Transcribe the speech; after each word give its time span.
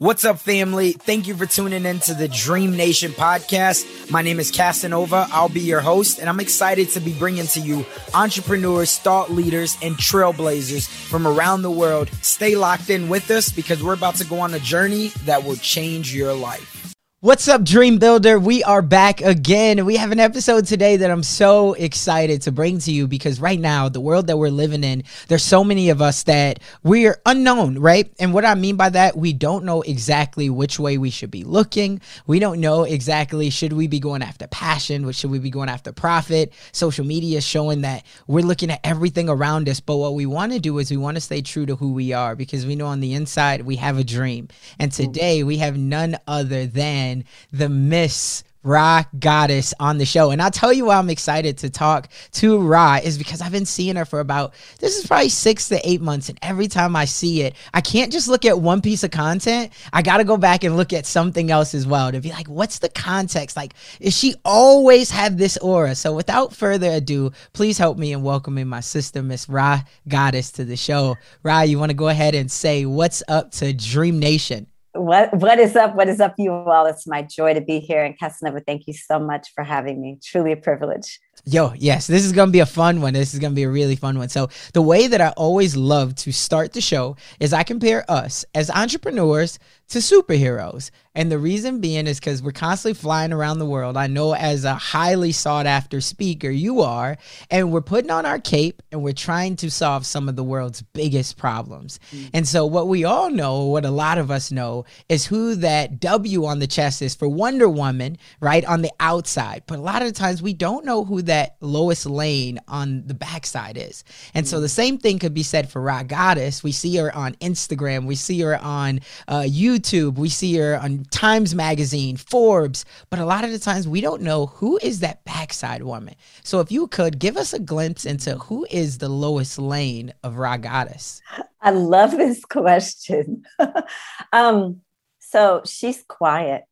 What's 0.00 0.24
up, 0.24 0.38
family? 0.38 0.92
Thank 0.92 1.28
you 1.28 1.36
for 1.36 1.44
tuning 1.44 1.84
in 1.84 1.98
to 2.00 2.14
the 2.14 2.26
Dream 2.26 2.74
Nation 2.74 3.12
podcast. 3.12 4.10
My 4.10 4.22
name 4.22 4.40
is 4.40 4.50
Casanova. 4.50 5.28
I'll 5.30 5.50
be 5.50 5.60
your 5.60 5.82
host, 5.82 6.18
and 6.18 6.26
I'm 6.26 6.40
excited 6.40 6.88
to 6.92 7.00
be 7.00 7.12
bringing 7.12 7.46
to 7.48 7.60
you 7.60 7.84
entrepreneurs, 8.14 8.96
thought 8.96 9.30
leaders, 9.30 9.76
and 9.82 9.96
trailblazers 9.96 10.88
from 10.88 11.26
around 11.26 11.60
the 11.60 11.70
world. 11.70 12.08
Stay 12.22 12.56
locked 12.56 12.88
in 12.88 13.10
with 13.10 13.30
us 13.30 13.52
because 13.52 13.82
we're 13.82 13.92
about 13.92 14.14
to 14.14 14.24
go 14.24 14.40
on 14.40 14.54
a 14.54 14.58
journey 14.58 15.08
that 15.26 15.44
will 15.44 15.56
change 15.56 16.14
your 16.14 16.32
life. 16.32 16.79
What's 17.22 17.48
up, 17.48 17.64
Dream 17.64 17.98
Builder? 17.98 18.38
We 18.38 18.64
are 18.64 18.80
back 18.80 19.20
again. 19.20 19.84
We 19.84 19.96
have 19.96 20.10
an 20.10 20.18
episode 20.18 20.66
today 20.66 20.96
that 20.96 21.10
I'm 21.10 21.22
so 21.22 21.74
excited 21.74 22.40
to 22.42 22.50
bring 22.50 22.78
to 22.78 22.90
you 22.90 23.06
because 23.06 23.42
right 23.42 23.60
now, 23.60 23.90
the 23.90 24.00
world 24.00 24.28
that 24.28 24.38
we're 24.38 24.48
living 24.48 24.82
in, 24.82 25.04
there's 25.28 25.44
so 25.44 25.62
many 25.62 25.90
of 25.90 26.00
us 26.00 26.22
that 26.22 26.60
we're 26.82 27.20
unknown, 27.26 27.78
right? 27.78 28.10
And 28.18 28.32
what 28.32 28.46
I 28.46 28.54
mean 28.54 28.76
by 28.76 28.88
that, 28.88 29.18
we 29.18 29.34
don't 29.34 29.66
know 29.66 29.82
exactly 29.82 30.48
which 30.48 30.78
way 30.78 30.96
we 30.96 31.10
should 31.10 31.30
be 31.30 31.44
looking. 31.44 32.00
We 32.26 32.38
don't 32.38 32.58
know 32.58 32.84
exactly 32.84 33.50
should 33.50 33.74
we 33.74 33.86
be 33.86 34.00
going 34.00 34.22
after 34.22 34.46
passion, 34.46 35.04
what 35.04 35.14
should 35.14 35.30
we 35.30 35.40
be 35.40 35.50
going 35.50 35.68
after 35.68 35.92
profit. 35.92 36.54
Social 36.72 37.04
media 37.04 37.36
is 37.36 37.46
showing 37.46 37.82
that 37.82 38.06
we're 38.28 38.46
looking 38.46 38.70
at 38.70 38.80
everything 38.82 39.28
around 39.28 39.68
us, 39.68 39.78
but 39.78 39.96
what 39.96 40.14
we 40.14 40.24
want 40.24 40.52
to 40.52 40.58
do 40.58 40.78
is 40.78 40.90
we 40.90 40.96
want 40.96 41.18
to 41.18 41.20
stay 41.20 41.42
true 41.42 41.66
to 41.66 41.76
who 41.76 41.92
we 41.92 42.14
are 42.14 42.34
because 42.34 42.64
we 42.64 42.76
know 42.76 42.86
on 42.86 43.00
the 43.00 43.12
inside 43.12 43.60
we 43.60 43.76
have 43.76 43.98
a 43.98 44.04
dream. 44.04 44.48
And 44.78 44.90
today 44.90 45.44
we 45.44 45.58
have 45.58 45.76
none 45.76 46.16
other 46.26 46.64
than 46.64 47.09
the 47.52 47.68
Miss 47.68 48.44
Rha 48.62 49.06
Goddess 49.18 49.72
on 49.80 49.98
the 49.98 50.04
show. 50.04 50.30
And 50.30 50.42
I'll 50.42 50.50
tell 50.50 50.72
you 50.72 50.86
why 50.86 50.96
I'm 50.96 51.08
excited 51.08 51.56
to 51.58 51.70
talk 51.70 52.08
to 52.32 52.58
Rha 52.58 53.00
is 53.02 53.16
because 53.16 53.40
I've 53.40 53.52
been 53.52 53.64
seeing 53.64 53.96
her 53.96 54.04
for 54.04 54.20
about, 54.20 54.52
this 54.80 54.98
is 54.98 55.06
probably 55.06 55.30
six 55.30 55.68
to 55.68 55.88
eight 55.88 56.02
months. 56.02 56.28
And 56.28 56.38
every 56.42 56.68
time 56.68 56.94
I 56.94 57.06
see 57.06 57.42
it, 57.42 57.54
I 57.72 57.80
can't 57.80 58.12
just 58.12 58.28
look 58.28 58.44
at 58.44 58.60
one 58.60 58.82
piece 58.82 59.02
of 59.02 59.10
content. 59.10 59.72
I 59.92 60.02
got 60.02 60.18
to 60.18 60.24
go 60.24 60.36
back 60.36 60.62
and 60.62 60.76
look 60.76 60.92
at 60.92 61.06
something 61.06 61.50
else 61.50 61.74
as 61.74 61.86
well 61.86 62.12
to 62.12 62.20
be 62.20 62.30
like, 62.30 62.48
what's 62.48 62.80
the 62.80 62.90
context? 62.90 63.56
Like, 63.56 63.72
is 63.98 64.16
she 64.16 64.34
always 64.44 65.10
had 65.10 65.38
this 65.38 65.56
aura? 65.58 65.94
So 65.94 66.14
without 66.14 66.54
further 66.54 66.90
ado, 66.90 67.32
please 67.54 67.78
help 67.78 67.96
me 67.96 68.12
in 68.12 68.22
welcoming 68.22 68.68
my 68.68 68.80
sister, 68.80 69.22
Miss 69.22 69.48
Rha 69.48 69.84
Goddess, 70.06 70.50
to 70.52 70.66
the 70.66 70.76
show. 70.76 71.16
Rha, 71.42 71.64
you 71.64 71.78
want 71.78 71.90
to 71.90 71.96
go 71.96 72.08
ahead 72.08 72.34
and 72.34 72.50
say 72.50 72.84
what's 72.84 73.22
up 73.26 73.52
to 73.52 73.72
Dream 73.72 74.18
Nation? 74.18 74.66
What 74.92 75.32
what 75.34 75.60
is 75.60 75.76
up? 75.76 75.94
What 75.94 76.08
is 76.08 76.20
up, 76.20 76.34
you 76.36 76.52
all? 76.52 76.86
It's 76.86 77.06
my 77.06 77.22
joy 77.22 77.54
to 77.54 77.60
be 77.60 77.78
here. 77.78 78.02
And 78.02 78.18
Casanova, 78.18 78.60
thank 78.60 78.88
you 78.88 78.92
so 78.92 79.20
much 79.20 79.52
for 79.54 79.62
having 79.62 80.00
me. 80.00 80.18
Truly 80.22 80.50
a 80.50 80.56
privilege. 80.56 81.20
Yo, 81.44 81.72
yes, 81.76 82.08
this 82.08 82.24
is 82.24 82.32
gonna 82.32 82.50
be 82.50 82.58
a 82.58 82.66
fun 82.66 83.00
one. 83.00 83.14
This 83.14 83.32
is 83.32 83.38
gonna 83.38 83.54
be 83.54 83.62
a 83.62 83.70
really 83.70 83.94
fun 83.94 84.18
one. 84.18 84.28
So 84.28 84.48
the 84.74 84.82
way 84.82 85.06
that 85.06 85.20
I 85.20 85.28
always 85.30 85.76
love 85.76 86.16
to 86.16 86.32
start 86.32 86.72
the 86.72 86.80
show 86.80 87.16
is 87.38 87.52
I 87.52 87.62
compare 87.62 88.04
us 88.10 88.44
as 88.52 88.68
entrepreneurs 88.68 89.60
to 89.90 89.98
superheroes. 89.98 90.90
And 91.12 91.30
the 91.30 91.38
reason 91.38 91.80
being 91.80 92.06
is 92.06 92.20
because 92.20 92.40
we're 92.40 92.52
constantly 92.52 92.94
flying 92.94 93.32
around 93.32 93.58
the 93.58 93.66
world. 93.66 93.96
I 93.96 94.06
know 94.06 94.32
as 94.32 94.64
a 94.64 94.74
highly 94.74 95.32
sought 95.32 95.66
after 95.66 96.00
speaker, 96.00 96.48
you 96.48 96.82
are, 96.82 97.18
and 97.50 97.72
we're 97.72 97.80
putting 97.80 98.12
on 98.12 98.24
our 98.24 98.38
cape 98.38 98.80
and 98.92 99.02
we're 99.02 99.12
trying 99.12 99.56
to 99.56 99.72
solve 99.72 100.06
some 100.06 100.28
of 100.28 100.36
the 100.36 100.44
world's 100.44 100.82
biggest 100.82 101.36
problems. 101.36 101.98
Mm-hmm. 102.12 102.28
And 102.34 102.46
so, 102.46 102.64
what 102.64 102.86
we 102.86 103.04
all 103.04 103.28
know, 103.28 103.64
what 103.64 103.84
a 103.84 103.90
lot 103.90 104.18
of 104.18 104.30
us 104.30 104.52
know, 104.52 104.84
is 105.08 105.26
who 105.26 105.56
that 105.56 105.98
W 105.98 106.44
on 106.44 106.60
the 106.60 106.68
chest 106.68 107.02
is 107.02 107.16
for 107.16 107.28
Wonder 107.28 107.68
Woman, 107.68 108.16
right? 108.38 108.64
On 108.64 108.82
the 108.82 108.92
outside. 109.00 109.64
But 109.66 109.80
a 109.80 109.82
lot 109.82 110.02
of 110.02 110.12
times 110.12 110.40
we 110.40 110.54
don't 110.54 110.84
know 110.84 111.04
who 111.04 111.22
that 111.22 111.56
Lois 111.60 112.06
Lane 112.06 112.60
on 112.68 113.04
the 113.08 113.14
backside 113.14 113.76
is. 113.76 114.04
And 114.32 114.46
mm-hmm. 114.46 114.50
so, 114.50 114.60
the 114.60 114.68
same 114.68 114.96
thing 114.96 115.18
could 115.18 115.34
be 115.34 115.42
said 115.42 115.68
for 115.68 115.82
Rha 115.82 116.04
Goddess. 116.04 116.62
We 116.62 116.70
see 116.70 116.96
her 116.98 117.12
on 117.12 117.34
Instagram, 117.34 118.06
we 118.06 118.14
see 118.14 118.40
her 118.42 118.56
on 118.56 119.00
uh, 119.26 119.40
YouTube, 119.40 119.79
we 119.88 120.28
see 120.28 120.56
her 120.56 120.78
on 120.78 121.04
Times 121.10 121.54
Magazine, 121.54 122.16
Forbes, 122.16 122.84
but 123.08 123.18
a 123.18 123.24
lot 123.24 123.44
of 123.44 123.50
the 123.50 123.58
times 123.58 123.86
we 123.86 124.00
don't 124.00 124.22
know 124.22 124.46
who 124.46 124.78
is 124.82 125.00
that 125.00 125.24
backside 125.24 125.82
woman. 125.82 126.14
So 126.44 126.60
if 126.60 126.70
you 126.70 126.86
could 126.86 127.18
give 127.18 127.36
us 127.36 127.52
a 127.52 127.58
glimpse 127.58 128.04
into 128.04 128.36
who 128.36 128.66
is 128.70 128.98
the 128.98 129.08
Lois 129.08 129.58
Lane 129.58 130.12
of 130.22 130.36
Rha 130.36 130.58
Goddess. 130.58 131.22
I 131.62 131.70
love 131.70 132.12
this 132.12 132.44
question. 132.44 133.44
um, 134.32 134.80
so 135.18 135.62
she's 135.64 136.02
quiet 136.08 136.64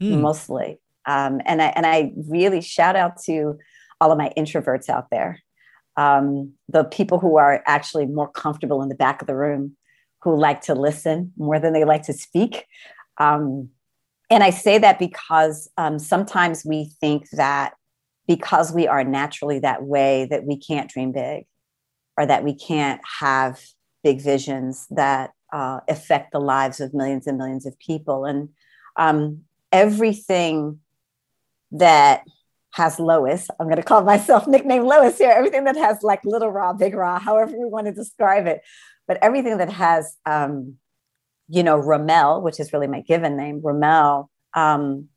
hmm. 0.00 0.20
mostly. 0.20 0.80
Um, 1.04 1.40
and 1.44 1.62
I 1.62 1.66
and 1.66 1.86
I 1.86 2.12
really 2.16 2.60
shout 2.60 2.96
out 2.96 3.22
to 3.24 3.58
all 4.00 4.12
of 4.12 4.18
my 4.18 4.32
introverts 4.36 4.88
out 4.88 5.08
there. 5.10 5.40
Um, 5.96 6.52
the 6.68 6.84
people 6.84 7.18
who 7.18 7.36
are 7.36 7.62
actually 7.66 8.06
more 8.06 8.28
comfortable 8.28 8.82
in 8.82 8.88
the 8.88 8.94
back 8.94 9.22
of 9.22 9.26
the 9.26 9.36
room, 9.36 9.76
who 10.22 10.36
like 10.36 10.62
to 10.62 10.74
listen 10.74 11.32
more 11.36 11.58
than 11.58 11.72
they 11.72 11.84
like 11.84 12.02
to 12.04 12.12
speak. 12.12 12.66
Um, 13.18 13.70
and 14.30 14.42
I 14.42 14.50
say 14.50 14.78
that 14.78 14.98
because 14.98 15.70
um, 15.76 15.98
sometimes 15.98 16.64
we 16.64 16.90
think 17.00 17.28
that 17.30 17.74
because 18.26 18.72
we 18.72 18.88
are 18.88 19.04
naturally 19.04 19.60
that 19.60 19.84
way, 19.84 20.26
that 20.30 20.44
we 20.44 20.56
can't 20.56 20.90
dream 20.90 21.12
big 21.12 21.46
or 22.16 22.26
that 22.26 22.42
we 22.42 22.54
can't 22.54 23.00
have 23.20 23.60
big 24.02 24.20
visions 24.20 24.86
that 24.90 25.30
uh, 25.52 25.80
affect 25.88 26.32
the 26.32 26.40
lives 26.40 26.80
of 26.80 26.92
millions 26.92 27.26
and 27.26 27.38
millions 27.38 27.66
of 27.66 27.78
people. 27.78 28.24
And 28.24 28.48
um, 28.96 29.42
everything 29.70 30.80
that 31.72 32.24
has 32.72 32.98
Lois, 32.98 33.48
I'm 33.58 33.66
going 33.66 33.76
to 33.76 33.82
call 33.82 34.02
myself 34.02 34.46
nickname 34.48 34.84
Lois 34.84 35.18
here, 35.18 35.30
everything 35.30 35.64
that 35.64 35.76
has 35.76 36.02
like 36.02 36.24
little 36.24 36.50
Rha, 36.50 36.74
big 36.74 36.94
Rha, 36.94 37.18
however 37.18 37.56
we 37.56 37.66
want 37.66 37.86
to 37.86 37.92
describe 37.92 38.46
it, 38.46 38.62
but 39.06 39.18
everything 39.22 39.58
that 39.58 39.70
has 39.70 40.16
um, 40.26 40.76
you 41.48 41.62
know, 41.62 41.76
Ramel, 41.76 42.42
which 42.42 42.58
is 42.58 42.72
really 42.72 42.86
my 42.86 43.00
given 43.00 43.36
name, 43.36 43.60
Ramel, 43.62 44.30
um, 44.54 45.08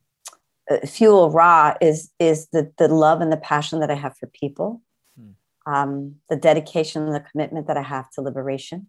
uh, 0.70 0.86
Fuel 0.86 1.32
raw 1.32 1.74
is 1.82 2.12
is 2.20 2.48
the 2.50 2.72
the 2.78 2.88
love 2.88 3.22
and 3.22 3.32
the 3.32 3.38
passion 3.38 3.80
that 3.80 3.90
I 3.90 3.96
have 3.96 4.16
for 4.18 4.28
people, 4.28 4.82
hmm. 5.18 5.32
um, 5.72 6.16
the 6.30 6.36
dedication 6.36 7.04
and 7.04 7.16
the 7.16 7.26
commitment 7.32 7.68
that 7.68 7.78
I 7.78 7.82
have 7.82 8.10
to 8.12 8.22
liberation. 8.22 8.88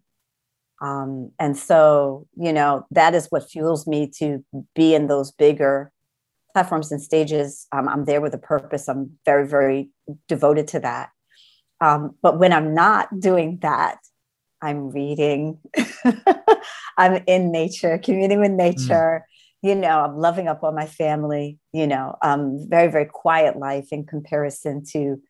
Um, 0.81 1.31
and 1.39 1.55
so, 1.55 2.27
you 2.35 2.51
know, 2.51 2.87
that 2.89 3.13
is 3.13 3.27
what 3.29 3.49
fuels 3.49 3.85
me 3.85 4.09
to 4.17 4.43
be 4.73 4.95
in 4.95 5.07
those 5.07 5.31
bigger 5.31 5.91
platforms 6.53 6.91
and 6.91 7.01
stages. 7.01 7.67
Um, 7.71 7.87
I'm 7.87 8.05
there 8.05 8.19
with 8.19 8.33
a 8.33 8.39
purpose. 8.39 8.87
I'm 8.89 9.19
very, 9.23 9.47
very 9.47 9.91
devoted 10.27 10.67
to 10.69 10.79
that. 10.79 11.09
Um, 11.81 12.15
but 12.23 12.39
when 12.39 12.51
I'm 12.51 12.73
not 12.73 13.19
doing 13.19 13.59
that, 13.61 13.99
I'm 14.61 14.91
reading, 14.91 15.57
I'm 16.97 17.23
in 17.27 17.51
nature, 17.51 17.97
communing 17.97 18.39
with 18.39 18.51
mm. 18.51 18.57
nature. 18.57 19.25
Mm. 19.25 19.69
You 19.69 19.75
know, 19.75 19.99
I'm 19.99 20.17
loving 20.17 20.47
up 20.47 20.63
on 20.63 20.75
my 20.75 20.87
family. 20.87 21.59
You 21.73 21.87
know, 21.87 22.15
um, 22.21 22.65
very, 22.69 22.91
very 22.91 23.05
quiet 23.05 23.57
life 23.57 23.89
in 23.91 24.05
comparison 24.05 24.83
to 24.91 25.21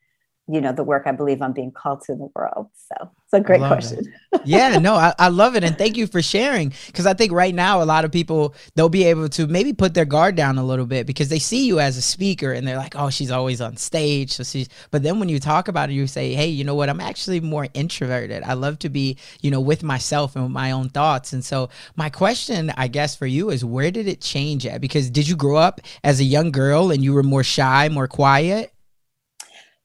you 0.48 0.62
know 0.62 0.72
the 0.72 0.84
work 0.84 1.04
i 1.06 1.12
believe 1.12 1.42
i'm 1.42 1.54
being 1.54 1.72
called 1.72 2.02
to 2.02 2.12
in 2.14 2.20
the 2.20 2.30
world. 2.36 2.68
So 2.74 3.10
it's 3.24 3.34
a 3.34 3.40
great 3.42 3.60
question. 3.60 4.14
Yeah 4.46 4.80
no 4.80 4.96
I, 4.96 5.14
I 5.20 5.28
love 5.28 5.56
it 5.56 5.64
and 5.64 5.78
thank 5.78 5.98
you 5.98 6.08
for 6.08 6.22
sharing 6.22 6.74
because 6.88 7.06
i 7.06 7.14
think 7.14 7.32
right 7.32 7.54
now 7.54 7.82
a 7.82 7.86
lot 7.86 8.06
of 8.06 8.12
people 8.12 8.56
they'll 8.76 8.90
be 8.90 9.04
able 9.04 9.30
to 9.30 9.46
maybe 9.46 9.74
put 9.74 9.94
their 9.94 10.06
guard 10.06 10.36
down 10.36 10.58
a 10.58 10.64
little 10.64 10.86
bit 10.86 11.06
because 11.06 11.30
they 11.30 11.38
see 11.38 11.68
you 11.68 11.80
as 11.80 11.98
a 11.98 12.02
speaker 12.02 12.52
and 12.54 12.68
they're 12.68 12.78
like 12.78 12.96
oh 12.96 13.10
she's 13.10 13.30
always 13.30 13.62
on 13.62 13.78
stage 13.78 14.32
so 14.32 14.44
she's 14.44 14.68
but 14.90 15.04
then 15.04 15.20
when 15.20 15.30
you 15.30 15.40
talk 15.40 15.68
about 15.68 15.90
it 15.90 15.94
you 15.94 16.08
say 16.08 16.34
hey 16.34 16.52
you 16.62 16.64
know 16.64 16.76
what? 16.76 16.90
I'm 16.90 17.02
actually 17.02 17.40
more 17.40 17.68
introverted. 17.74 18.44
I 18.44 18.54
love 18.54 18.80
to 18.80 18.90
be 18.90 19.18
you 19.42 19.50
know 19.50 19.60
with 19.60 19.84
myself 19.84 20.36
and 20.36 20.46
with 20.46 20.52
my 20.52 20.72
own 20.72 20.90
thoughts. 20.90 21.34
And 21.34 21.44
so 21.44 21.70
my 21.96 22.10
question 22.10 22.72
i 22.78 22.88
guess 22.88 23.16
for 23.16 23.26
you 23.26 23.50
is 23.50 23.66
where 23.66 23.92
did 23.92 24.08
it 24.08 24.22
change 24.22 24.66
at? 24.66 24.82
Because 24.82 25.10
did 25.10 25.28
you 25.28 25.36
grow 25.36 25.58
up 25.58 25.82
as 26.04 26.20
a 26.20 26.24
young 26.24 26.52
girl 26.52 26.92
and 26.92 27.04
you 27.04 27.14
were 27.14 27.24
more 27.24 27.44
shy 27.44 27.90
more 27.90 28.08
quiet 28.08 28.74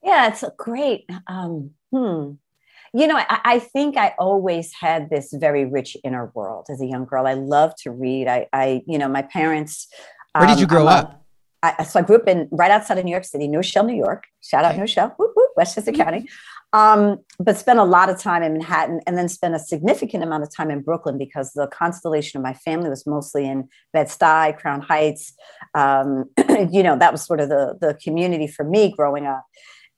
yeah, 0.07 0.29
it's 0.29 0.43
great. 0.55 1.05
Um, 1.27 1.71
hmm. 1.91 2.31
you 2.93 3.07
know, 3.07 3.17
I, 3.17 3.39
I, 3.43 3.59
think 3.59 3.97
I 3.97 4.15
always 4.17 4.73
had 4.73 5.09
this 5.09 5.33
very 5.33 5.65
rich 5.65 5.97
inner 6.03 6.31
world 6.33 6.67
as 6.69 6.81
a 6.81 6.85
young 6.85 7.03
girl. 7.03 7.27
I 7.27 7.33
love 7.33 7.73
to 7.83 7.91
read. 7.91 8.29
I, 8.29 8.47
I 8.53 8.83
you 8.87 8.97
know, 8.97 9.09
my 9.09 9.21
parents. 9.21 9.87
Where 10.33 10.47
did 10.47 10.59
you 10.59 10.65
um, 10.65 10.69
grow 10.69 10.87
up? 10.87 11.25
I, 11.61 11.83
so 11.83 11.99
I 11.99 12.03
grew 12.03 12.15
up 12.15 12.27
in 12.27 12.47
right 12.51 12.71
outside 12.71 12.97
of 12.97 13.03
New 13.03 13.11
York 13.11 13.25
City, 13.25 13.47
New 13.49 13.57
Rochelle, 13.57 13.83
New 13.83 13.97
York. 13.97 14.23
Shout 14.41 14.63
out 14.63 14.75
New 14.75 14.81
Rochelle, 14.81 15.13
whoop, 15.17 15.33
whoop, 15.35 15.51
Westchester 15.57 15.91
mm-hmm. 15.91 16.01
County. 16.01 16.29
Um, 16.71 17.19
but 17.39 17.57
spent 17.57 17.79
a 17.79 17.83
lot 17.83 18.09
of 18.09 18.19
time 18.19 18.43
in 18.43 18.53
Manhattan 18.53 19.01
and 19.07 19.17
then 19.17 19.27
spent 19.27 19.55
a 19.55 19.59
significant 19.59 20.23
amount 20.23 20.43
of 20.43 20.55
time 20.55 20.69
in 20.69 20.81
Brooklyn 20.81 21.17
because 21.17 21.51
the 21.53 21.67
constellation 21.67 22.37
of 22.37 22.43
my 22.43 22.53
family 22.53 22.89
was 22.89 23.05
mostly 23.07 23.45
in 23.45 23.67
Bed-Stuy, 23.93 24.57
Crown 24.57 24.81
Heights. 24.81 25.33
Um, 25.73 26.25
you 26.71 26.83
know, 26.83 26.97
that 26.97 27.11
was 27.11 27.23
sort 27.25 27.41
of 27.41 27.49
the, 27.49 27.77
the 27.81 27.97
community 28.03 28.47
for 28.47 28.63
me 28.63 28.93
growing 28.95 29.25
up. 29.25 29.43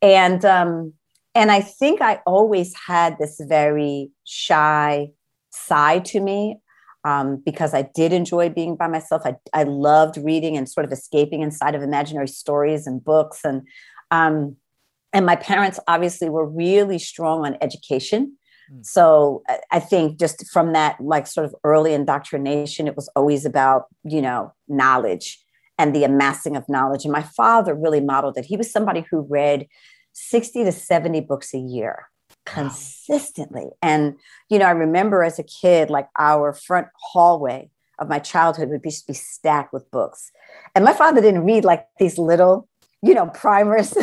And, 0.01 0.44
um, 0.46 0.94
and 1.36 1.51
I 1.51 1.62
think 1.62 2.01
I 2.01 2.22
always 2.25 2.74
had 2.88 3.18
this 3.19 3.40
very 3.48 4.12
shy 4.24 5.10
side 5.51 6.06
to 6.06 6.19
me 6.19 6.60
um, 7.04 7.42
because 7.46 7.74
I 7.74 7.84
did 7.84 8.13
enjoy 8.13 8.50
being 8.50 8.75
by 8.75 8.88
myself. 8.88 9.22
I, 9.25 9.36
I 9.54 9.63
loved 9.63 10.18
reading 10.18 10.57
and 10.57 10.69
sort 10.69 10.86
of 10.86 10.92
escaping 10.92 11.42
inside 11.42 11.75
of 11.75 11.81
imaginary 11.81 12.28
stories 12.28 12.88
and 12.88 13.04
books. 13.04 13.42
And, 13.44 13.68
um, 14.12 14.57
and 15.13 15.25
my 15.25 15.36
parents 15.36 15.80
obviously 15.88 16.30
were 16.30 16.48
really 16.48 17.00
strong 17.00 17.46
on 17.46 17.57
education. 17.62 18.38
Hmm. 18.69 18.81
So 18.84 19.44
I 19.72 19.80
think 19.80 20.19
just 20.19 20.48
from 20.50 20.74
that, 20.74 21.00
like 21.00 21.28
sort 21.28 21.46
of 21.46 21.56
early 21.63 21.94
indoctrination, 21.94 22.88
it 22.88 22.96
was 22.96 23.10
always 23.16 23.46
about, 23.46 23.86
you 24.04 24.22
know, 24.22 24.54
knowledge 24.68 25.40
and 25.80 25.96
the 25.96 26.04
amassing 26.04 26.58
of 26.58 26.68
knowledge. 26.70 27.06
And 27.06 27.14
my 27.14 27.24
father 27.24 27.74
really 27.74 28.02
modeled 28.02 28.38
it. 28.38 28.46
He 28.46 28.58
was 28.58 28.70
somebody 28.70 29.06
who 29.10 29.22
read 29.22 29.66
60 30.14 30.66
to 30.66 30.72
70 30.72 31.22
books 31.22 31.54
a 31.54 31.58
year 31.58 32.10
consistently. 32.46 33.64
Wow. 33.64 33.78
And, 33.81 34.16
you 34.50 34.60
know, 34.60 34.66
I 34.66 34.72
remember 34.72 35.24
as 35.24 35.40
a 35.40 35.44
kid, 35.44 35.90
like 35.90 36.10
our 36.20 36.54
front 36.54 36.88
hallway 36.96 37.72
of 37.98 38.10
my 38.10 38.20
childhood 38.20 38.70
would 38.70 38.81
be, 38.81 38.94
be 39.08 39.14
stacked 39.14 39.74
with 39.74 39.90
books. 39.90 40.31
And 40.76 40.84
my 40.84 40.94
father 40.94 41.22
didn't 41.22 41.46
read 41.46 41.64
like 41.64 41.86
these 41.98 42.18
little, 42.18 42.68
you 43.02 43.14
know, 43.14 43.28
primers. 43.28 43.98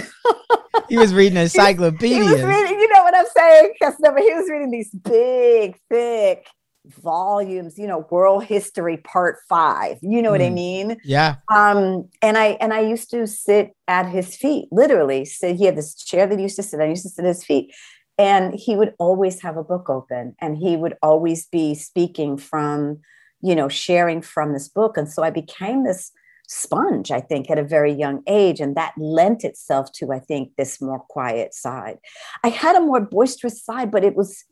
he 0.89 0.97
was 0.97 1.13
reading 1.13 1.37
encyclopedias. 1.39 2.01
He, 2.01 2.25
he 2.25 2.33
was 2.33 2.43
reading, 2.43 2.81
you 2.81 2.89
know 2.89 3.03
what 3.03 3.15
I'm 3.15 3.27
saying? 3.37 3.73
Because 3.79 3.97
he 3.99 4.35
was 4.35 4.49
reading 4.51 4.71
these 4.71 4.91
big, 4.91 5.79
thick 5.91 6.47
volumes 6.89 7.79
you 7.79 7.87
know 7.87 8.07
world 8.11 8.45
history 8.45 8.97
part 8.99 9.39
five 9.49 9.99
you 10.03 10.23
know 10.23 10.29
mm. 10.29 10.33
what 10.33 10.43
i 10.43 10.49
hmm. 10.49 10.55
mean 10.55 10.97
yeah 11.05 11.37
um 11.53 12.09
and 12.23 12.39
i 12.39 12.57
and 12.61 12.73
i 12.73 12.81
used 12.81 13.11
to 13.11 13.27
sit 13.27 13.73
at 13.89 14.09
his 14.09 14.37
feet 14.37 14.69
literally 14.71 15.25
so 15.25 15.55
he 15.55 15.65
had 15.65 15.77
this 15.77 15.95
chair 15.95 16.27
that 16.27 16.39
he 16.39 16.45
used 16.45 16.57
to 16.57 16.63
sit 16.63 16.81
i 16.81 16.87
used 16.87 17.03
to 17.03 17.09
sit 17.09 17.25
at 17.25 17.29
his 17.29 17.45
feet 17.45 17.73
and 18.19 18.55
he 18.55 18.77
would 18.77 18.95
always 18.99 19.43
have 19.43 19.57
a 19.57 19.65
book 19.65 19.91
open 19.91 20.35
and 20.41 20.57
he 20.57 20.77
would 20.77 20.95
always 21.03 21.47
be 21.47 21.75
speaking 21.75 22.37
from 22.37 22.99
you 23.43 23.55
know 23.55 23.69
sharing 23.69 24.23
from 24.23 24.53
this 24.53 24.69
book 24.69 24.97
and 24.97 25.11
so 25.11 25.23
i 25.23 25.31
became 25.31 25.85
this 25.85 26.13
sponge 26.49 27.11
i 27.11 27.21
think 27.21 27.51
at 27.51 27.59
a 27.59 27.65
very 27.65 27.93
young 27.93 28.23
age 28.29 28.61
and 28.61 28.77
that 28.77 28.93
lent 28.97 29.43
itself 29.43 29.91
to 29.93 30.13
i 30.13 30.19
think 30.19 30.53
this 30.57 30.81
more 30.81 31.01
quiet 31.09 31.53
side 31.53 31.99
i 32.45 32.49
had 32.49 32.77
a 32.77 32.81
more 32.81 33.01
boisterous 33.01 33.65
side 33.65 33.91
but 33.91 34.05
it 34.05 34.15
was 34.15 34.45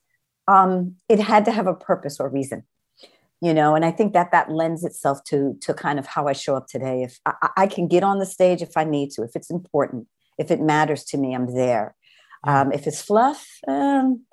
um, 0.48 0.96
it 1.08 1.20
had 1.20 1.44
to 1.46 1.52
have 1.52 1.66
a 1.66 1.74
purpose 1.74 2.20
or 2.20 2.28
reason 2.28 2.64
you 3.44 3.52
know 3.52 3.74
and 3.74 3.84
i 3.84 3.90
think 3.90 4.12
that 4.12 4.32
that 4.32 4.50
lends 4.50 4.84
itself 4.84 5.22
to 5.24 5.56
to 5.60 5.74
kind 5.74 5.98
of 5.98 6.06
how 6.06 6.26
i 6.26 6.32
show 6.32 6.56
up 6.56 6.66
today. 6.66 7.02
If 7.02 7.20
I, 7.26 7.48
I, 7.56 7.66
can 7.66 7.88
get 7.88 8.02
on 8.02 8.18
the 8.18 8.26
stage 8.26 8.62
if 8.62 8.76
i 8.76 8.84
need 8.84 9.10
to 9.12 9.22
if 9.22 9.36
it's 9.36 9.50
important 9.50 10.06
if 10.38 10.50
it 10.50 10.60
matters 10.60 11.04
to 11.04 11.18
me 11.18 11.34
i'm 11.34 11.54
there. 11.54 11.94
Um, 12.46 12.72
if 12.72 12.86
it's 12.86 13.00
fluff 13.00 13.46
um, 13.66 14.24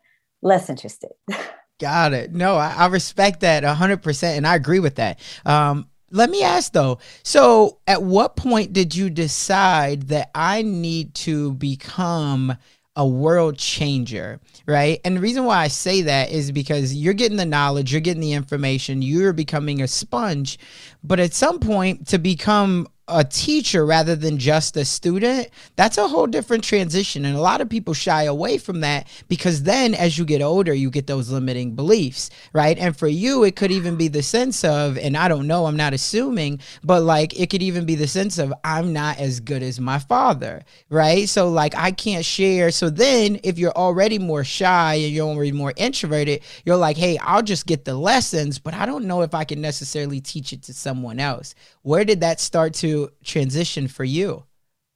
less 0.41 0.69
interested. 0.69 1.11
Got 1.79 2.13
it. 2.13 2.33
No 2.33 2.55
I, 2.55 2.73
I, 2.77 2.85
respect 2.87 3.39
that 3.41 3.63
100% 3.63 4.37
and 4.37 4.47
i 4.47 4.55
agree 4.55 4.79
with 4.79 4.95
that. 4.95 5.19
Um, 5.45 5.87
let 6.13 6.29
me 6.29 6.43
ask 6.43 6.73
though 6.73 6.99
so 7.23 7.79
at 7.87 8.03
what 8.03 8.35
point 8.35 8.73
did 8.73 8.93
you 8.93 9.09
decide 9.09 10.03
that 10.09 10.29
i 10.35 10.61
need 10.61 11.13
to 11.15 11.53
become 11.53 12.57
a 12.95 13.07
world 13.07 13.57
changer, 13.57 14.39
right? 14.65 14.99
And 15.05 15.17
the 15.17 15.21
reason 15.21 15.45
why 15.45 15.59
I 15.59 15.67
say 15.69 16.01
that 16.03 16.31
is 16.31 16.51
because 16.51 16.93
you're 16.93 17.13
getting 17.13 17.37
the 17.37 17.45
knowledge, 17.45 17.91
you're 17.91 18.01
getting 18.01 18.21
the 18.21 18.33
information, 18.33 19.01
you're 19.01 19.33
becoming 19.33 19.81
a 19.81 19.87
sponge. 19.87 20.59
But 21.03 21.19
at 21.19 21.33
some 21.33 21.59
point, 21.59 22.07
to 22.07 22.17
become 22.17 22.87
a 23.07 23.23
teacher 23.23 23.85
rather 23.85 24.15
than 24.15 24.37
just 24.37 24.77
a 24.77 24.85
student, 24.85 25.49
that's 25.75 25.97
a 25.97 26.07
whole 26.07 26.27
different 26.27 26.63
transition. 26.63 27.25
And 27.25 27.35
a 27.35 27.41
lot 27.41 27.59
of 27.61 27.69
people 27.69 27.93
shy 27.93 28.23
away 28.23 28.57
from 28.57 28.81
that 28.81 29.07
because 29.27 29.63
then 29.63 29.93
as 29.93 30.17
you 30.17 30.25
get 30.25 30.41
older, 30.41 30.73
you 30.73 30.89
get 30.89 31.07
those 31.07 31.29
limiting 31.29 31.75
beliefs, 31.75 32.29
right? 32.53 32.77
And 32.77 32.95
for 32.95 33.07
you, 33.07 33.43
it 33.43 33.55
could 33.55 33.71
even 33.71 33.95
be 33.95 34.07
the 34.07 34.23
sense 34.23 34.63
of, 34.63 34.97
and 34.97 35.17
I 35.17 35.27
don't 35.27 35.47
know, 35.47 35.65
I'm 35.65 35.75
not 35.75 35.93
assuming, 35.93 36.59
but 36.83 37.03
like 37.03 37.37
it 37.39 37.49
could 37.49 37.63
even 37.63 37.85
be 37.85 37.95
the 37.95 38.07
sense 38.07 38.37
of, 38.37 38.53
I'm 38.63 38.93
not 38.93 39.17
as 39.17 39.39
good 39.39 39.63
as 39.63 39.79
my 39.79 39.99
father, 39.99 40.63
right? 40.89 41.27
So 41.27 41.49
like 41.49 41.75
I 41.75 41.91
can't 41.91 42.25
share. 42.25 42.71
So 42.71 42.89
then 42.89 43.39
if 43.43 43.57
you're 43.57 43.71
already 43.75 44.19
more 44.19 44.43
shy 44.43 44.95
and 44.95 45.11
you're 45.11 45.27
already 45.27 45.51
more 45.51 45.73
introverted, 45.75 46.41
you're 46.65 46.77
like, 46.77 46.97
hey, 46.97 47.17
I'll 47.17 47.43
just 47.43 47.65
get 47.65 47.83
the 47.83 47.95
lessons, 47.95 48.59
but 48.59 48.73
I 48.73 48.85
don't 48.85 49.05
know 49.05 49.21
if 49.21 49.33
I 49.33 49.43
can 49.43 49.59
necessarily 49.59 50.21
teach 50.21 50.53
it 50.53 50.63
to 50.63 50.73
someone 50.73 51.19
else. 51.19 51.55
Where 51.81 52.05
did 52.05 52.21
that 52.21 52.39
start 52.39 52.73
to 52.75 52.90
transition 53.23 53.87
for 53.87 54.03
you? 54.03 54.45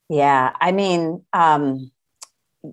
Yeah, 0.10 0.52
I 0.60 0.72
mean, 0.72 1.24
um, 1.34 1.92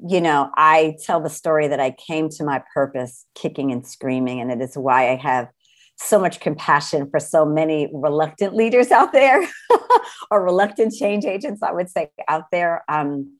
you 0.09 0.21
know, 0.21 0.51
I 0.57 0.97
tell 1.05 1.21
the 1.21 1.31
story 1.31 1.69
that 1.69 1.81
I 1.81 1.93
came 1.93 2.29
to 2.31 2.45
my 2.45 2.63
purpose 2.75 3.27
kicking 3.35 3.73
and 3.73 3.87
screaming, 3.87 4.41
and 4.41 4.51
it 4.51 4.61
is 4.61 4.77
why 4.77 5.11
I 5.11 5.17
have 5.17 5.49
so 5.97 6.19
much 6.19 6.41
compassion 6.41 7.09
for 7.11 7.21
so 7.21 7.45
many 7.45 7.89
reluctant 7.93 8.55
leaders 8.55 8.91
out 8.91 9.13
there 9.13 9.47
or 10.31 10.43
reluctant 10.43 10.93
change 10.95 11.25
agents, 11.25 11.63
I 11.63 11.73
would 11.73 11.91
say, 11.91 12.11
out 12.29 12.45
there. 12.51 12.85
Um, 12.89 13.39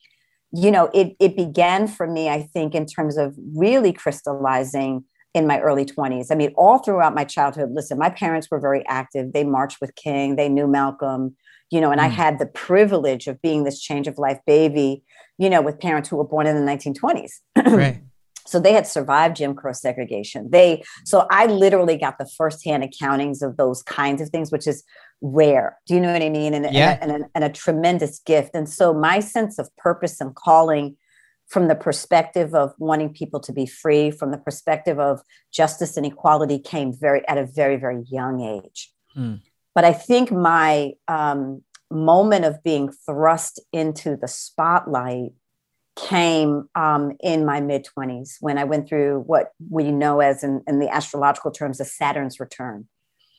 you 0.53 0.71
know, 0.71 0.91
it, 0.93 1.17
it 1.19 1.37
began 1.37 1.89
for 1.89 2.07
me, 2.07 2.29
I 2.29 2.43
think, 2.43 2.75
in 2.75 2.87
terms 2.87 3.17
of 3.17 3.35
really 3.55 3.93
crystallizing 3.93 5.05
in 5.35 5.47
my 5.47 5.61
early 5.61 5.87
20s. 5.87 6.27
I 6.31 6.35
mean, 6.35 6.53
all 6.57 6.79
throughout 6.79 7.15
my 7.15 7.25
childhood, 7.25 7.71
listen, 7.73 7.99
my 7.99 8.11
parents 8.11 8.49
were 8.51 8.61
very 8.61 8.87
active. 8.87 9.33
They 9.33 9.45
marched 9.45 9.81
with 9.81 9.95
King, 9.95 10.37
they 10.37 10.51
knew 10.51 10.67
Malcolm, 10.67 11.37
you 11.73 11.81
know, 11.81 11.91
and 11.91 12.01
mm. 12.01 12.05
I 12.05 12.09
had 12.09 12.39
the 12.39 12.47
privilege 12.47 13.27
of 13.27 13.41
being 13.41 13.65
this 13.65 13.81
change 13.81 14.07
of 14.07 14.19
life 14.19 14.39
baby, 14.47 15.03
you 15.39 15.49
know, 15.49 15.63
with 15.63 15.81
parents 15.81 16.09
who 16.09 16.17
were 16.17 16.25
born 16.25 16.47
in 16.47 16.55
the 16.55 16.71
1920s. 16.71 17.31
right. 17.73 18.03
So 18.47 18.61
they 18.61 18.75
had 18.75 18.87
survived 18.87 19.37
Jim 19.37 19.55
Crow 19.55 19.73
segregation. 19.73 20.51
They 20.51 20.83
so 21.05 21.27
I 21.31 21.47
literally 21.47 21.97
got 21.97 22.19
the 22.19 22.29
firsthand 22.37 22.85
accountings 22.85 23.41
of 23.41 23.57
those 23.57 23.83
kinds 23.83 24.21
of 24.21 24.29
things, 24.29 24.53
which 24.53 24.67
is 24.67 24.85
rare. 25.23 25.79
Do 25.87 25.95
you 25.95 26.01
know 26.01 26.13
what 26.13 26.23
I 26.23 26.29
mean? 26.29 26.53
And, 26.53 26.67
yeah. 26.71 26.99
and, 27.01 27.11
a, 27.11 27.15
and, 27.15 27.25
a, 27.25 27.29
and 27.37 27.45
a 27.45 27.49
tremendous 27.49 28.19
gift. 28.19 28.51
And 28.53 28.69
so 28.69 28.93
my 28.93 29.21
sense 29.21 29.59
of 29.59 29.75
purpose 29.77 30.21
and 30.21 30.35
calling 30.35 30.97
from 31.47 31.69
the 31.69 31.75
perspective 31.75 32.55
of 32.55 32.75
wanting 32.79 33.15
people 33.15 33.41
to 33.41 33.53
be 33.53 33.65
free, 33.65 34.11
from 34.11 34.31
the 34.31 34.39
perspective 34.39 34.99
of 34.99 35.23
justice 35.53 35.97
and 35.97 36.05
equality, 36.05 36.59
came 36.59 36.93
very 36.93 37.27
at 37.29 37.39
a 37.39 37.47
very 37.47 37.77
very 37.77 38.05
young 38.11 38.43
age. 38.43 38.93
Mm. 39.17 39.41
But 39.75 39.85
I 39.85 39.93
think 39.93 40.31
my 40.31 40.93
um, 41.09 41.63
moment 41.91 42.45
of 42.45 42.63
being 42.63 42.91
thrust 42.91 43.61
into 43.73 44.17
the 44.17 44.29
spotlight 44.29 45.33
came 45.97 46.69
um, 46.75 47.13
in 47.21 47.45
my 47.45 47.61
mid 47.61 47.87
20s 47.87 48.37
when 48.41 48.59
I 48.59 48.65
went 48.65 48.89
through 48.89 49.21
what 49.27 49.53
we 49.71 49.91
know 49.91 50.21
as, 50.21 50.43
in, 50.43 50.63
in 50.67 50.79
the 50.79 50.89
astrological 50.89 51.51
terms, 51.51 51.81
a 51.81 51.85
Saturn's 51.85 52.41
return. 52.41 52.89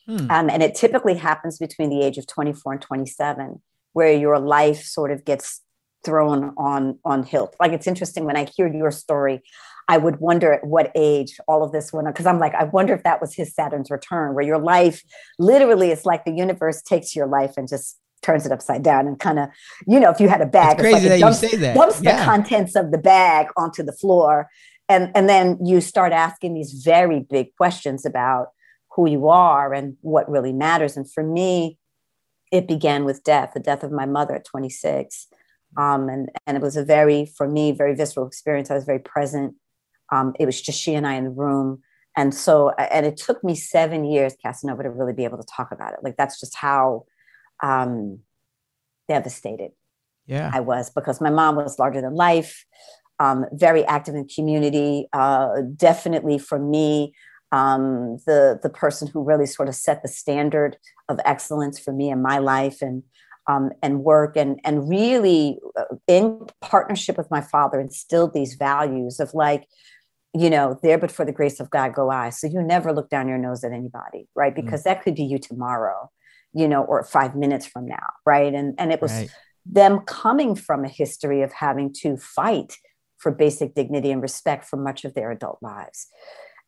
Hmm. 0.06 0.30
Um, 0.30 0.50
and 0.50 0.62
it 0.62 0.74
typically 0.74 1.14
happens 1.14 1.58
between 1.58 1.90
the 1.90 2.02
age 2.02 2.18
of 2.18 2.26
24 2.26 2.74
and 2.74 2.82
27, 2.82 3.62
where 3.92 4.12
your 4.12 4.38
life 4.38 4.84
sort 4.84 5.10
of 5.10 5.24
gets 5.24 5.62
thrown 6.04 6.52
on 6.56 6.98
on 7.04 7.22
hilt. 7.22 7.56
Like 7.58 7.72
it's 7.72 7.86
interesting 7.86 8.24
when 8.24 8.36
I 8.36 8.46
hear 8.54 8.72
your 8.72 8.90
story, 8.90 9.42
I 9.88 9.98
would 9.98 10.20
wonder 10.20 10.52
at 10.52 10.66
what 10.66 10.90
age 10.94 11.38
all 11.46 11.62
of 11.62 11.72
this 11.72 11.92
went 11.92 12.06
on 12.06 12.12
because 12.12 12.26
I'm 12.26 12.38
like, 12.38 12.54
I 12.54 12.64
wonder 12.64 12.94
if 12.94 13.02
that 13.02 13.20
was 13.20 13.34
his 13.34 13.54
Saturn's 13.54 13.90
return, 13.90 14.34
where 14.34 14.44
your 14.44 14.58
life 14.58 15.02
literally 15.38 15.90
it's 15.90 16.06
like 16.06 16.24
the 16.24 16.32
universe 16.32 16.82
takes 16.82 17.14
your 17.14 17.26
life 17.26 17.54
and 17.56 17.68
just 17.68 17.98
turns 18.22 18.46
it 18.46 18.52
upside 18.52 18.82
down 18.82 19.06
and 19.06 19.18
kind 19.18 19.38
of, 19.38 19.48
you 19.86 20.00
know, 20.00 20.10
if 20.10 20.18
you 20.18 20.28
had 20.28 20.40
a 20.40 20.46
bag, 20.46 20.72
it's 20.72 20.80
crazy 20.80 21.08
like 21.08 21.08
that 21.10 21.20
dumps, 21.20 21.42
you 21.42 21.48
say 21.50 21.56
that. 21.56 21.74
dumps 21.74 22.00
yeah. 22.02 22.16
the 22.16 22.24
contents 22.24 22.74
of 22.74 22.90
the 22.90 22.98
bag 22.98 23.48
onto 23.56 23.82
the 23.82 23.92
floor. 23.92 24.48
And, 24.88 25.10
and 25.14 25.28
then 25.28 25.58
you 25.64 25.80
start 25.80 26.12
asking 26.12 26.54
these 26.54 26.82
very 26.84 27.20
big 27.20 27.54
questions 27.56 28.04
about 28.06 28.48
who 28.96 29.08
you 29.08 29.28
are 29.28 29.72
and 29.74 29.96
what 30.00 30.30
really 30.30 30.52
matters. 30.52 30.96
And 30.96 31.10
for 31.10 31.22
me, 31.22 31.78
it 32.52 32.68
began 32.68 33.04
with 33.04 33.24
death, 33.24 33.52
the 33.54 33.60
death 33.60 33.82
of 33.82 33.92
my 33.92 34.06
mother 34.06 34.34
at 34.34 34.44
26. 34.44 35.26
Um, 35.76 36.08
and, 36.08 36.28
and 36.46 36.56
it 36.56 36.62
was 36.62 36.76
a 36.76 36.84
very, 36.84 37.26
for 37.26 37.48
me, 37.48 37.72
very 37.72 37.94
visceral 37.94 38.26
experience. 38.26 38.70
I 38.70 38.74
was 38.74 38.84
very 38.84 39.00
present. 39.00 39.54
Um, 40.12 40.34
it 40.38 40.46
was 40.46 40.60
just 40.60 40.80
she 40.80 40.94
and 40.94 41.06
I 41.06 41.14
in 41.14 41.24
the 41.24 41.30
room. 41.30 41.82
And 42.16 42.34
so, 42.34 42.70
and 42.70 43.04
it 43.04 43.16
took 43.16 43.42
me 43.42 43.54
seven 43.54 44.04
years, 44.04 44.36
Casanova, 44.40 44.84
to 44.84 44.90
really 44.90 45.12
be 45.12 45.24
able 45.24 45.38
to 45.38 45.46
talk 45.56 45.72
about 45.72 45.94
it. 45.94 46.00
Like 46.02 46.16
that's 46.16 46.38
just 46.38 46.54
how 46.56 47.06
um, 47.62 48.20
devastated 49.08 49.72
yeah. 50.26 50.50
I 50.54 50.60
was 50.60 50.90
because 50.90 51.20
my 51.20 51.30
mom 51.30 51.56
was 51.56 51.78
larger 51.78 52.00
than 52.00 52.14
life. 52.14 52.64
um, 53.20 53.46
very 53.52 53.84
active 53.84 54.14
in 54.14 54.26
community. 54.28 55.08
Uh, 55.12 55.62
definitely 55.76 56.38
for 56.38 56.58
me, 56.58 57.14
um, 57.52 58.18
the 58.26 58.58
the 58.62 58.70
person 58.70 59.08
who 59.08 59.22
really 59.22 59.46
sort 59.46 59.68
of 59.68 59.74
set 59.74 60.02
the 60.02 60.08
standard 60.08 60.76
of 61.08 61.20
excellence 61.24 61.78
for 61.78 61.92
me 61.92 62.10
in 62.10 62.20
my 62.20 62.38
life 62.38 62.82
and 62.82 63.02
um, 63.46 63.70
and 63.82 64.02
work 64.02 64.36
and 64.36 64.58
and 64.64 64.88
really 64.88 65.58
uh, 65.78 65.84
in 66.08 66.46
partnership 66.60 67.16
with 67.16 67.30
my 67.30 67.40
father 67.40 67.78
instilled 67.78 68.34
these 68.34 68.54
values 68.54 69.20
of 69.20 69.32
like 69.34 69.66
you 70.34 70.50
know 70.50 70.78
there 70.82 70.98
but 70.98 71.10
for 71.10 71.24
the 71.24 71.32
grace 71.32 71.60
of 71.60 71.70
god 71.70 71.94
go 71.94 72.10
i 72.10 72.28
so 72.28 72.46
you 72.46 72.60
never 72.62 72.92
look 72.92 73.08
down 73.08 73.28
your 73.28 73.38
nose 73.38 73.62
at 73.64 73.72
anybody 73.72 74.28
right 74.34 74.52
mm. 74.52 74.56
because 74.56 74.80
mm. 74.80 74.84
that 74.84 75.02
could 75.02 75.14
be 75.14 75.24
you 75.24 75.38
tomorrow 75.38 76.10
you 76.52 76.68
know 76.68 76.82
or 76.82 77.02
five 77.04 77.34
minutes 77.34 77.66
from 77.66 77.86
now 77.86 78.06
right 78.26 78.54
and 78.54 78.74
and 78.78 78.92
it 78.92 79.00
was 79.00 79.12
right. 79.12 79.30
them 79.64 80.00
coming 80.00 80.54
from 80.54 80.84
a 80.84 80.88
history 80.88 81.42
of 81.42 81.52
having 81.52 81.92
to 81.92 82.16
fight 82.16 82.76
for 83.18 83.30
basic 83.32 83.74
dignity 83.74 84.10
and 84.10 84.20
respect 84.20 84.64
for 84.64 84.76
much 84.76 85.04
of 85.04 85.14
their 85.14 85.30
adult 85.30 85.58
lives 85.62 86.08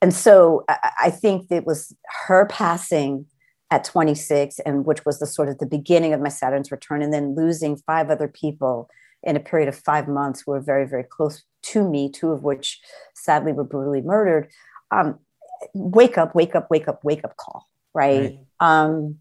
and 0.01 0.15
so 0.15 0.65
I, 0.69 0.91
I 1.05 1.11
think 1.11 1.51
it 1.51 1.67
was 1.67 1.95
her 2.27 2.47
passing 2.47 3.27
at 3.73 3.83
26 3.83 4.61
and 4.61 4.85
which 4.85 5.05
was 5.05 5.19
the 5.19 5.27
sort 5.27 5.49
of 5.49 5.59
the 5.59 5.67
beginning 5.67 6.13
of 6.13 6.21
my 6.21 6.29
saturn's 6.29 6.71
return 6.71 7.03
and 7.03 7.13
then 7.13 7.35
losing 7.35 7.77
five 7.77 8.11
other 8.11 8.29
people 8.29 8.89
in 9.25 9.35
a 9.35 9.41
period 9.41 9.69
of 9.69 9.75
five 9.75 10.07
months 10.07 10.43
who 10.47 10.53
were 10.53 10.61
very 10.61 10.87
very 10.87 11.03
close 11.03 11.43
to 11.67 11.89
me 11.89 12.11
two 12.11 12.31
of 12.31 12.43
which 12.43 12.81
sadly 13.15 13.53
were 13.53 13.65
brutally 13.65 14.03
murdered 14.03 14.51
um, 14.91 15.19
wake 15.75 16.19
up 16.19 16.35
wake 16.35 16.55
up 16.55 16.71
wake 16.71 16.89
up 16.89 17.03
wake 17.05 17.25
up 17.25 17.37
call 17.37 17.69
right, 17.95 18.21
right. 18.21 18.39
Um, 18.61 19.17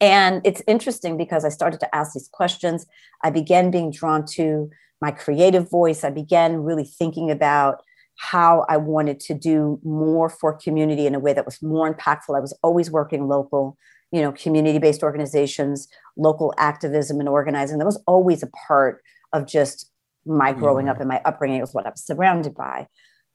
and 0.00 0.40
it's 0.44 0.62
interesting 0.66 1.16
because 1.16 1.44
i 1.44 1.48
started 1.48 1.80
to 1.80 1.94
ask 1.94 2.14
these 2.14 2.28
questions 2.28 2.86
i 3.22 3.30
began 3.30 3.70
being 3.70 3.90
drawn 3.90 4.24
to 4.26 4.70
my 5.00 5.10
creative 5.10 5.70
voice 5.70 6.04
i 6.04 6.10
began 6.10 6.62
really 6.62 6.84
thinking 6.84 7.30
about 7.30 7.82
how 8.16 8.64
I 8.68 8.76
wanted 8.76 9.20
to 9.20 9.34
do 9.34 9.80
more 9.82 10.28
for 10.28 10.52
community 10.52 11.06
in 11.06 11.14
a 11.14 11.18
way 11.18 11.32
that 11.32 11.44
was 11.44 11.62
more 11.62 11.92
impactful. 11.92 12.36
I 12.36 12.40
was 12.40 12.56
always 12.62 12.90
working 12.90 13.26
local, 13.26 13.76
you 14.12 14.20
know, 14.20 14.32
community 14.32 14.78
based 14.78 15.02
organizations, 15.02 15.88
local 16.16 16.54
activism 16.58 17.20
and 17.20 17.28
organizing. 17.28 17.78
That 17.78 17.84
was 17.84 18.02
always 18.06 18.42
a 18.42 18.50
part 18.66 19.02
of 19.32 19.46
just 19.46 19.90
my 20.26 20.52
growing 20.52 20.86
mm-hmm. 20.86 20.92
up 20.92 21.00
and 21.00 21.08
my 21.08 21.20
upbringing. 21.24 21.60
Was 21.60 21.74
what 21.74 21.86
I 21.86 21.90
was 21.90 22.04
surrounded 22.04 22.54
by. 22.54 22.86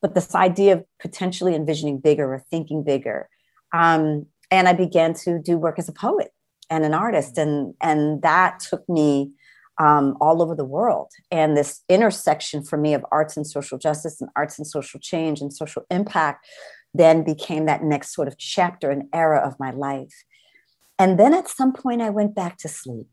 But 0.02 0.14
this 0.16 0.36
idea 0.36 0.74
of 0.74 0.86
potentially 1.00 1.56
envisioning 1.56 2.00
bigger 2.00 2.32
or 2.34 2.40
thinking 2.52 2.84
bigger. 2.84 3.30
Um, 3.74 4.28
and 4.52 4.68
I 4.68 4.74
began 4.74 5.14
to 5.16 5.40
do 5.40 5.58
work 5.58 5.80
as 5.80 5.90
a 5.90 5.94
poet 5.94 6.32
and 6.70 6.86
an 6.86 6.94
artist. 6.94 7.38
And, 7.38 7.74
and 7.82 8.22
that 8.22 8.60
took 8.60 8.88
me 8.88 9.32
um, 9.80 10.16
all 10.22 10.42
over 10.42 10.56
the 10.56 10.66
world. 10.66 11.12
And 11.32 11.56
this 11.56 11.82
intersection 11.90 12.64
for 12.64 12.78
me 12.78 12.94
of 12.94 13.06
arts 13.12 13.38
and 13.38 13.46
social 13.46 13.78
justice 13.78 14.22
and 14.22 14.30
arts 14.36 14.58
and 14.58 14.68
social 14.68 15.00
change 15.00 15.42
and 15.42 15.54
social 15.54 15.84
impact 15.90 16.46
then 16.94 17.24
became 17.24 17.66
that 17.66 17.84
next 17.84 18.14
sort 18.14 18.28
of 18.28 18.38
chapter 18.38 18.90
and 18.90 19.04
era 19.14 19.40
of 19.40 19.60
my 19.60 19.72
life. 19.72 20.24
And 21.00 21.20
then 21.20 21.34
at 21.34 21.48
some 21.48 21.74
point, 21.74 22.02
I 22.02 22.10
went 22.10 22.34
back 22.34 22.58
to 22.60 22.68
sleep. 22.68 23.08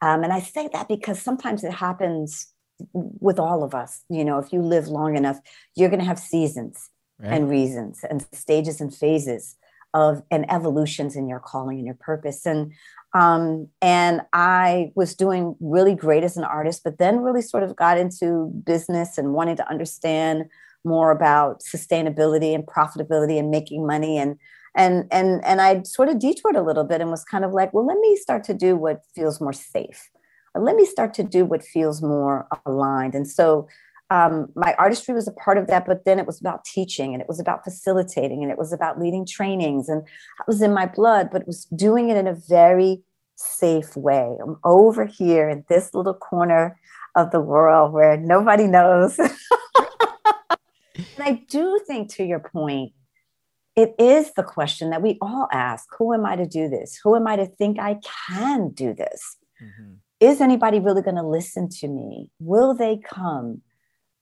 Um, 0.00 0.22
and 0.24 0.32
I 0.32 0.40
say 0.40 0.68
that 0.72 0.88
because 0.88 1.20
sometimes 1.20 1.64
it 1.64 1.72
happens 1.72 2.52
with 2.92 3.38
all 3.38 3.62
of 3.62 3.74
us. 3.74 4.04
You 4.08 4.24
know, 4.24 4.38
if 4.38 4.52
you 4.52 4.62
live 4.62 4.88
long 4.88 5.16
enough, 5.16 5.38
you're 5.76 5.88
going 5.88 6.00
to 6.00 6.06
have 6.06 6.18
seasons 6.18 6.90
right. 7.18 7.32
and 7.32 7.50
reasons 7.50 8.00
and 8.08 8.26
stages 8.32 8.80
and 8.80 8.94
phases 8.94 9.56
of 9.94 10.22
and 10.30 10.50
evolutions 10.50 11.16
in 11.16 11.28
your 11.28 11.40
calling 11.40 11.78
and 11.78 11.86
your 11.86 11.96
purpose. 11.98 12.46
And 12.46 12.72
um, 13.14 13.68
and 13.80 14.20
I 14.32 14.92
was 14.94 15.14
doing 15.14 15.56
really 15.60 15.94
great 15.94 16.24
as 16.24 16.36
an 16.36 16.44
artist, 16.44 16.82
but 16.84 16.98
then 16.98 17.20
really 17.20 17.42
sort 17.42 17.62
of 17.62 17.74
got 17.74 17.98
into 17.98 18.52
business 18.66 19.16
and 19.16 19.32
wanting 19.32 19.56
to 19.56 19.68
understand 19.68 20.44
more 20.84 21.10
about 21.10 21.62
sustainability 21.62 22.54
and 22.54 22.66
profitability 22.66 23.38
and 23.38 23.50
making 23.50 23.86
money 23.86 24.18
and 24.18 24.36
and 24.76 25.06
and 25.10 25.44
and 25.44 25.60
I 25.60 25.82
sort 25.82 26.08
of 26.08 26.18
detoured 26.18 26.56
a 26.56 26.62
little 26.62 26.84
bit 26.84 27.00
and 27.00 27.10
was 27.10 27.24
kind 27.24 27.44
of 27.44 27.52
like, 27.52 27.72
well, 27.72 27.86
let 27.86 27.98
me 27.98 28.16
start 28.16 28.44
to 28.44 28.54
do 28.54 28.76
what 28.76 29.02
feels 29.14 29.40
more 29.40 29.52
safe. 29.52 30.10
Let 30.54 30.76
me 30.76 30.84
start 30.84 31.14
to 31.14 31.22
do 31.22 31.44
what 31.44 31.62
feels 31.62 32.02
more 32.02 32.48
aligned. 32.66 33.14
And 33.14 33.28
so 33.28 33.68
um, 34.10 34.48
my 34.54 34.74
artistry 34.78 35.14
was 35.14 35.28
a 35.28 35.32
part 35.32 35.58
of 35.58 35.66
that, 35.66 35.86
but 35.86 36.04
then 36.04 36.18
it 36.18 36.26
was 36.26 36.40
about 36.40 36.64
teaching 36.64 37.12
and 37.12 37.20
it 37.20 37.28
was 37.28 37.38
about 37.38 37.62
facilitating 37.62 38.42
and 38.42 38.50
it 38.50 38.58
was 38.58 38.72
about 38.72 38.98
leading 38.98 39.26
trainings 39.26 39.88
and 39.88 40.02
it 40.02 40.46
was 40.46 40.62
in 40.62 40.72
my 40.72 40.86
blood, 40.86 41.28
but 41.30 41.42
it 41.42 41.46
was 41.46 41.66
doing 41.66 42.08
it 42.08 42.16
in 42.16 42.26
a 42.26 42.34
very 42.34 43.02
safe 43.36 43.96
way. 43.96 44.36
I'm 44.42 44.56
over 44.64 45.04
here 45.04 45.48
in 45.48 45.64
this 45.68 45.92
little 45.94 46.14
corner 46.14 46.78
of 47.14 47.30
the 47.30 47.40
world 47.40 47.92
where 47.92 48.16
nobody 48.16 48.66
knows. 48.66 49.18
and 49.18 49.28
I 51.18 51.44
do 51.48 51.80
think, 51.86 52.10
to 52.14 52.24
your 52.24 52.40
point, 52.40 52.92
it 53.78 53.94
is 53.98 54.32
the 54.34 54.42
question 54.42 54.90
that 54.90 55.02
we 55.02 55.18
all 55.22 55.48
ask 55.52 55.86
Who 55.98 56.12
am 56.12 56.26
I 56.26 56.36
to 56.36 56.46
do 56.46 56.68
this? 56.68 56.98
Who 57.02 57.16
am 57.16 57.26
I 57.26 57.36
to 57.36 57.46
think 57.46 57.78
I 57.78 57.98
can 58.28 58.70
do 58.70 58.92
this? 58.92 59.36
Mm-hmm. 59.62 59.94
Is 60.20 60.40
anybody 60.40 60.80
really 60.80 61.02
going 61.02 61.16
to 61.16 61.22
listen 61.22 61.68
to 61.80 61.88
me? 61.88 62.30
Will 62.40 62.74
they 62.74 62.98
come? 62.98 63.62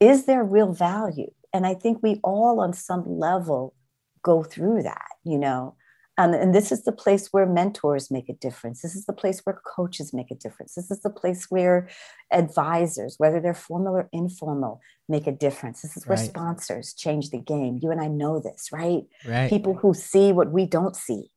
is 0.00 0.26
there 0.26 0.44
real 0.44 0.72
value? 0.72 1.30
And 1.52 1.66
I 1.66 1.74
think 1.74 2.02
we 2.02 2.20
all, 2.22 2.60
on 2.60 2.72
some 2.72 3.18
level, 3.18 3.74
go 4.22 4.42
through 4.42 4.82
that, 4.82 5.08
you 5.24 5.38
know. 5.38 5.75
Um, 6.18 6.32
and 6.32 6.54
this 6.54 6.72
is 6.72 6.84
the 6.84 6.92
place 6.92 7.28
where 7.30 7.44
mentors 7.44 8.10
make 8.10 8.28
a 8.28 8.34
difference. 8.34 8.80
This 8.80 8.96
is 8.96 9.04
the 9.04 9.12
place 9.12 9.40
where 9.44 9.60
coaches 9.66 10.14
make 10.14 10.30
a 10.30 10.34
difference. 10.34 10.74
This 10.74 10.90
is 10.90 11.00
the 11.00 11.10
place 11.10 11.46
where 11.50 11.88
advisors, 12.32 13.16
whether 13.18 13.38
they're 13.38 13.52
formal 13.52 13.94
or 13.94 14.08
informal, 14.12 14.80
make 15.08 15.26
a 15.26 15.32
difference. 15.32 15.82
This 15.82 15.96
is 15.96 16.06
where 16.06 16.16
right. 16.16 16.26
sponsors 16.26 16.94
change 16.94 17.30
the 17.30 17.38
game. 17.38 17.78
You 17.82 17.90
and 17.90 18.00
I 18.00 18.08
know 18.08 18.40
this, 18.40 18.70
right? 18.72 19.02
right? 19.26 19.50
People 19.50 19.74
who 19.74 19.92
see 19.92 20.32
what 20.32 20.50
we 20.50 20.64
don't 20.64 20.96
see 20.96 21.30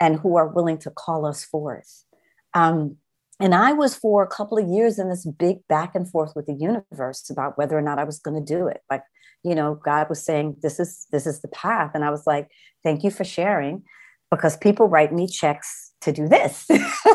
and 0.00 0.18
who 0.18 0.36
are 0.36 0.48
willing 0.48 0.78
to 0.78 0.90
call 0.90 1.24
us 1.24 1.44
forth. 1.44 2.04
Um, 2.52 2.96
and 3.38 3.54
I 3.54 3.72
was 3.72 3.94
for 3.94 4.22
a 4.22 4.28
couple 4.28 4.58
of 4.58 4.68
years 4.68 4.98
in 4.98 5.08
this 5.08 5.26
big 5.26 5.58
back 5.68 5.94
and 5.94 6.08
forth 6.08 6.32
with 6.34 6.46
the 6.46 6.54
universe 6.54 7.28
about 7.30 7.58
whether 7.58 7.76
or 7.76 7.82
not 7.82 7.98
I 7.98 8.04
was 8.04 8.18
going 8.18 8.42
to 8.42 8.54
do 8.54 8.66
it. 8.66 8.80
Like, 8.90 9.02
you 9.44 9.54
know, 9.54 9.74
God 9.74 10.08
was 10.08 10.24
saying, 10.24 10.56
"This 10.62 10.80
is 10.80 11.06
this 11.12 11.26
is 11.26 11.42
the 11.42 11.48
path," 11.48 11.92
and 11.94 12.02
I 12.02 12.10
was 12.10 12.26
like, 12.26 12.50
"Thank 12.82 13.04
you 13.04 13.10
for 13.10 13.24
sharing," 13.24 13.84
because 14.30 14.56
people 14.56 14.88
write 14.88 15.12
me 15.12 15.26
checks 15.26 15.92
to 16.02 16.12
do 16.12 16.28
this. 16.28 16.66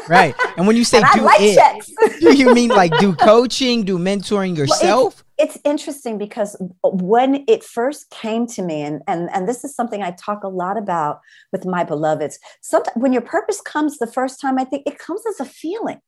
right. 0.10 0.36
And 0.58 0.68
when 0.68 0.75
you 0.75 0.84
say 0.91 1.01
do 1.13 1.22
like 1.22 1.41
it, 1.41 1.56
checks. 1.56 1.91
do 2.20 2.38
you 2.38 2.53
mean 2.53 2.70
like 2.82 2.98
do 3.00 3.15
coaching, 3.15 3.84
do 3.84 3.98
mentoring 3.98 4.58
yourself? 4.58 4.84
Well, 4.84 5.08
it's, 5.38 5.56
it's, 5.56 5.65
interesting 5.65 6.18
because 6.18 6.56
when 6.84 7.44
it 7.48 7.63
first 7.63 8.10
came 8.10 8.48
to 8.48 8.62
me, 8.62 8.82
and 8.82 9.01
and 9.08 9.30
and 9.34 9.48
this 9.48 9.63
is 9.63 9.75
something 9.75 10.01
I 10.03 10.12
talk 10.12 10.44
a 10.44 10.50
lot 10.50 10.77
about 10.77 11.20
with 11.51 11.65
my 11.65 11.84
beloveds. 11.84 12.39
Sometimes 12.62 12.96
when 12.96 13.13
your 13.13 13.22
purpose 13.22 13.62
comes 13.62 13.98
the 13.98 14.08
first 14.08 14.39
time, 14.41 14.60
I 14.60 14.63
think 14.63 14.84
it 14.86 15.00
comes 15.00 15.22
as 15.27 15.39
a 15.39 15.46
feeling 15.46 16.00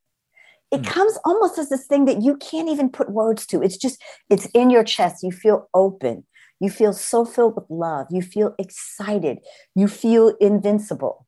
it 0.74 0.82
mm. 0.82 0.88
comes 0.88 1.18
almost 1.24 1.60
as 1.60 1.70
this 1.70 1.86
thing 1.86 2.06
that 2.06 2.24
you 2.24 2.36
can't 2.38 2.68
even 2.68 2.90
put 2.90 3.12
words 3.12 3.46
to. 3.48 3.62
It's 3.62 3.78
just, 3.78 4.02
it's 4.32 4.48
in 4.56 4.72
your 4.72 4.84
chest. 4.84 5.22
You 5.22 5.32
feel 5.32 5.70
open. 5.76 6.26
You 6.64 6.70
feel 6.70 6.94
so 6.94 7.26
filled 7.26 7.56
with 7.56 7.66
love. 7.70 8.08
You 8.10 8.22
feel 8.22 8.56
excited. 8.58 9.40
You 9.76 9.88
feel 9.88 10.30
invincible, 10.40 11.28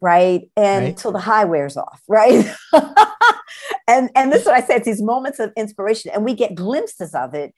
right? 0.00 0.50
And 0.56 0.86
until 0.86 1.12
the 1.12 1.20
high 1.20 1.44
wears 1.44 1.76
off, 1.76 2.02
right? 2.08 2.52
and 3.86 4.10
and 4.16 4.32
this 4.32 4.40
is 4.42 4.46
what 4.46 4.56
I 4.56 4.62
say. 4.62 4.76
It's 4.76 4.86
these 4.86 5.02
moments 5.02 5.38
of 5.38 5.52
inspiration, 5.56 6.10
and 6.14 6.24
we 6.24 6.34
get 6.34 6.54
glimpses 6.54 7.14
of 7.14 7.34
it. 7.34 7.52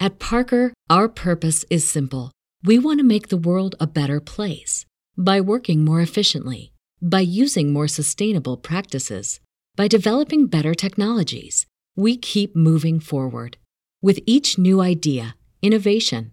At 0.00 0.18
Parker, 0.18 0.72
our 0.88 1.08
purpose 1.08 1.64
is 1.68 1.86
simple. 1.86 2.30
We 2.62 2.78
want 2.78 3.00
to 3.00 3.04
make 3.04 3.28
the 3.28 3.36
world 3.36 3.74
a 3.80 3.86
better 3.86 4.20
place 4.20 4.86
by 5.16 5.40
working 5.40 5.84
more 5.84 6.00
efficiently, 6.00 6.72
by 7.02 7.20
using 7.20 7.72
more 7.72 7.88
sustainable 7.88 8.56
practices 8.56 9.40
by 9.78 9.86
developing 9.86 10.48
better 10.48 10.74
technologies, 10.74 11.64
we 11.94 12.16
keep 12.16 12.56
moving 12.56 12.98
forward. 12.98 13.58
With 14.02 14.18
each 14.26 14.58
new 14.58 14.80
idea, 14.80 15.36
innovation, 15.62 16.32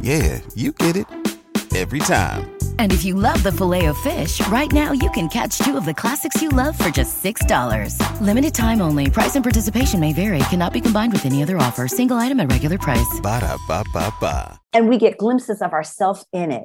Yeah, 0.00 0.40
you 0.54 0.72
get 0.72 0.96
it 0.96 1.06
every 1.74 2.00
time. 2.00 2.50
And 2.78 2.92
if 2.92 3.04
you 3.04 3.14
love 3.14 3.42
the 3.42 3.52
filet 3.52 3.86
of 3.86 3.96
fish, 3.98 4.46
right 4.48 4.70
now 4.72 4.92
you 4.92 5.10
can 5.10 5.28
catch 5.28 5.58
two 5.58 5.76
of 5.76 5.84
the 5.84 5.94
classics 5.94 6.42
you 6.42 6.48
love 6.48 6.76
for 6.76 6.90
just 6.90 7.22
$6. 7.22 7.96
Limited 8.20 8.54
time 8.54 8.80
only. 8.80 9.08
Price 9.10 9.36
and 9.36 9.44
participation 9.44 10.00
may 10.00 10.12
vary. 10.12 10.40
Cannot 10.50 10.72
be 10.72 10.80
combined 10.80 11.12
with 11.12 11.24
any 11.24 11.42
other 11.42 11.56
offer. 11.58 11.88
Single 11.88 12.16
item 12.16 12.40
at 12.40 12.50
regular 12.50 12.78
price. 12.78 13.20
Ba 13.22 13.40
da 13.40 13.56
ba 13.68 13.84
ba 13.92 14.12
ba. 14.20 14.60
And 14.72 14.88
we 14.88 14.98
get 14.98 15.18
glimpses 15.18 15.62
of 15.62 15.72
ourselves 15.72 16.26
in 16.32 16.50
it. 16.50 16.64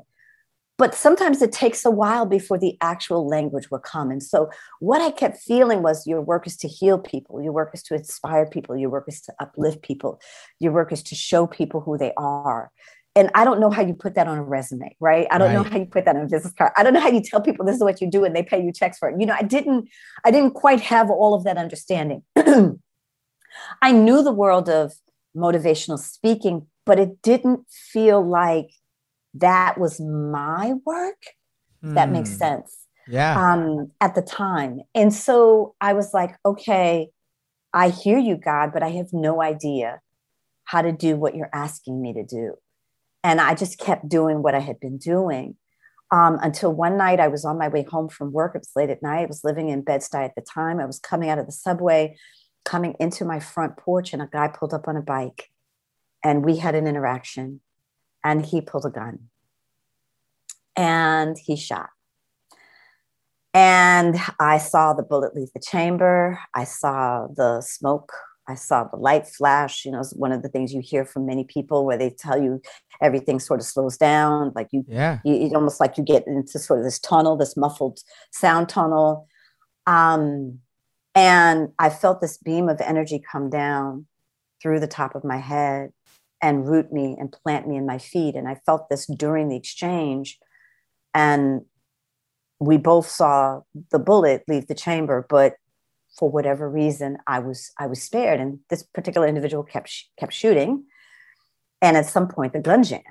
But 0.78 0.94
sometimes 0.94 1.42
it 1.42 1.52
takes 1.52 1.86
a 1.86 1.90
while 1.90 2.28
before 2.28 2.60
the 2.60 2.78
actual 2.82 3.28
language 3.28 3.72
will 3.72 3.80
come. 3.80 4.12
And 4.12 4.22
so, 4.22 4.52
what 4.80 5.02
I 5.02 5.10
kept 5.10 5.38
feeling 5.38 5.82
was 5.82 6.06
your 6.06 6.22
work 6.22 6.46
is 6.46 6.56
to 6.58 6.68
heal 6.68 7.00
people, 7.00 7.42
your 7.42 7.52
work 7.52 7.72
is 7.74 7.82
to 7.84 7.96
inspire 7.96 8.46
people, 8.46 8.78
your 8.78 8.92
work 8.92 9.06
is 9.08 9.20
to 9.22 9.34
uplift 9.40 9.82
people, 9.82 10.22
your 10.60 10.72
work 10.72 10.92
is 10.92 11.02
to 11.04 11.16
show 11.16 11.48
people 11.48 11.82
who 11.82 11.98
they 11.98 12.14
are 12.16 12.72
and 13.18 13.32
I 13.34 13.46
don't 13.46 13.60
know 13.60 13.72
how 13.72 13.82
you 13.82 13.96
put 13.96 14.14
that 14.14 14.28
on 14.28 14.38
a 14.38 14.44
resume, 14.44 14.96
right? 15.00 15.26
I 15.32 15.40
don't 15.40 15.48
right. 15.48 15.54
know 15.56 15.64
how 15.64 15.80
you 15.80 15.88
put 15.88 16.06
that 16.06 16.16
on 16.16 16.22
a 16.22 16.28
business 16.28 16.54
card. 16.54 16.72
I 16.78 16.84
don't 16.84 16.94
know 16.94 17.00
how 17.00 17.10
you 17.10 17.20
tell 17.20 17.42
people 17.42 17.66
this 17.66 17.76
is 17.76 17.84
what 17.84 18.00
you 18.00 18.08
do 18.08 18.24
and 18.24 18.36
they 18.36 18.44
pay 18.44 18.64
you 18.64 18.72
checks 18.72 19.00
for 19.00 19.10
it. 19.10 19.20
You 19.20 19.26
know, 19.26 19.36
I 19.36 19.42
didn't, 19.42 19.90
I 20.24 20.30
didn't 20.30 20.52
quite 20.52 20.82
have 20.82 21.10
all 21.10 21.34
of 21.34 21.44
that 21.44 21.58
understanding. 21.58 22.22
I 23.82 23.92
knew 23.92 24.22
the 24.22 24.32
world 24.32 24.70
of 24.70 24.94
motivational 25.36 25.98
speaking, 25.98 26.68
but 26.86 27.00
it 27.00 27.24
didn't 27.24 27.66
feel 27.72 28.24
like 28.24 28.70
that 29.34 29.80
was 29.80 30.00
my 30.00 30.76
work. 30.86 31.24
Mm. 31.84 31.96
That 31.96 32.12
makes 32.12 32.30
hmm. 32.30 32.38
sense. 32.38 32.86
Yeah. 33.08 33.52
Um, 33.52 33.92
at 34.00 34.14
the 34.14 34.22
time. 34.22 34.82
And 34.94 35.12
so 35.12 35.74
I 35.82 35.94
was 35.94 36.14
like, 36.14 36.36
okay, 36.46 37.10
I 37.74 37.90
hear 37.90 38.20
you, 38.20 38.38
God, 38.38 38.72
but 38.74 38.84
I 38.84 38.90
have 38.92 39.08
no 39.12 39.42
idea 39.42 40.02
how 40.66 40.84
to 40.84 40.92
do 40.92 41.16
what 41.16 41.36
you're 41.36 41.50
asking 41.52 42.00
me 42.00 42.14
to 42.14 42.24
do. 42.24 42.56
And 43.28 43.42
I 43.42 43.56
just 43.56 43.78
kept 43.78 44.08
doing 44.08 44.42
what 44.42 44.56
I 44.56 44.60
had 44.60 44.80
been 44.80 44.98
doing 44.98 45.58
um, 46.12 46.40
until 46.42 46.74
one 46.74 46.96
night 46.96 47.20
I 47.20 47.28
was 47.28 47.44
on 47.44 47.58
my 47.58 47.68
way 47.68 47.84
home 47.84 48.08
from 48.08 48.32
work. 48.32 48.56
It 48.56 48.60
was 48.60 48.72
late 48.74 48.90
at 48.90 49.04
night. 49.04 49.24
I 49.24 49.26
was 49.26 49.44
living 49.44 49.68
in 49.68 49.82
Bed-Stuy 49.82 50.24
at 50.24 50.34
the 50.36 50.42
time. 50.42 50.80
I 50.80 50.86
was 50.86 50.98
coming 50.98 51.30
out 51.30 51.38
of 51.38 51.46
the 51.46 51.52
subway, 51.52 52.16
coming 52.64 52.96
into 53.02 53.26
my 53.26 53.42
front 53.42 53.76
porch, 53.76 54.14
and 54.14 54.22
a 54.22 54.30
guy 54.32 54.48
pulled 54.48 54.74
up 54.74 54.88
on 54.88 54.96
a 54.96 55.02
bike. 55.02 55.50
And 56.24 56.46
we 56.46 56.56
had 56.56 56.74
an 56.74 56.88
interaction, 56.88 57.60
and 58.24 58.46
he 58.46 58.62
pulled 58.62 58.86
a 58.86 58.90
gun 58.90 59.28
and 60.78 61.38
he 61.38 61.58
shot. 61.58 61.90
And 63.54 64.16
I 64.40 64.58
saw 64.58 64.94
the 64.94 65.04
bullet 65.04 65.36
leave 65.36 65.52
the 65.54 65.60
chamber. 65.60 66.40
I 66.54 66.64
saw 66.64 67.28
the 67.28 67.60
smoke 67.60 68.14
I 68.48 68.56
saw 68.56 68.86
the 68.86 68.98
light 68.98 69.28
flash. 69.28 69.86
You 69.86 69.92
know, 69.92 70.00
it's 70.00 70.14
one 70.14 70.32
of 70.32 70.42
the 70.42 70.50
things 70.50 70.74
you 70.74 70.82
hear 70.82 71.06
from 71.06 71.26
many 71.26 71.44
people 71.44 71.86
where 71.86 71.98
they 71.98 72.10
tell 72.10 72.42
you 72.42 72.62
everything 73.02 73.40
sort 73.40 73.60
of 73.60 73.66
slows 73.66 73.98
down. 73.98 74.52
Like 74.56 74.70
you, 74.72 74.86
yeah, 74.88 75.20
you, 75.26 75.36
it's 75.36 75.56
almost 75.56 75.80
like 75.80 75.98
you 75.98 76.04
get 76.04 76.26
into 76.28 76.60
sort 76.60 76.80
of 76.80 76.86
this 76.86 77.00
tunnel, 77.00 77.36
this 77.36 77.58
muffled 77.58 78.00
sound 78.32 78.70
tunnel. 78.70 79.28
Um, 79.86 80.60
and 81.16 81.70
I 81.80 81.90
felt 81.90 82.22
this 82.22 82.38
beam 82.38 82.70
of 82.70 82.80
energy 82.80 83.22
come 83.32 83.50
down 83.50 84.06
through 84.62 84.80
the 84.80 84.88
top 84.88 85.16
of 85.16 85.24
my 85.24 85.38
head 85.38 85.92
and 86.42 86.68
root 86.68 86.92
me 86.92 87.16
and 87.20 87.32
plant 87.32 87.68
me 87.68 87.76
in 87.76 87.86
my 87.86 87.98
feet. 87.98 88.36
And 88.36 88.48
I 88.48 88.56
felt 88.66 88.90
this 88.90 89.08
during 89.08 89.50
the 89.50 89.56
exchange. 89.56 90.38
And 91.14 91.62
we 92.60 92.78
both 92.78 93.08
saw 93.08 93.62
the 93.92 94.00
bullet 94.00 94.44
leave 94.48 94.68
the 94.68 94.76
chamber, 94.76 95.26
but 95.28 95.56
for 96.18 96.30
whatever 96.30 96.70
reason, 96.70 97.18
I 97.28 97.40
was 97.40 97.72
I 97.78 97.88
was 97.88 98.02
spared, 98.02 98.40
and 98.40 98.60
this 98.70 98.84
particular 98.84 99.28
individual 99.28 99.64
kept 99.64 100.06
kept 100.20 100.34
shooting, 100.34 100.86
and 101.82 101.96
at 101.96 102.06
some 102.06 102.28
point 102.28 102.54
the 102.54 102.60
gun 102.60 102.84
jammed. 102.84 103.04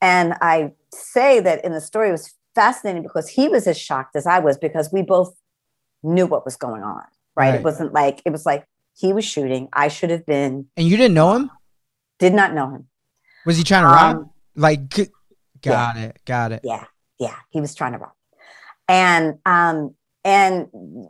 And 0.00 0.34
I 0.40 0.72
say 0.92 1.40
that 1.40 1.64
in 1.64 1.72
the 1.72 1.80
story 1.80 2.10
was 2.10 2.34
fascinating 2.54 3.02
because 3.02 3.28
he 3.28 3.48
was 3.48 3.66
as 3.66 3.78
shocked 3.78 4.16
as 4.16 4.26
I 4.26 4.40
was 4.40 4.58
because 4.58 4.92
we 4.92 5.02
both 5.02 5.34
knew 6.02 6.26
what 6.26 6.44
was 6.44 6.56
going 6.56 6.82
on. 6.82 7.04
Right? 7.36 7.50
right. 7.50 7.54
It 7.54 7.62
wasn't 7.62 7.92
like 7.92 8.22
it 8.24 8.30
was 8.30 8.44
like 8.44 8.66
he 8.94 9.12
was 9.12 9.24
shooting. 9.24 9.68
I 9.72 9.88
should 9.88 10.10
have 10.10 10.26
been. 10.26 10.66
And 10.76 10.86
you 10.86 10.96
didn't 10.96 11.14
know 11.14 11.34
him? 11.34 11.50
Did 12.18 12.34
not 12.34 12.54
know 12.54 12.70
him. 12.70 12.88
Was 13.46 13.56
he 13.56 13.64
trying 13.64 13.84
to 13.84 13.88
um, 13.88 14.16
rob? 14.16 14.30
Like, 14.54 14.88
got 14.88 15.96
yeah. 15.96 16.02
it, 16.02 16.20
got 16.24 16.52
it. 16.52 16.60
Yeah, 16.62 16.84
yeah. 17.18 17.36
He 17.50 17.60
was 17.60 17.74
trying 17.74 17.92
to 17.92 17.98
rob. 17.98 18.12
And 18.88 19.38
um, 19.46 19.94
and 20.24 20.68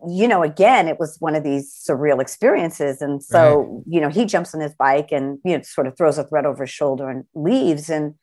you 0.09 0.27
know 0.27 0.43
again 0.43 0.89
it 0.89 0.99
was 0.99 1.17
one 1.21 1.35
of 1.35 1.45
these 1.45 1.73
surreal 1.89 2.21
experiences. 2.21 3.03
And 3.03 3.23
so 3.23 3.61
right. 3.61 3.83
you 3.87 4.01
know 4.01 4.09
he 4.09 4.25
jumps 4.25 4.55
on 4.55 4.61
his 4.61 4.75
bike 4.75 5.09
and 5.13 5.39
you 5.45 5.57
know 5.57 5.63
sort 5.63 5.87
of 5.87 5.97
throws 5.97 6.19
a 6.19 6.25
thread 6.25 6.47
over 6.47 6.65
his 6.65 6.71
shoulder 6.71 7.09
and 7.11 7.25
leaves. 7.35 7.91
And 7.91 8.15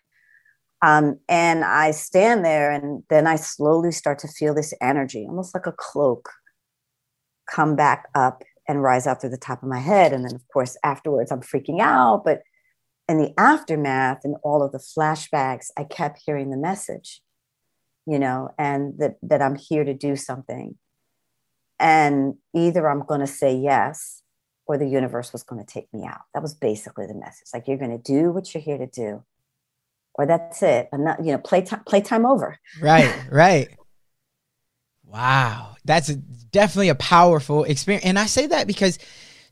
um 0.81 1.19
and 1.27 1.65
i 1.65 1.91
stand 1.91 2.45
there 2.45 2.71
and 2.71 3.03
then 3.09 3.27
i 3.27 3.35
slowly 3.35 3.91
start 3.91 4.17
to 4.17 4.29
feel 4.29 4.55
this 4.55 4.73
energy 4.79 5.25
almost 5.27 5.53
like 5.53 5.65
a 5.65 5.73
cloak 5.73 6.29
come 7.49 7.75
back 7.75 8.07
up 8.15 8.43
and 8.67 8.81
rise 8.81 9.07
out 9.07 9.19
through 9.19 9.31
the 9.31 9.37
top 9.37 9.63
of 9.63 9.67
my 9.67 9.79
head. 9.79 10.13
And 10.13 10.23
then 10.23 10.35
of 10.35 10.47
course 10.53 10.77
afterwards 10.83 11.31
i'm 11.31 11.41
freaking 11.41 11.81
out. 11.81 12.23
But 12.23 12.43
in 13.07 13.17
the 13.17 13.33
aftermath 13.37 14.19
and 14.23 14.35
all 14.43 14.63
of 14.63 14.71
the 14.71 14.77
flashbacks 14.77 15.67
i 15.77 15.83
kept 15.83 16.21
hearing 16.25 16.51
the 16.51 16.57
message 16.57 17.21
you 18.09 18.17
know, 18.17 18.49
and 18.57 18.97
that 18.97 19.17
that 19.21 19.41
I'm 19.41 19.55
here 19.55 19.83
to 19.83 19.93
do 19.93 20.15
something. 20.15 20.75
And 21.79 22.35
either 22.53 22.89
I'm 22.89 23.05
going 23.05 23.21
to 23.21 23.27
say 23.27 23.55
yes 23.55 24.23
or 24.65 24.77
the 24.77 24.87
universe 24.87 25.31
was 25.31 25.43
going 25.43 25.63
to 25.63 25.73
take 25.73 25.87
me 25.93 26.05
out. 26.05 26.21
That 26.33 26.41
was 26.41 26.53
basically 26.53 27.05
the 27.07 27.13
message. 27.13 27.47
Like 27.53 27.67
you're 27.67 27.77
going 27.77 27.97
to 27.97 27.97
do 27.97 28.31
what 28.31 28.53
you're 28.53 28.61
here 28.63 28.77
to 28.77 28.87
do. 28.87 29.23
Or 30.15 30.25
that's 30.25 30.61
it. 30.61 30.89
And 30.91 31.05
not, 31.05 31.23
you 31.23 31.31
know, 31.31 31.37
play, 31.37 31.61
t- 31.61 31.75
play 31.87 32.01
time 32.01 32.25
over. 32.25 32.57
Right, 32.81 33.11
right. 33.31 33.69
Wow. 35.05 35.75
That's 35.85 36.09
definitely 36.09 36.89
a 36.89 36.95
powerful 36.95 37.63
experience. 37.63 38.05
And 38.05 38.19
I 38.19 38.25
say 38.25 38.47
that 38.47 38.67
because 38.67 38.99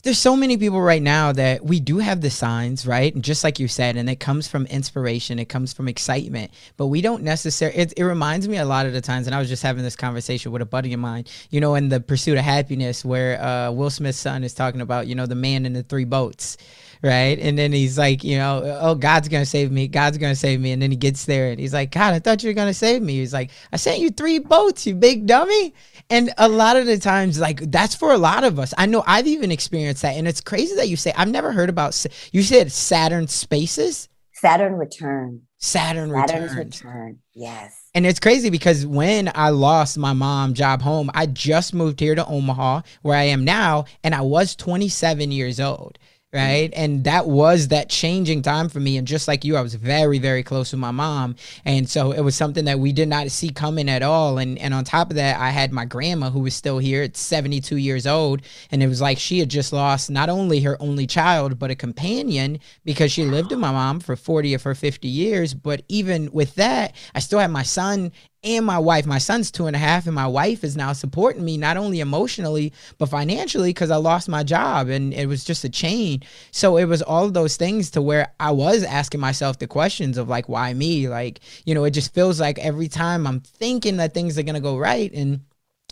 there's 0.08 0.18
so 0.18 0.38
many 0.38 0.56
people 0.56 0.80
right 0.80 1.02
now 1.02 1.34
that 1.34 1.66
we 1.66 1.82
do 1.82 1.98
have 1.98 2.22
the 2.22 2.30
signs, 2.30 2.88
right? 2.88 3.14
And 3.14 3.22
just 3.22 3.44
like 3.44 3.60
you 3.60 3.68
said, 3.68 3.98
and 3.98 4.10
it 4.10 4.22
comes 4.22 4.48
from 4.48 4.66
inspiration, 4.68 5.38
it 5.38 5.50
comes 5.50 5.74
from 5.74 5.90
excitement, 5.90 6.52
but 6.78 6.86
we 6.86 7.02
don't 7.02 7.24
necessarily. 7.24 7.78
It, 7.78 7.94
it 7.98 8.06
reminds 8.06 8.48
me 8.48 8.56
a 8.56 8.64
lot 8.64 8.86
of 8.86 8.94
the 8.94 9.02
times, 9.02 9.28
and 9.28 9.36
I 9.36 9.40
was 9.40 9.50
just 9.50 9.64
having 9.64 9.84
this 9.84 9.98
conversation 9.98 10.54
with 10.54 10.62
a 10.62 10.66
buddy 10.66 10.94
of 10.94 11.02
mine, 11.02 11.26
you 11.50 11.60
know, 11.60 11.76
in 11.76 11.90
the 11.90 12.00
pursuit 12.00 12.38
of 12.38 12.46
happiness, 12.46 13.04
where 13.04 13.42
uh, 13.44 13.70
Will 13.72 13.90
Smith's 13.90 14.18
son 14.18 14.46
is 14.46 14.54
talking 14.54 14.80
about, 14.80 15.08
you 15.08 15.16
know, 15.16 15.26
the 15.26 15.36
man 15.36 15.66
in 15.66 15.74
the 15.74 15.84
three 15.84 16.06
boats 16.06 16.56
right? 17.04 17.38
And 17.40 17.58
then 17.58 17.72
he's 17.72 17.98
like, 17.98 18.24
you 18.24 18.38
know, 18.38 18.80
oh, 18.82 18.96
God's 18.96 19.28
gonna 19.28 19.46
save 19.46 19.72
me. 19.72 19.88
God's 19.88 20.18
gonna 20.18 20.36
save 20.36 20.60
me. 20.60 20.72
And 20.72 20.82
then 20.82 20.92
he 20.92 20.98
gets 20.98 21.26
there 21.26 21.52
and 21.52 21.60
he's 21.60 21.74
like, 21.74 21.92
God, 21.92 22.14
I 22.14 22.20
thought 22.20 22.44
you 22.44 22.50
were 22.50 22.54
gonna 22.54 22.74
save 22.74 23.02
me. 23.02 23.20
He's 23.20 23.34
like, 23.34 23.52
I 23.72 23.78
sent 23.78 24.00
you 24.00 24.10
three 24.10 24.40
boats, 24.40 24.88
you 24.88 24.96
big 24.96 25.26
dummy. 25.26 25.74
And 26.10 26.34
a 26.38 26.48
lot 26.48 26.78
of 26.78 26.86
the 26.86 26.98
times, 26.98 27.40
like 27.40 27.60
that's 27.72 27.96
for 27.96 28.14
a 28.14 28.18
lot 28.18 28.44
of 28.44 28.60
us. 28.60 28.74
I 28.78 28.86
know 28.86 29.04
I've 29.06 29.28
even 29.28 29.52
experienced 29.52 30.02
that, 30.04 30.16
and 30.16 30.28
it's 30.28 30.42
crazy 30.42 30.76
that 30.76 30.88
you 30.88 30.96
say 30.96 31.14
I've 31.16 31.30
never 31.30 31.52
heard 31.52 31.70
about. 31.70 32.06
You 32.32 32.44
said 32.44 32.72
Saturn 32.72 33.28
spaces. 33.28 34.08
Saturn 34.34 34.74
return. 34.74 35.42
Saturn 35.60 36.12
return, 36.12 36.28
Saturn's 36.28 36.56
return. 36.56 37.20
Yes. 37.34 37.90
And 37.96 38.06
it's 38.06 38.20
crazy 38.20 38.52
because 38.52 38.86
when 38.86 39.32
I 39.34 39.50
lost 39.50 39.98
my 39.98 40.14
mom 40.14 40.54
job 40.54 40.84
home, 40.84 41.10
I 41.16 41.26
just 41.26 41.74
moved 41.74 42.00
here 42.00 42.14
to 42.14 42.26
Omaha, 42.26 42.82
where 43.02 43.18
I 43.18 43.24
am 43.24 43.44
now, 43.44 43.86
and 44.04 44.14
I 44.14 44.22
was 44.22 44.56
27 44.56 45.32
years 45.32 45.60
old 45.60 45.98
right? 46.34 46.72
Mm-hmm. 46.72 46.84
And 46.84 47.04
that 47.06 47.28
was 47.28 47.70
that 47.70 47.90
changing 47.90 48.42
time 48.42 48.68
for 48.68 48.80
me. 48.80 48.98
And 48.98 49.08
just 49.08 49.28
like 49.28 49.46
you 49.46 49.56
i 49.56 49.62
was 49.62 49.76
very 49.76 50.20
very 50.20 50.44
close 50.44 50.72
with 50.72 50.80
my 50.80 50.92
mom. 50.92 51.36
And 51.66 51.90
so 51.90 52.12
it 52.12 52.22
was 52.22 52.36
something 52.36 52.66
that 52.66 52.80
we 52.80 52.92
did 52.92 53.08
not 53.08 53.32
see 53.32 53.50
coming 53.50 53.90
at 53.90 54.04
all. 54.04 54.38
And 54.38 54.58
and 54.60 54.74
on 54.74 54.84
top 54.84 55.10
of 55.10 55.16
that 55.16 55.40
i 55.40 55.50
had 55.50 55.72
my 55.72 55.86
grandma 55.86 56.30
who 56.30 56.42
was 56.42 56.56
still 56.56 56.80
here 56.80 57.04
at 57.04 57.16
72 57.16 57.78
years 57.78 58.06
old. 58.06 58.42
And 58.72 58.84
it 58.84 58.88
was 58.88 59.02
like 59.02 59.18
she 59.18 59.40
had 59.40 59.50
just 59.50 59.72
lost 59.72 60.10
not 60.10 60.30
only 60.30 60.62
her 60.62 60.78
only 60.82 61.08
child 61.08 61.58
but 61.60 61.72
a 61.72 61.76
companion 61.76 62.60
because 62.84 63.12
she 63.12 63.24
lived 63.24 63.52
with 63.52 63.60
my 63.60 63.72
mom 63.72 64.00
for 64.00 64.16
40 64.16 64.54
of 64.54 64.64
her 64.64 64.76
50 64.76 65.08
years. 65.08 65.54
But 65.54 65.84
even 65.88 66.30
with 66.32 66.56
that 66.56 66.94
i 67.16 67.20
still 67.20 67.40
had 67.40 67.52
my 67.52 67.64
son 67.64 68.12
and 68.44 68.66
my 68.66 68.78
wife. 68.78 69.06
My 69.06 69.18
son's 69.18 69.52
two 69.52 69.68
and 69.68 69.76
a 69.76 69.80
half, 69.80 70.06
and 70.06 70.16
my 70.16 70.28
wife 70.28 70.64
is 70.64 70.78
now 70.78 70.94
supporting 70.94 71.44
me 71.44 71.58
not 71.58 71.78
only 71.78 72.00
emotionally 72.00 72.74
but 72.98 73.10
financially 73.10 73.70
because 73.70 73.92
I 73.92 73.98
lost 73.98 74.30
my 74.30 74.44
job 74.44 74.90
and 74.90 75.14
it 75.14 75.28
was 75.28 75.44
just 75.44 75.64
a 75.64 75.70
chain. 75.70 76.24
So 76.52 76.78
it 76.78 76.86
was 76.86 77.02
all 77.02 77.26
of 77.26 77.34
those 77.34 77.58
things 77.58 77.92
to 77.92 78.02
where 78.02 78.34
I 78.40 78.52
was 78.52 78.84
asking 78.84 79.20
myself 79.20 79.60
the 79.60 79.68
questions 79.68 80.18
of 80.18 80.30
like, 80.30 80.48
why 80.50 80.74
me? 80.74 81.08
Like, 81.10 81.40
you 81.66 81.74
know, 81.74 81.84
it 81.84 81.92
just 81.92 82.14
feels 82.14 82.40
like 82.40 82.60
every 82.60 82.88
time 82.88 83.28
I'm 83.28 83.40
thinking 83.40 83.98
that 83.98 84.14
things 84.14 84.38
are 84.38 84.44
gonna 84.44 84.60
go 84.60 84.78
right 84.78 85.12
and 85.14 85.42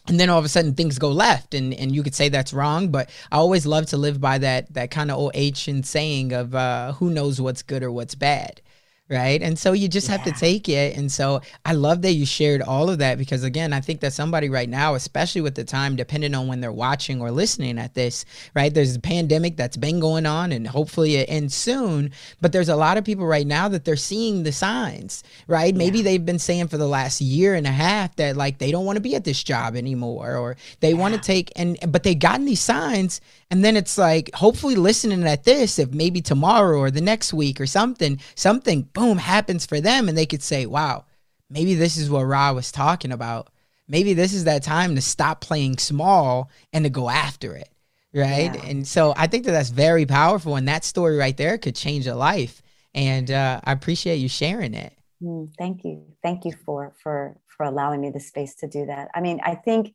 and 0.08 0.19
then 0.19 0.29
all 0.29 0.38
of 0.38 0.45
a 0.45 0.49
sudden 0.49 0.75
things 0.75 0.99
go 0.99 1.10
left 1.10 1.53
and, 1.53 1.73
and 1.73 1.93
you 1.95 2.03
could 2.03 2.13
say 2.13 2.29
that's 2.29 2.53
wrong 2.53 2.89
but 2.89 3.10
i 3.31 3.38
always 3.38 3.65
love 3.65 3.86
to 3.88 3.97
live 3.97 4.21
by 4.21 4.38
that 4.38 4.71
that 4.73 4.91
kind 4.91 5.10
of 5.10 5.17
old 5.17 5.31
ancient 5.34 5.86
saying 5.86 6.31
of 6.31 6.53
uh, 6.53 6.91
who 6.93 7.10
knows 7.10 7.41
what's 7.41 7.63
good 7.63 7.81
or 7.84 7.91
what's 7.91 8.15
bad 8.15 8.62
right? 9.08 9.41
And 9.44 9.58
so 9.58 9.74
you 9.74 9.88
just 9.88 10.10
yeah. 10.10 10.18
have 10.18 10.26
to 10.26 10.32
take 10.32 10.68
it. 10.68 10.98
And 10.98 11.12
so 11.12 11.41
I 11.63 11.74
love 11.74 12.02
that 12.02 12.13
you 12.13 12.26
shared 12.26 12.63
all 12.63 12.89
of 12.89 12.98
that 13.00 13.20
because 13.20 13.44
again, 13.44 13.72
I 13.72 13.80
think 13.80 14.00
that 14.00 14.13
somebody 14.13 14.50
right 14.50 14.68
now, 14.68 14.96
especially 14.96 15.41
with 15.41 15.54
the 15.54 15.63
time, 15.63 15.96
depending 15.96 16.34
on 16.34 16.48
when 16.48 16.60
they're 16.60 16.72
watching 16.72 17.22
or 17.22 17.30
listening 17.30 17.78
at 17.78 17.94
this, 17.94 18.26
right? 18.56 18.74
There's 18.74 18.96
a 18.96 19.00
pandemic 19.00 19.58
that's 19.58 19.78
been 19.78 20.00
going 20.00 20.26
on 20.26 20.52
and 20.52 20.68
hopefully 20.68 21.18
it 21.18 21.30
ends 21.30 21.54
soon. 21.54 22.12
But 22.41 22.52
there's 22.52 22.70
a 22.70 22.76
lot 22.76 22.98
of 22.98 23.06
people 23.06 23.28
right 23.28 23.46
now 23.46 23.68
that 23.68 23.86
they're 23.86 23.96
seeing 23.96 24.41
the 24.41 24.52
signs, 24.52 25.24
right? 25.48 25.74
Yeah. 25.74 25.78
Maybe 25.78 26.02
they've 26.02 26.26
been 26.26 26.39
saying 26.39 26.70
for 26.70 26.78
the 26.78 26.88
last 26.88 27.22
year 27.22 27.54
and 27.54 27.68
a 27.68 27.72
half 27.72 28.15
that 28.15 28.36
like 28.36 28.58
they 28.58 28.72
don't 28.72 28.86
want 28.86 28.98
to 28.98 29.02
be 29.02 29.15
at 29.15 29.24
this 29.24 29.44
job 29.44 29.76
anymore 29.76 30.36
or 30.36 30.58
they 30.80 30.91
yeah. 30.91 30.98
want 30.98 31.13
to 31.13 31.20
take 31.20 31.52
and 31.56 31.78
but 31.88 32.02
they 32.02 32.15
gotten 32.15 32.46
these 32.46 32.62
signs 32.62 33.22
and 33.51 33.63
then 33.63 33.77
it's 33.77 33.97
like 33.97 34.34
hopefully 34.34 34.75
listening 34.75 35.23
at 35.23 35.43
this 35.43 35.79
if 35.79 35.93
maybe 35.93 36.21
tomorrow 36.21 36.79
or 36.79 36.91
the 36.91 37.01
next 37.01 37.34
week 37.34 37.62
or 37.62 37.65
something 37.65 38.19
something 38.36 38.84
boom 38.93 39.17
happens 39.17 39.65
for 39.65 39.79
them 39.79 40.10
and 40.10 40.17
they 40.17 40.25
could 40.25 40.43
say 40.43 40.65
wow 40.65 41.05
maybe 41.49 41.75
this 41.75 41.97
is 41.97 42.10
what 42.10 42.23
Rha 42.23 42.53
was 42.53 42.71
talking 42.71 43.12
about. 43.12 43.49
Maybe 43.88 44.13
this 44.13 44.34
is 44.34 44.45
that 44.45 44.63
time 44.63 44.95
to 44.95 45.01
stop 45.01 45.41
playing 45.41 45.77
small 45.77 46.49
and 46.73 46.86
to 46.86 46.89
go 46.89 47.10
after 47.10 47.55
it 47.55 47.69
right? 48.13 48.55
Yeah. 48.55 48.65
and 48.69 48.88
so 48.88 49.13
i 49.17 49.27
think 49.27 49.43
that 49.43 49.51
that's 49.51 49.69
very 49.69 50.05
powerful 50.05 50.55
and 50.55 50.69
that 50.69 50.86
story 50.86 51.17
right 51.17 51.36
there 51.36 51.58
could 51.58 51.75
change 51.75 52.08
a 52.08 52.15
life. 52.15 52.62
And 52.93 53.29
uh, 53.29 53.60
i 53.63 53.71
appreciate 53.73 54.17
you 54.17 54.29
sharing 54.29 54.73
it. 54.73 54.93
Mm, 55.21 55.51
thank 55.58 55.84
you. 55.84 56.03
Thank 56.23 56.45
you 56.45 56.53
for 56.65 56.93
for 57.01 57.38
for 57.47 57.65
allowing 57.65 58.01
me 58.01 58.10
the 58.10 58.19
space 58.19 58.55
to 58.55 58.67
do 58.67 58.86
that. 58.86 59.10
I 59.13 59.21
mean 59.21 59.39
i 59.43 59.53
think 59.53 59.93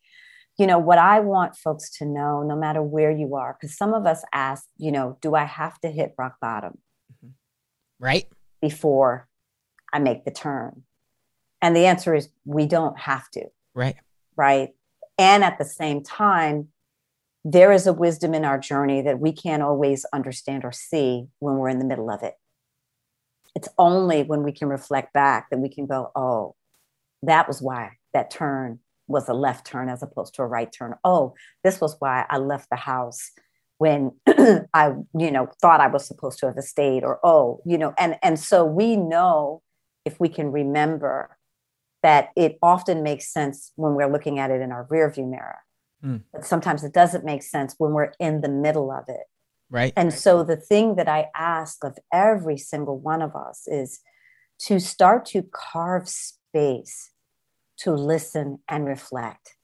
you 0.61 0.67
know 0.67 0.79
what 0.79 0.99
i 0.99 1.19
want 1.19 1.57
folks 1.57 1.89
to 1.89 2.05
know 2.05 2.43
no 2.43 2.55
matter 2.55 2.83
where 2.83 3.11
you 3.11 3.35
are 3.35 3.57
because 3.59 3.77
some 3.77 3.95
of 3.95 4.05
us 4.07 4.23
ask 4.33 4.67
you 4.77 4.93
know 4.93 5.17
do 5.23 5.35
i 5.35 5.45
have 5.45 5.81
to 5.81 5.89
hit 5.91 6.15
rock 6.19 6.37
bottom? 6.41 6.79
Mm-hmm. 7.13 7.33
right. 7.99 8.29
Before 8.61 9.27
i 9.93 9.99
make 9.99 10.25
the 10.25 10.31
turn. 10.31 10.83
And 11.63 11.75
the 11.75 11.87
answer 11.87 12.15
is 12.15 12.29
we 12.45 12.67
don't 12.67 12.99
have 12.99 13.31
to. 13.33 13.47
Right. 13.75 13.97
Right? 14.37 14.71
And 15.19 15.45
at 15.45 15.59
the 15.59 15.65
same 15.65 16.03
time 16.03 16.69
there 17.43 17.73
is 17.73 17.87
a 17.87 17.93
wisdom 17.95 18.35
in 18.35 18.45
our 18.45 18.59
journey 18.59 19.01
that 19.01 19.19
we 19.19 19.33
can't 19.33 19.63
always 19.63 20.05
understand 20.13 20.63
or 20.65 20.73
see 20.73 21.27
when 21.39 21.57
we're 21.57 21.71
in 21.71 21.79
the 21.79 21.87
middle 21.87 22.11
of 22.11 22.23
it. 22.23 22.35
It's 23.55 23.69
only 23.79 24.25
when 24.25 24.43
we 24.43 24.53
can 24.53 24.69
reflect 24.69 25.15
back 25.15 25.49
that 25.49 25.59
we 25.59 25.71
can 25.71 25.87
go 25.87 26.13
oh 26.15 26.55
that 27.23 27.49
was 27.49 27.63
why 27.63 27.93
that 28.13 28.31
turn 28.31 28.81
was 29.11 29.29
a 29.29 29.35
left 29.35 29.67
turn 29.67 29.89
as 29.89 30.03
opposed 30.03 30.35
to 30.35 30.43
a 30.43 30.47
right 30.47 30.71
turn. 30.71 30.95
Oh, 31.05 31.35
this 31.65 31.81
was 31.81 31.97
why 31.99 32.27
I 32.31 32.39
left 32.39 32.71
the 32.71 32.77
house 32.77 33.31
when 33.79 34.13
I, 34.75 34.93
you 35.19 35.31
know, 35.31 35.49
thought 35.61 35.81
I 35.81 35.87
was 35.89 36.07
supposed 36.07 36.39
to 36.41 36.47
have 36.47 36.63
stayed, 36.65 37.03
or 37.03 37.19
oh, 37.25 37.61
you 37.65 37.79
know, 37.79 37.95
and 37.99 38.17
and 38.23 38.39
so 38.39 38.65
we 38.65 38.97
know 38.97 39.63
if 40.05 40.21
we 40.21 40.29
can 40.29 40.53
remember 40.53 41.37
that 42.03 42.29
it 42.37 42.59
often 42.63 43.03
makes 43.03 43.33
sense 43.33 43.73
when 43.77 43.95
we're 43.95 44.11
looking 44.11 44.39
at 44.39 44.51
it 44.51 44.61
in 44.61 44.73
our 44.73 44.87
rearview 44.87 45.29
mirror. 45.29 45.59
Mm. 46.05 46.23
But 46.33 46.47
sometimes 46.47 46.85
it 46.85 46.93
doesn't 46.93 47.25
make 47.25 47.43
sense 47.43 47.75
when 47.79 47.93
we're 47.93 48.13
in 48.19 48.41
the 48.41 48.49
middle 48.49 48.91
of 48.91 49.05
it. 49.09 49.27
Right. 49.71 49.93
And 49.97 50.13
so 50.13 50.43
the 50.43 50.57
thing 50.57 50.97
that 50.97 51.09
I 51.09 51.29
ask 51.35 51.85
of 51.85 51.99
every 52.13 52.57
single 52.57 52.99
one 52.99 53.23
of 53.23 53.37
us 53.37 53.67
is 53.67 54.01
to 54.61 54.81
start 54.81 55.25
to 55.27 55.43
carve 55.53 56.09
space 56.09 57.11
to 57.81 57.93
listen 57.93 58.59
and 58.69 58.87
reflect 58.87 59.57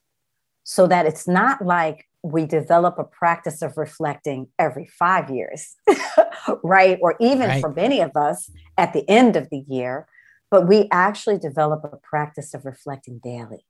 so 0.63 0.87
that 0.87 1.05
it's 1.05 1.27
not 1.27 1.61
like 1.63 2.05
we 2.23 2.45
develop 2.45 2.97
a 2.97 3.03
practice 3.03 3.61
of 3.61 3.77
reflecting 3.77 4.47
every 4.59 4.85
five 4.85 5.29
years, 5.29 5.75
right? 6.63 6.97
Or 7.01 7.15
even 7.19 7.47
right. 7.47 7.61
for 7.61 7.71
many 7.71 8.01
of 8.01 8.11
us 8.15 8.51
at 8.77 8.93
the 8.93 9.09
end 9.09 9.35
of 9.35 9.49
the 9.49 9.63
year, 9.67 10.07
but 10.49 10.67
we 10.67 10.87
actually 10.91 11.37
develop 11.37 11.83
a 11.83 11.97
practice 11.97 12.53
of 12.53 12.65
reflecting 12.65 13.19
daily 13.23 13.65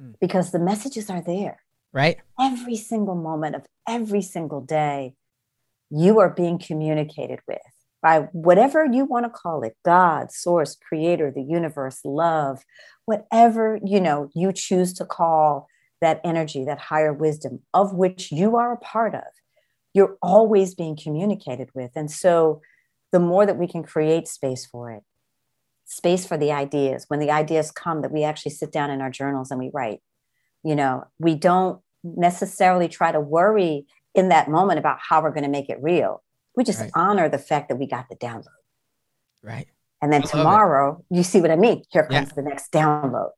hmm. 0.00 0.12
because 0.20 0.50
the 0.50 0.58
messages 0.58 1.10
are 1.10 1.22
there. 1.22 1.60
Right. 1.92 2.18
Every 2.40 2.76
single 2.76 3.16
moment 3.16 3.56
of 3.56 3.66
every 3.88 4.22
single 4.22 4.60
day, 4.60 5.14
you 5.90 6.20
are 6.20 6.30
being 6.30 6.58
communicated 6.58 7.40
with 7.48 7.58
by 8.02 8.20
whatever 8.32 8.86
you 8.86 9.04
want 9.04 9.26
to 9.26 9.30
call 9.30 9.62
it 9.62 9.76
God, 9.84 10.32
source, 10.32 10.76
creator, 10.76 11.30
the 11.30 11.42
universe, 11.42 12.00
love, 12.04 12.64
whatever 13.04 13.78
you 13.84 14.00
know 14.00 14.30
you 14.34 14.52
choose 14.52 14.92
to 14.94 15.04
call 15.04 15.68
that 16.00 16.20
energy, 16.24 16.64
that 16.64 16.78
higher 16.78 17.12
wisdom 17.12 17.60
of 17.74 17.94
which 17.94 18.32
you 18.32 18.56
are 18.56 18.72
a 18.72 18.78
part 18.78 19.14
of. 19.14 19.22
You're 19.92 20.16
always 20.22 20.74
being 20.74 20.96
communicated 20.96 21.68
with. 21.74 21.90
And 21.94 22.10
so 22.10 22.62
the 23.12 23.20
more 23.20 23.44
that 23.44 23.58
we 23.58 23.66
can 23.66 23.82
create 23.82 24.28
space 24.28 24.64
for 24.64 24.90
it, 24.90 25.02
space 25.84 26.26
for 26.26 26.38
the 26.38 26.52
ideas, 26.52 27.04
when 27.08 27.20
the 27.20 27.30
ideas 27.30 27.70
come, 27.70 28.00
that 28.02 28.12
we 28.12 28.22
actually 28.22 28.52
sit 28.52 28.72
down 28.72 28.90
in 28.90 29.00
our 29.00 29.10
journals 29.10 29.50
and 29.50 29.60
we 29.60 29.70
write. 29.74 30.00
You 30.62 30.76
know, 30.76 31.04
we 31.18 31.34
don't 31.34 31.80
necessarily 32.04 32.88
try 32.88 33.12
to 33.12 33.20
worry 33.20 33.86
in 34.14 34.28
that 34.28 34.48
moment 34.48 34.78
about 34.78 34.98
how 35.00 35.22
we're 35.22 35.32
going 35.32 35.44
to 35.44 35.50
make 35.50 35.68
it 35.68 35.82
real 35.82 36.22
we 36.56 36.64
just 36.64 36.80
right. 36.80 36.90
honor 36.94 37.28
the 37.28 37.38
fact 37.38 37.68
that 37.68 37.76
we 37.76 37.86
got 37.86 38.08
the 38.08 38.16
download. 38.16 38.46
Right. 39.42 39.68
And 40.02 40.12
then 40.12 40.22
tomorrow, 40.22 41.04
you 41.10 41.22
see 41.22 41.40
what 41.40 41.50
I 41.50 41.56
mean? 41.56 41.84
Here 41.90 42.04
comes 42.04 42.28
yeah. 42.28 42.34
the 42.34 42.42
next 42.42 42.72
download. 42.72 43.30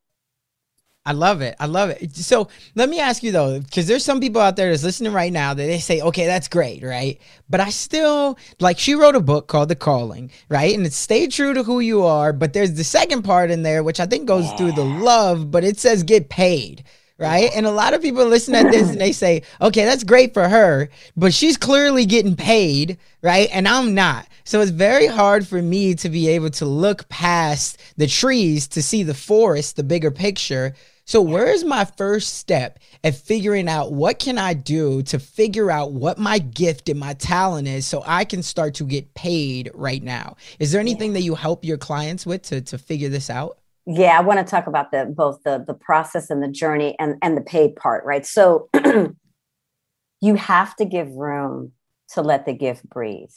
I 1.04 1.12
love 1.12 1.40
it. 1.40 1.56
I 1.58 1.66
love 1.66 1.90
it. 1.90 2.14
So 2.14 2.48
let 2.76 2.88
me 2.88 3.00
ask 3.00 3.24
you 3.24 3.32
though, 3.32 3.58
because 3.58 3.88
there's 3.88 4.04
some 4.04 4.20
people 4.20 4.40
out 4.40 4.54
there 4.54 4.70
that's 4.70 4.84
listening 4.84 5.12
right 5.12 5.32
now 5.32 5.52
that 5.52 5.66
they 5.66 5.80
say, 5.80 6.00
okay, 6.00 6.26
that's 6.26 6.46
great, 6.46 6.80
right? 6.84 7.20
But 7.50 7.58
I 7.58 7.70
still 7.70 8.38
like 8.60 8.78
she 8.78 8.94
wrote 8.94 9.16
a 9.16 9.20
book 9.20 9.48
called 9.48 9.68
The 9.68 9.74
Calling, 9.74 10.30
right? 10.48 10.72
And 10.76 10.86
it's 10.86 10.94
stay 10.94 11.26
true 11.26 11.54
to 11.54 11.64
who 11.64 11.80
you 11.80 12.04
are. 12.04 12.32
But 12.32 12.52
there's 12.52 12.74
the 12.74 12.84
second 12.84 13.22
part 13.22 13.50
in 13.50 13.64
there, 13.64 13.82
which 13.82 13.98
I 13.98 14.06
think 14.06 14.26
goes 14.26 14.44
yeah. 14.44 14.56
through 14.56 14.72
the 14.72 14.84
love, 14.84 15.50
but 15.50 15.64
it 15.64 15.80
says 15.80 16.04
get 16.04 16.28
paid 16.28 16.84
right? 17.18 17.50
And 17.54 17.66
a 17.66 17.70
lot 17.70 17.94
of 17.94 18.02
people 18.02 18.24
listen 18.26 18.54
at 18.54 18.70
this 18.70 18.90
and 18.90 19.00
they 19.00 19.12
say, 19.12 19.42
okay, 19.60 19.84
that's 19.84 20.04
great 20.04 20.34
for 20.34 20.48
her, 20.48 20.88
but 21.16 21.32
she's 21.32 21.56
clearly 21.56 22.06
getting 22.06 22.36
paid, 22.36 22.98
right? 23.22 23.48
And 23.52 23.68
I'm 23.68 23.94
not. 23.94 24.26
So 24.44 24.60
it's 24.60 24.70
very 24.70 25.06
hard 25.06 25.46
for 25.46 25.62
me 25.62 25.94
to 25.96 26.08
be 26.08 26.28
able 26.28 26.50
to 26.50 26.64
look 26.64 27.08
past 27.08 27.80
the 27.96 28.06
trees 28.06 28.66
to 28.68 28.82
see 28.82 29.02
the 29.02 29.14
forest, 29.14 29.76
the 29.76 29.84
bigger 29.84 30.10
picture. 30.10 30.74
So 31.04 31.20
where 31.20 31.46
is 31.46 31.64
my 31.64 31.84
first 31.84 32.34
step 32.34 32.78
at 33.04 33.16
figuring 33.16 33.68
out 33.68 33.92
what 33.92 34.18
can 34.18 34.38
I 34.38 34.54
do 34.54 35.02
to 35.04 35.18
figure 35.18 35.70
out 35.70 35.92
what 35.92 36.18
my 36.18 36.38
gift 36.38 36.88
and 36.88 36.98
my 36.98 37.14
talent 37.14 37.68
is 37.68 37.86
so 37.86 38.02
I 38.06 38.24
can 38.24 38.42
start 38.42 38.74
to 38.74 38.84
get 38.84 39.14
paid 39.14 39.70
right 39.74 40.02
now? 40.02 40.36
Is 40.58 40.72
there 40.72 40.80
anything 40.80 41.12
that 41.14 41.22
you 41.22 41.34
help 41.34 41.64
your 41.64 41.78
clients 41.78 42.24
with 42.24 42.42
to, 42.44 42.60
to 42.62 42.78
figure 42.78 43.08
this 43.08 43.30
out? 43.30 43.58
Yeah 43.86 44.18
i 44.18 44.22
want 44.22 44.38
to 44.38 44.44
talk 44.44 44.66
about 44.66 44.90
the 44.92 45.06
both 45.06 45.42
the 45.44 45.62
the 45.66 45.74
process 45.74 46.30
and 46.30 46.42
the 46.42 46.48
journey 46.48 46.96
and 46.98 47.16
and 47.22 47.36
the 47.36 47.40
paid 47.40 47.74
part 47.76 48.04
right? 48.04 48.26
So 48.26 48.68
you 50.20 50.34
have 50.34 50.76
to 50.76 50.84
give 50.84 51.10
room 51.12 51.72
to 52.10 52.22
let 52.22 52.46
the 52.46 52.52
gift 52.52 52.88
breathe. 52.88 53.30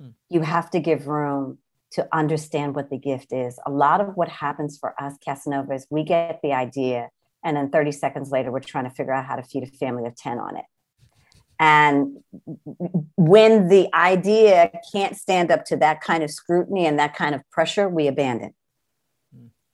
Hmm. 0.00 0.10
you 0.28 0.42
have 0.42 0.70
to 0.70 0.80
give 0.80 1.06
room 1.06 1.58
to 1.92 2.06
understand 2.12 2.74
what 2.74 2.90
the 2.90 2.98
gift 2.98 3.32
is. 3.32 3.58
A 3.64 3.70
lot 3.70 4.00
of 4.00 4.08
what 4.16 4.28
happens 4.28 4.76
for 4.78 4.94
us 5.00 5.14
casanova 5.24 5.72
is 5.72 5.86
we 5.90 6.02
get 6.04 6.40
the 6.42 6.52
idea 6.52 7.08
and 7.44 7.56
then 7.56 7.70
30 7.70 7.92
seconds 7.92 8.30
later 8.30 8.50
we're 8.52 8.60
trying 8.60 8.84
to 8.84 8.90
figure 8.90 9.12
out 9.12 9.24
how 9.24 9.36
to 9.36 9.42
feed 9.42 9.62
a 9.62 9.66
family 9.66 10.04
of 10.04 10.14
10 10.16 10.38
on 10.38 10.56
it. 10.56 10.64
And 11.58 12.18
when 13.16 13.68
the 13.68 13.88
idea 13.94 14.70
can't 14.92 15.16
stand 15.16 15.50
up 15.50 15.64
to 15.66 15.76
that 15.78 16.02
kind 16.02 16.22
of 16.22 16.30
scrutiny 16.30 16.84
and 16.84 16.98
that 16.98 17.14
kind 17.14 17.34
of 17.34 17.40
pressure 17.50 17.88
we 17.88 18.08
abandon 18.08 18.52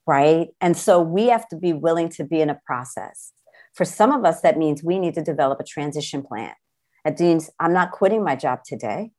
right? 0.07 0.49
And 0.61 0.77
so 0.77 1.01
we 1.01 1.29
have 1.29 1.49
to 1.49 1.57
be 1.57 1.73
willing 1.73 2.09
to 2.11 2.25
be 2.25 2.41
in 2.41 2.51
a 2.51 2.61
process. 2.67 3.33
For 3.75 3.85
some 3.85 4.13
of 4.13 4.25
us, 4.25 4.41
that 4.43 4.59
means 4.59 4.83
we 4.83 4.99
need 4.99 5.15
to 5.15 5.23
develop 5.23 5.61
a 5.61 5.65
transition 5.65 6.23
plan. 6.23 6.53
It 7.05 7.19
means 7.19 7.51
I'm 7.59 7.73
not 7.73 7.93
quitting 7.93 8.23
my 8.23 8.37
job 8.37 8.61
today, 8.65 9.11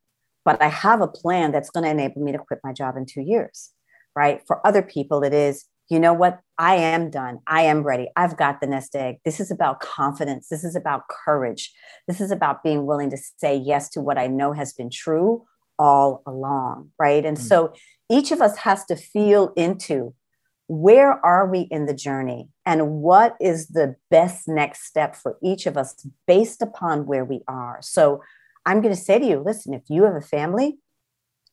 but 0.45 0.61
I 0.61 0.67
have 0.67 1.01
a 1.01 1.07
plan 1.07 1.51
that's 1.51 1.69
going 1.69 1.83
to 1.83 1.89
enable 1.89 2.21
me 2.21 2.31
to 2.31 2.37
quit 2.37 2.59
my 2.63 2.73
job 2.73 2.95
in 2.97 3.05
two 3.05 3.21
years, 3.21 3.71
right? 4.15 4.41
For 4.45 4.65
other 4.65 4.81
people, 4.81 5.23
it 5.23 5.33
is, 5.33 5.65
you 5.89 5.99
know 5.99 6.13
what? 6.13 6.39
I 6.57 6.75
am 6.75 7.09
done. 7.09 7.39
I 7.47 7.63
am 7.63 7.83
ready. 7.83 8.09
I've 8.15 8.37
got 8.37 8.61
the 8.61 8.67
nest 8.67 8.95
egg. 8.95 9.17
This 9.25 9.39
is 9.39 9.51
about 9.51 9.79
confidence. 9.79 10.47
This 10.49 10.63
is 10.63 10.75
about 10.75 11.03
courage. 11.09 11.71
This 12.07 12.21
is 12.21 12.31
about 12.31 12.63
being 12.63 12.85
willing 12.85 13.09
to 13.09 13.17
say 13.37 13.55
yes 13.55 13.89
to 13.89 14.01
what 14.01 14.17
I 14.17 14.27
know 14.27 14.53
has 14.53 14.73
been 14.73 14.89
true 14.89 15.45
all 15.77 16.21
along, 16.25 16.91
right? 16.99 17.25
And 17.25 17.37
mm-hmm. 17.37 17.47
so 17.47 17.73
each 18.09 18.31
of 18.31 18.41
us 18.41 18.57
has 18.57 18.85
to 18.85 18.95
feel 18.95 19.51
into 19.57 20.13
where 20.67 21.13
are 21.25 21.47
we 21.47 21.61
in 21.71 21.85
the 21.85 21.93
journey 21.93 22.49
and 22.65 23.01
what 23.01 23.35
is 23.41 23.67
the 23.67 23.95
best 24.09 24.47
next 24.47 24.85
step 24.85 25.15
for 25.15 25.37
each 25.43 25.65
of 25.65 25.77
us 25.77 26.05
based 26.25 26.61
upon 26.61 27.05
where 27.05 27.25
we 27.25 27.41
are 27.47 27.79
so 27.81 28.21
i'm 28.65 28.81
going 28.81 28.93
to 28.93 28.99
say 28.99 29.19
to 29.19 29.25
you 29.25 29.39
listen 29.39 29.73
if 29.73 29.83
you 29.89 30.03
have 30.03 30.15
a 30.15 30.21
family 30.21 30.77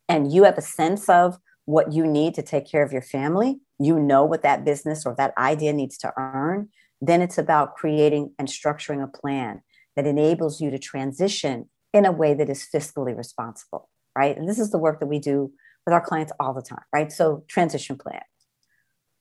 and 0.08 0.32
you 0.32 0.44
have 0.44 0.58
a 0.58 0.62
sense 0.62 1.08
of 1.08 1.38
what 1.64 1.92
you 1.92 2.06
need 2.06 2.34
to 2.34 2.42
take 2.42 2.70
care 2.70 2.82
of 2.82 2.92
your 2.92 3.02
family 3.02 3.60
you 3.78 3.98
know 3.98 4.24
what 4.24 4.42
that 4.42 4.64
business 4.64 5.04
or 5.04 5.14
that 5.16 5.34
idea 5.36 5.72
needs 5.72 5.98
to 5.98 6.12
earn 6.16 6.68
then 7.00 7.22
it's 7.22 7.38
about 7.38 7.74
creating 7.74 8.32
and 8.38 8.48
structuring 8.48 9.02
a 9.02 9.08
plan 9.08 9.62
that 9.96 10.06
enables 10.06 10.60
you 10.60 10.70
to 10.70 10.78
transition 10.78 11.68
in 11.92 12.04
a 12.06 12.12
way 12.12 12.32
that 12.32 12.48
is 12.48 12.66
fiscally 12.72 13.16
responsible 13.16 13.88
right 14.16 14.36
and 14.36 14.48
this 14.48 14.58
is 14.58 14.70
the 14.70 14.78
work 14.78 15.00
that 15.00 15.06
we 15.06 15.18
do 15.18 15.52
with 15.86 15.94
our 15.94 16.00
clients 16.00 16.32
all 16.38 16.54
the 16.54 16.62
time, 16.62 16.84
right? 16.92 17.10
So, 17.10 17.44
transition 17.48 17.96
plan. 17.96 18.20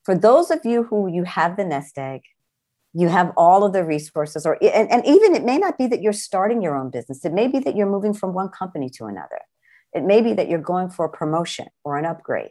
For 0.10 0.18
those 0.18 0.50
of 0.50 0.66
you 0.66 0.86
who 0.86 1.08
you 1.08 1.24
have 1.24 1.56
the 1.56 1.64
nest 1.64 1.96
egg, 2.00 2.22
you 2.94 3.10
have 3.10 3.32
all 3.38 3.64
of 3.64 3.74
the 3.74 3.84
resources, 3.86 4.44
or 4.44 4.58
and, 4.60 4.90
and 4.90 5.06
even 5.06 5.36
it 5.36 5.44
may 5.44 5.60
not 5.60 5.78
be 5.78 5.86
that 5.86 6.02
you're 6.02 6.14
starting 6.14 6.64
your 6.64 6.76
own 6.76 6.90
business. 6.90 7.24
It 7.24 7.32
may 7.32 7.48
be 7.48 7.60
that 7.60 7.76
you're 7.76 7.86
moving 7.86 8.16
from 8.16 8.34
one 8.34 8.50
company 8.50 8.90
to 8.96 9.06
another. 9.06 9.40
It 9.94 10.04
may 10.04 10.22
be 10.22 10.34
that 10.34 10.50
you're 10.50 10.58
going 10.58 10.90
for 10.90 11.06
a 11.06 11.12
promotion 11.12 11.68
or 11.84 11.96
an 11.96 12.06
upgrade 12.06 12.50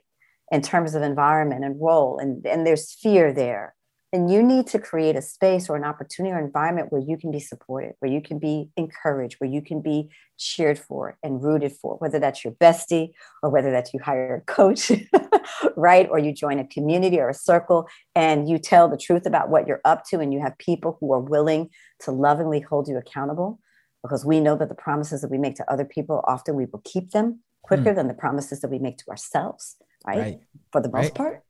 in 0.53 0.63
terms 0.63 0.95
of 0.95 1.03
environment 1.03 1.65
and 1.65 1.81
role, 1.81 2.21
and, 2.21 2.47
and 2.47 2.65
there's 2.65 2.93
fear 2.93 3.33
there 3.33 3.75
then 4.13 4.29
you 4.29 4.43
need 4.43 4.67
to 4.69 4.79
create 4.79 5.17
a 5.17 5.23
space 5.23 5.69
or 5.69 5.77
an 5.77 5.85
opportunity 5.85 6.33
or 6.33 6.39
environment 6.39 6.91
where 6.91 7.03
you 7.03 7.19
can 7.19 7.31
be 7.31 7.41
supported, 7.41 7.93
where 7.99 8.11
you 8.11 8.23
can 8.23 8.39
be 8.39 8.71
encouraged, 8.77 9.37
where 9.39 9.51
you 9.51 9.61
can 9.61 9.83
be 9.83 10.09
cheered 10.39 10.79
for 10.79 11.19
and 11.23 11.43
rooted 11.43 11.73
for, 11.73 11.97
whether 11.97 12.19
that's 12.19 12.43
your 12.43 12.55
bestie 12.55 13.11
or 13.43 13.51
whether 13.51 13.71
that's 13.71 13.93
you 13.93 14.01
hire 14.01 14.37
a 14.37 14.41
coach, 14.53 14.91
right? 15.77 16.09
Or 16.11 16.19
you 16.19 16.33
join 16.33 16.59
a 16.59 16.67
community 16.67 17.21
or 17.21 17.29
a 17.29 17.35
circle 17.35 17.87
and 18.15 18.49
you 18.49 18.59
tell 18.59 18.89
the 18.89 18.97
truth 18.97 19.27
about 19.27 19.51
what 19.51 19.67
you're 19.67 19.83
up 19.85 20.05
to 20.07 20.21
and 20.21 20.33
you 20.33 20.41
have 20.41 20.57
people 20.57 20.97
who 21.01 21.13
are 21.13 21.21
willing 21.21 21.69
to 22.01 22.11
lovingly 22.11 22.61
hold 22.61 22.89
you 22.89 22.97
accountable 22.97 23.61
because 24.03 24.25
we 24.25 24.41
know 24.41 24.57
that 24.57 24.71
the 24.71 24.75
promises 24.75 25.21
that 25.21 25.31
we 25.31 25.39
make 25.39 25.57
to 25.57 25.71
other 25.71 25.85
people 25.85 26.25
often 26.27 26.55
we 26.55 26.65
will 26.73 26.83
keep 26.85 27.11
them 27.11 27.41
quicker 27.63 27.93
mm. 27.93 27.97
than 27.97 28.09
the 28.09 28.15
promises 28.15 28.61
that 28.61 28.71
we 28.71 28.79
make 28.79 28.97
to 28.97 29.09
ourselves, 29.11 29.77
right? 30.07 30.19
right. 30.19 30.41
For 30.73 30.81
the 30.81 30.89
most 30.89 31.05
right. 31.05 31.15
part. 31.15 31.43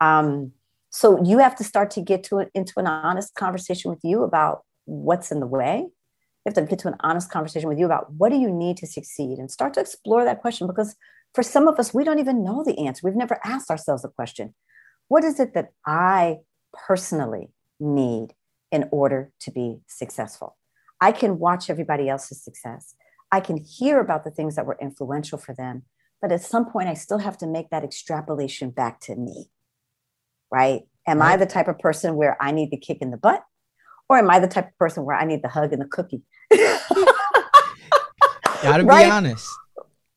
Um, 0.00 0.52
so 0.90 1.22
you 1.24 1.38
have 1.38 1.54
to 1.56 1.64
start 1.64 1.90
to 1.92 2.00
get 2.00 2.24
to 2.24 2.40
it 2.40 2.50
into 2.54 2.74
an 2.76 2.86
honest 2.86 3.34
conversation 3.36 3.90
with 3.90 4.00
you 4.02 4.24
about 4.24 4.64
what's 4.84 5.30
in 5.30 5.38
the 5.38 5.46
way. 5.46 5.86
You 5.86 6.48
have 6.48 6.54
to 6.54 6.62
get 6.62 6.80
to 6.80 6.88
an 6.88 6.96
honest 7.00 7.30
conversation 7.30 7.68
with 7.68 7.78
you 7.78 7.86
about 7.86 8.12
what 8.12 8.30
do 8.30 8.36
you 8.36 8.50
need 8.50 8.76
to 8.78 8.86
succeed 8.86 9.38
and 9.38 9.50
start 9.50 9.74
to 9.74 9.80
explore 9.80 10.24
that 10.24 10.40
question 10.40 10.66
because 10.66 10.96
for 11.32 11.44
some 11.44 11.68
of 11.68 11.78
us, 11.78 11.94
we 11.94 12.02
don't 12.02 12.18
even 12.18 12.42
know 12.42 12.64
the 12.64 12.76
answer. 12.86 13.02
We've 13.04 13.14
never 13.14 13.38
asked 13.44 13.70
ourselves 13.70 14.02
the 14.02 14.08
question 14.08 14.54
what 15.06 15.24
is 15.24 15.40
it 15.40 15.54
that 15.54 15.70
I 15.86 16.38
personally 16.72 17.50
need 17.78 18.34
in 18.70 18.88
order 18.90 19.32
to 19.40 19.50
be 19.50 19.80
successful? 19.86 20.56
I 21.00 21.12
can 21.12 21.38
watch 21.38 21.70
everybody 21.70 22.08
else's 22.08 22.42
success. 22.42 22.94
I 23.32 23.40
can 23.40 23.56
hear 23.56 24.00
about 24.00 24.24
the 24.24 24.30
things 24.30 24.56
that 24.56 24.66
were 24.66 24.78
influential 24.80 25.38
for 25.38 25.54
them. 25.54 25.84
But 26.20 26.32
at 26.32 26.42
some 26.42 26.70
point, 26.70 26.88
I 26.88 26.94
still 26.94 27.18
have 27.18 27.38
to 27.38 27.46
make 27.46 27.70
that 27.70 27.84
extrapolation 27.84 28.70
back 28.70 29.00
to 29.00 29.16
me 29.16 29.50
right? 30.50 30.82
Am 31.06 31.18
right. 31.18 31.32
I 31.32 31.36
the 31.36 31.46
type 31.46 31.68
of 31.68 31.78
person 31.78 32.16
where 32.16 32.36
I 32.40 32.52
need 32.52 32.70
the 32.70 32.76
kick 32.76 32.98
in 33.00 33.10
the 33.10 33.16
butt? 33.16 33.42
Or 34.08 34.18
am 34.18 34.30
I 34.30 34.40
the 34.40 34.48
type 34.48 34.68
of 34.68 34.76
person 34.76 35.04
where 35.04 35.16
I 35.16 35.24
need 35.24 35.42
the 35.42 35.48
hug 35.48 35.72
and 35.72 35.80
the 35.80 35.86
cookie? 35.86 36.22
Gotta 38.62 38.84
right? 38.84 39.04
be 39.04 39.10
honest. 39.10 39.48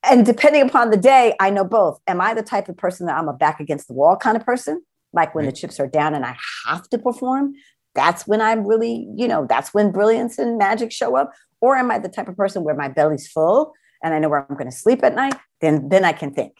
And 0.02 0.26
depending 0.26 0.62
upon 0.62 0.90
the 0.90 0.96
day, 0.96 1.34
I 1.40 1.50
know 1.50 1.64
both. 1.64 2.00
Am 2.06 2.20
I 2.20 2.34
the 2.34 2.42
type 2.42 2.68
of 2.68 2.76
person 2.76 3.06
that 3.06 3.16
I'm 3.16 3.28
a 3.28 3.32
back 3.32 3.60
against 3.60 3.88
the 3.88 3.94
wall 3.94 4.16
kind 4.16 4.36
of 4.36 4.44
person? 4.44 4.82
Like 5.12 5.34
when 5.34 5.44
right. 5.44 5.54
the 5.54 5.60
chips 5.60 5.80
are 5.80 5.86
down 5.86 6.14
and 6.14 6.24
I 6.24 6.36
have 6.66 6.88
to 6.90 6.98
perform, 6.98 7.54
that's 7.94 8.26
when 8.26 8.40
I'm 8.40 8.66
really, 8.66 9.08
you 9.16 9.28
know, 9.28 9.46
that's 9.48 9.72
when 9.72 9.92
brilliance 9.92 10.38
and 10.38 10.58
magic 10.58 10.92
show 10.92 11.16
up. 11.16 11.32
Or 11.60 11.76
am 11.76 11.90
I 11.90 11.98
the 11.98 12.08
type 12.08 12.28
of 12.28 12.36
person 12.36 12.64
where 12.64 12.74
my 12.74 12.88
belly's 12.88 13.28
full 13.28 13.72
and 14.02 14.12
I 14.12 14.18
know 14.18 14.28
where 14.28 14.44
I'm 14.48 14.56
going 14.56 14.70
to 14.70 14.76
sleep 14.76 15.02
at 15.04 15.14
night? 15.14 15.34
Then, 15.60 15.88
then 15.88 16.04
I 16.04 16.12
can 16.12 16.34
think 16.34 16.52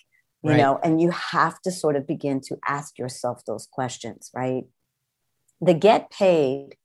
you 0.44 0.50
right. 0.50 0.58
know 0.58 0.78
and 0.84 1.00
you 1.00 1.10
have 1.10 1.60
to 1.62 1.72
sort 1.72 1.96
of 1.96 2.06
begin 2.06 2.40
to 2.40 2.58
ask 2.68 2.98
yourself 2.98 3.44
those 3.46 3.66
questions 3.66 4.30
right? 4.34 4.64
The 5.60 5.74
get 5.74 6.10
paid 6.10 6.76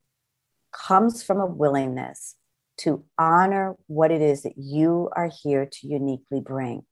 comes 0.72 1.22
from 1.22 1.39
a 1.39 1.45
willingness 1.45 2.36
to 2.78 3.04
honor 3.17 3.76
what 3.88 4.12
it 4.12 4.22
is 4.22 4.43
that 4.43 4.58
you 4.58 5.10
are 5.15 5.30
here 5.43 5.65
to 5.65 5.88
uniquely 5.88 6.39
bring. 6.39 6.84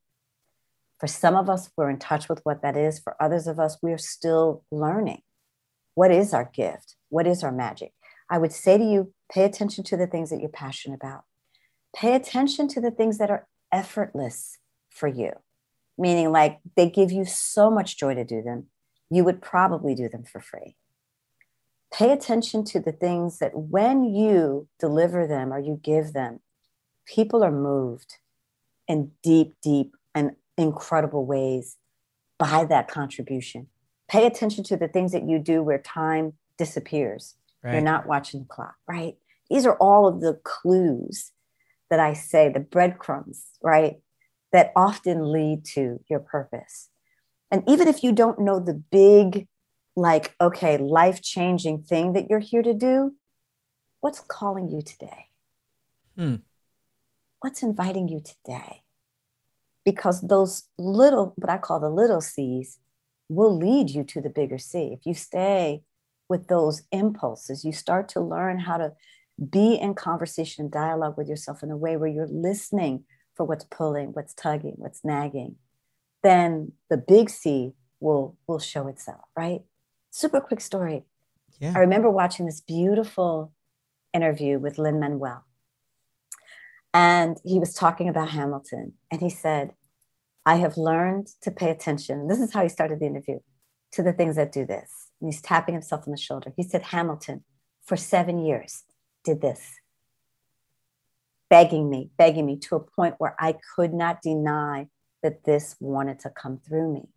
For 0.99 1.07
some 1.07 1.35
of 1.35 1.49
us 1.49 1.69
we're 1.77 1.89
in 1.89 1.99
touch 1.99 2.27
with 2.27 2.41
what 2.43 2.61
that 2.61 2.75
is. 2.75 2.99
For 2.99 3.15
others 3.21 3.47
of 3.47 3.59
us 3.59 3.77
we're 3.81 3.97
still 3.97 4.63
learning. 4.71 5.21
What 5.95 6.11
is 6.11 6.33
our 6.33 6.49
gift? 6.53 6.95
What 7.09 7.25
is 7.25 7.43
our 7.43 7.51
magic? 7.51 7.93
I 8.29 8.37
would 8.37 8.51
say 8.51 8.77
to 8.77 8.83
you 8.83 9.13
pay 9.31 9.45
attention 9.45 9.83
to 9.85 9.97
the 9.97 10.07
things 10.07 10.29
that 10.29 10.41
you're 10.41 10.49
passionate 10.49 10.95
about. 10.95 11.23
Pay 11.95 12.15
attention 12.15 12.67
to 12.69 12.81
the 12.81 12.91
things 12.91 13.17
that 13.19 13.31
are 13.31 13.47
effortless 13.71 14.57
for 14.89 15.07
you 15.07 15.31
meaning 15.97 16.31
like 16.31 16.59
they 16.75 16.89
give 16.89 17.11
you 17.11 17.25
so 17.25 17.69
much 17.69 17.97
joy 17.97 18.13
to 18.15 18.23
do 18.23 18.41
them, 18.41 18.67
you 19.09 19.23
would 19.23 19.41
probably 19.41 19.95
do 19.95 20.09
them 20.09 20.23
for 20.23 20.39
free. 20.39 20.75
Pay 21.93 22.11
attention 22.11 22.65
to 22.65 22.79
the 22.79 22.91
things 22.91 23.39
that 23.39 23.55
when 23.55 24.03
you 24.03 24.67
deliver 24.79 25.25
them 25.25 25.53
or 25.53 25.59
you 25.59 25.79
give 25.81 26.13
them, 26.13 26.41
people 27.05 27.43
are 27.43 27.51
moved 27.51 28.17
in 28.87 29.11
deep, 29.23 29.55
deep, 29.61 29.95
and 30.13 30.35
incredible 30.57 31.25
ways 31.25 31.77
by 32.37 32.65
that 32.65 32.87
contribution. 32.87 33.67
Pay 34.09 34.25
attention 34.25 34.63
to 34.65 34.77
the 34.77 34.87
things 34.87 35.11
that 35.11 35.27
you 35.27 35.39
do 35.39 35.63
where 35.63 35.79
time 35.79 36.33
disappears. 36.57 37.35
Right. 37.63 37.73
You're 37.73 37.81
not 37.81 38.07
watching 38.07 38.41
the 38.41 38.47
clock, 38.47 38.75
right? 38.87 39.15
These 39.49 39.65
are 39.65 39.75
all 39.77 40.07
of 40.07 40.21
the 40.21 40.39
clues 40.43 41.31
that 41.89 41.99
I 41.99 42.13
say, 42.13 42.49
the 42.49 42.59
breadcrumbs, 42.59 43.45
right? 43.61 43.97
That 44.51 44.71
often 44.75 45.31
lead 45.31 45.65
to 45.65 45.99
your 46.09 46.19
purpose. 46.19 46.89
And 47.51 47.63
even 47.67 47.87
if 47.87 48.03
you 48.03 48.11
don't 48.11 48.39
know 48.39 48.59
the 48.59 48.73
big, 48.73 49.47
like, 49.95 50.35
okay, 50.39 50.77
life 50.77 51.21
changing 51.21 51.83
thing 51.83 52.13
that 52.13 52.29
you're 52.29 52.39
here 52.39 52.61
to 52.61 52.73
do, 52.73 53.13
what's 53.99 54.19
calling 54.19 54.69
you 54.69 54.81
today? 54.81 55.27
Hmm. 56.15 56.35
What's 57.39 57.63
inviting 57.63 58.07
you 58.07 58.21
today? 58.21 58.83
Because 59.85 60.21
those 60.21 60.63
little, 60.77 61.33
what 61.35 61.49
I 61.49 61.57
call 61.57 61.79
the 61.79 61.89
little 61.89 62.21
C's, 62.21 62.79
will 63.29 63.55
lead 63.55 63.89
you 63.89 64.03
to 64.03 64.21
the 64.21 64.29
bigger 64.29 64.57
C. 64.57 64.91
If 64.93 65.05
you 65.05 65.13
stay 65.13 65.83
with 66.29 66.47
those 66.47 66.83
impulses, 66.91 67.63
you 67.63 67.71
start 67.71 68.09
to 68.09 68.21
learn 68.21 68.59
how 68.59 68.77
to 68.77 68.93
be 69.49 69.75
in 69.75 69.93
conversation, 69.93 70.65
and 70.65 70.71
dialogue 70.71 71.17
with 71.17 71.27
yourself 71.27 71.61
in 71.61 71.71
a 71.71 71.77
way 71.77 71.95
where 71.95 72.09
you're 72.09 72.27
listening 72.27 73.03
for 73.37 73.45
what's 73.45 73.65
pulling, 73.65 74.07
what's 74.07 74.33
tugging, 74.33 74.73
what's 74.77 75.05
nagging, 75.05 75.55
then 76.23 76.73
the 76.89 76.97
big 76.97 77.29
C 77.29 77.73
will 77.99 78.35
will 78.47 78.59
show 78.59 78.87
itself, 78.87 79.21
right? 79.37 79.61
Super 80.09 80.41
quick 80.41 80.59
story. 80.59 81.03
Yeah. 81.59 81.73
I 81.75 81.79
remember 81.79 82.09
watching 82.09 82.45
this 82.45 82.61
beautiful 82.61 83.53
interview 84.13 84.59
with 84.59 84.77
Lin 84.77 84.99
Manuel. 84.99 85.45
And 86.93 87.37
he 87.43 87.59
was 87.59 87.73
talking 87.73 88.09
about 88.09 88.29
Hamilton. 88.29 88.93
And 89.11 89.21
he 89.21 89.29
said, 89.29 89.73
I 90.45 90.55
have 90.55 90.77
learned 90.77 91.27
to 91.41 91.51
pay 91.51 91.69
attention. 91.69 92.27
This 92.27 92.39
is 92.39 92.53
how 92.53 92.63
he 92.63 92.69
started 92.69 92.99
the 92.99 93.05
interview 93.05 93.39
to 93.91 94.03
the 94.03 94.13
things 94.13 94.35
that 94.35 94.51
do 94.51 94.65
this. 94.65 95.11
And 95.19 95.31
he's 95.31 95.41
tapping 95.41 95.75
himself 95.75 96.07
on 96.07 96.11
the 96.11 96.17
shoulder. 96.17 96.53
He 96.55 96.63
said, 96.63 96.83
Hamilton, 96.83 97.43
for 97.85 97.97
seven 97.97 98.43
years, 98.43 98.83
did 99.23 99.41
this 99.41 99.75
begging 101.49 101.89
me, 101.89 102.09
begging 102.17 102.45
me 102.45 102.57
to 102.57 102.75
a 102.75 102.79
point 102.79 103.15
where 103.17 103.35
I 103.39 103.55
could 103.75 103.93
not 103.93 104.21
deny 104.21 104.87
that 105.23 105.45
this 105.45 105.75
wanted 105.79 106.19
to 106.19 106.29
come 106.29 106.59
through 106.59 106.93
me. 106.93 107.09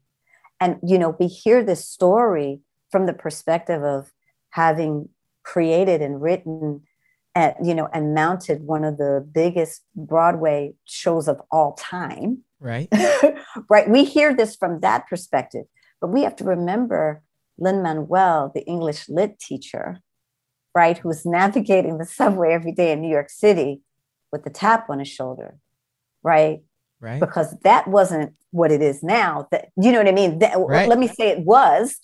And, 0.61 0.79
you 0.87 0.99
know, 0.99 1.17
we 1.19 1.27
hear 1.27 1.63
this 1.63 1.87
story 1.87 2.61
from 2.91 3.07
the 3.07 3.13
perspective 3.13 3.83
of 3.83 4.13
having 4.51 5.09
created 5.43 6.03
and 6.03 6.21
written 6.21 6.83
and, 7.35 7.55
you 7.65 7.75
know, 7.75 7.89
and 7.93 8.15
mounted 8.15 8.65
one 8.65 8.85
of 8.85 8.99
the 8.99 9.27
biggest 9.33 9.83
Broadway 9.95 10.75
shows 10.85 11.29
of 11.29 11.41
all 11.51 11.75
time. 11.75 12.39
Right. 12.59 12.89
right. 13.71 13.89
We 13.89 14.05
hear 14.05 14.35
this 14.35 14.57
from 14.57 14.81
that 14.81 15.09
perspective, 15.09 15.65
but 16.01 16.09
we 16.09 16.23
have 16.23 16.37
to 16.37 16.45
remember 16.45 17.23
Lin 17.59 17.83
Manuel, 17.83 18.51
the 18.55 18.65
English 18.67 19.09
lit 19.09 19.39
teacher, 19.39 20.01
right, 20.75 20.99
who's 20.99 21.25
navigating 21.25 21.99
the 21.99 22.05
subway 22.05 22.53
every 22.53 22.73
day 22.73 22.93
in 22.93 23.01
New 23.01 23.11
York 23.11 23.31
City 23.31 23.83
with 24.33 24.45
the 24.45 24.51
tap 24.51 24.91
on 24.91 24.99
his 24.99 25.09
shoulder, 25.09 25.57
right? 26.23 26.61
Right. 27.01 27.21
Because 27.21 27.59
that 27.61 27.89
wasn't 27.89 28.35
what 28.51 28.71
it 28.71 28.83
is 28.83 29.03
now. 29.03 29.49
That 29.51 29.69
you 29.81 29.91
know 29.93 29.99
what 29.99 30.09
I 30.09 30.13
mean? 30.13 30.39
That, 30.41 30.59
right. 30.59 30.89
Let 30.89 30.99
me 30.99 31.09
say 31.09 31.29
it 31.31 31.41
was, 31.41 31.97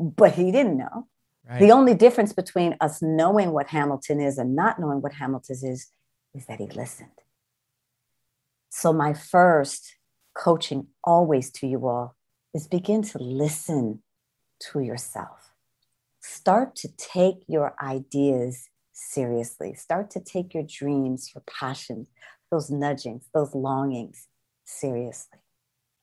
but 0.00 0.32
he 0.32 0.50
didn't 0.50 0.78
know. 0.78 1.06
Right. 1.48 1.60
The 1.60 1.72
only 1.72 1.94
difference 1.94 2.32
between 2.32 2.76
us 2.80 3.00
knowing 3.02 3.52
what 3.52 3.68
Hamilton 3.68 4.20
is 4.20 4.38
and 4.38 4.54
not 4.54 4.78
knowing 4.78 5.00
what 5.00 5.12
Hamilton 5.12 5.56
is 5.62 5.90
is 6.34 6.46
that 6.46 6.58
he 6.58 6.66
listened. 6.66 7.10
So 8.70 8.92
my 8.92 9.14
first 9.14 9.96
coaching 10.34 10.88
always 11.02 11.50
to 11.52 11.66
you 11.66 11.86
all 11.88 12.16
is 12.54 12.66
begin 12.66 13.02
to 13.02 13.18
listen 13.18 14.02
to 14.70 14.80
yourself. 14.80 15.52
Start 16.20 16.76
to 16.76 16.88
take 16.96 17.44
your 17.46 17.74
ideas 17.82 18.68
seriously. 18.98 19.74
Start 19.74 20.10
to 20.10 20.20
take 20.20 20.54
your 20.54 20.64
dreams, 20.64 21.30
your 21.34 21.42
passions, 21.46 22.08
those 22.50 22.70
nudgings, 22.70 23.28
those 23.32 23.54
longings 23.54 24.26
seriously. 24.64 25.38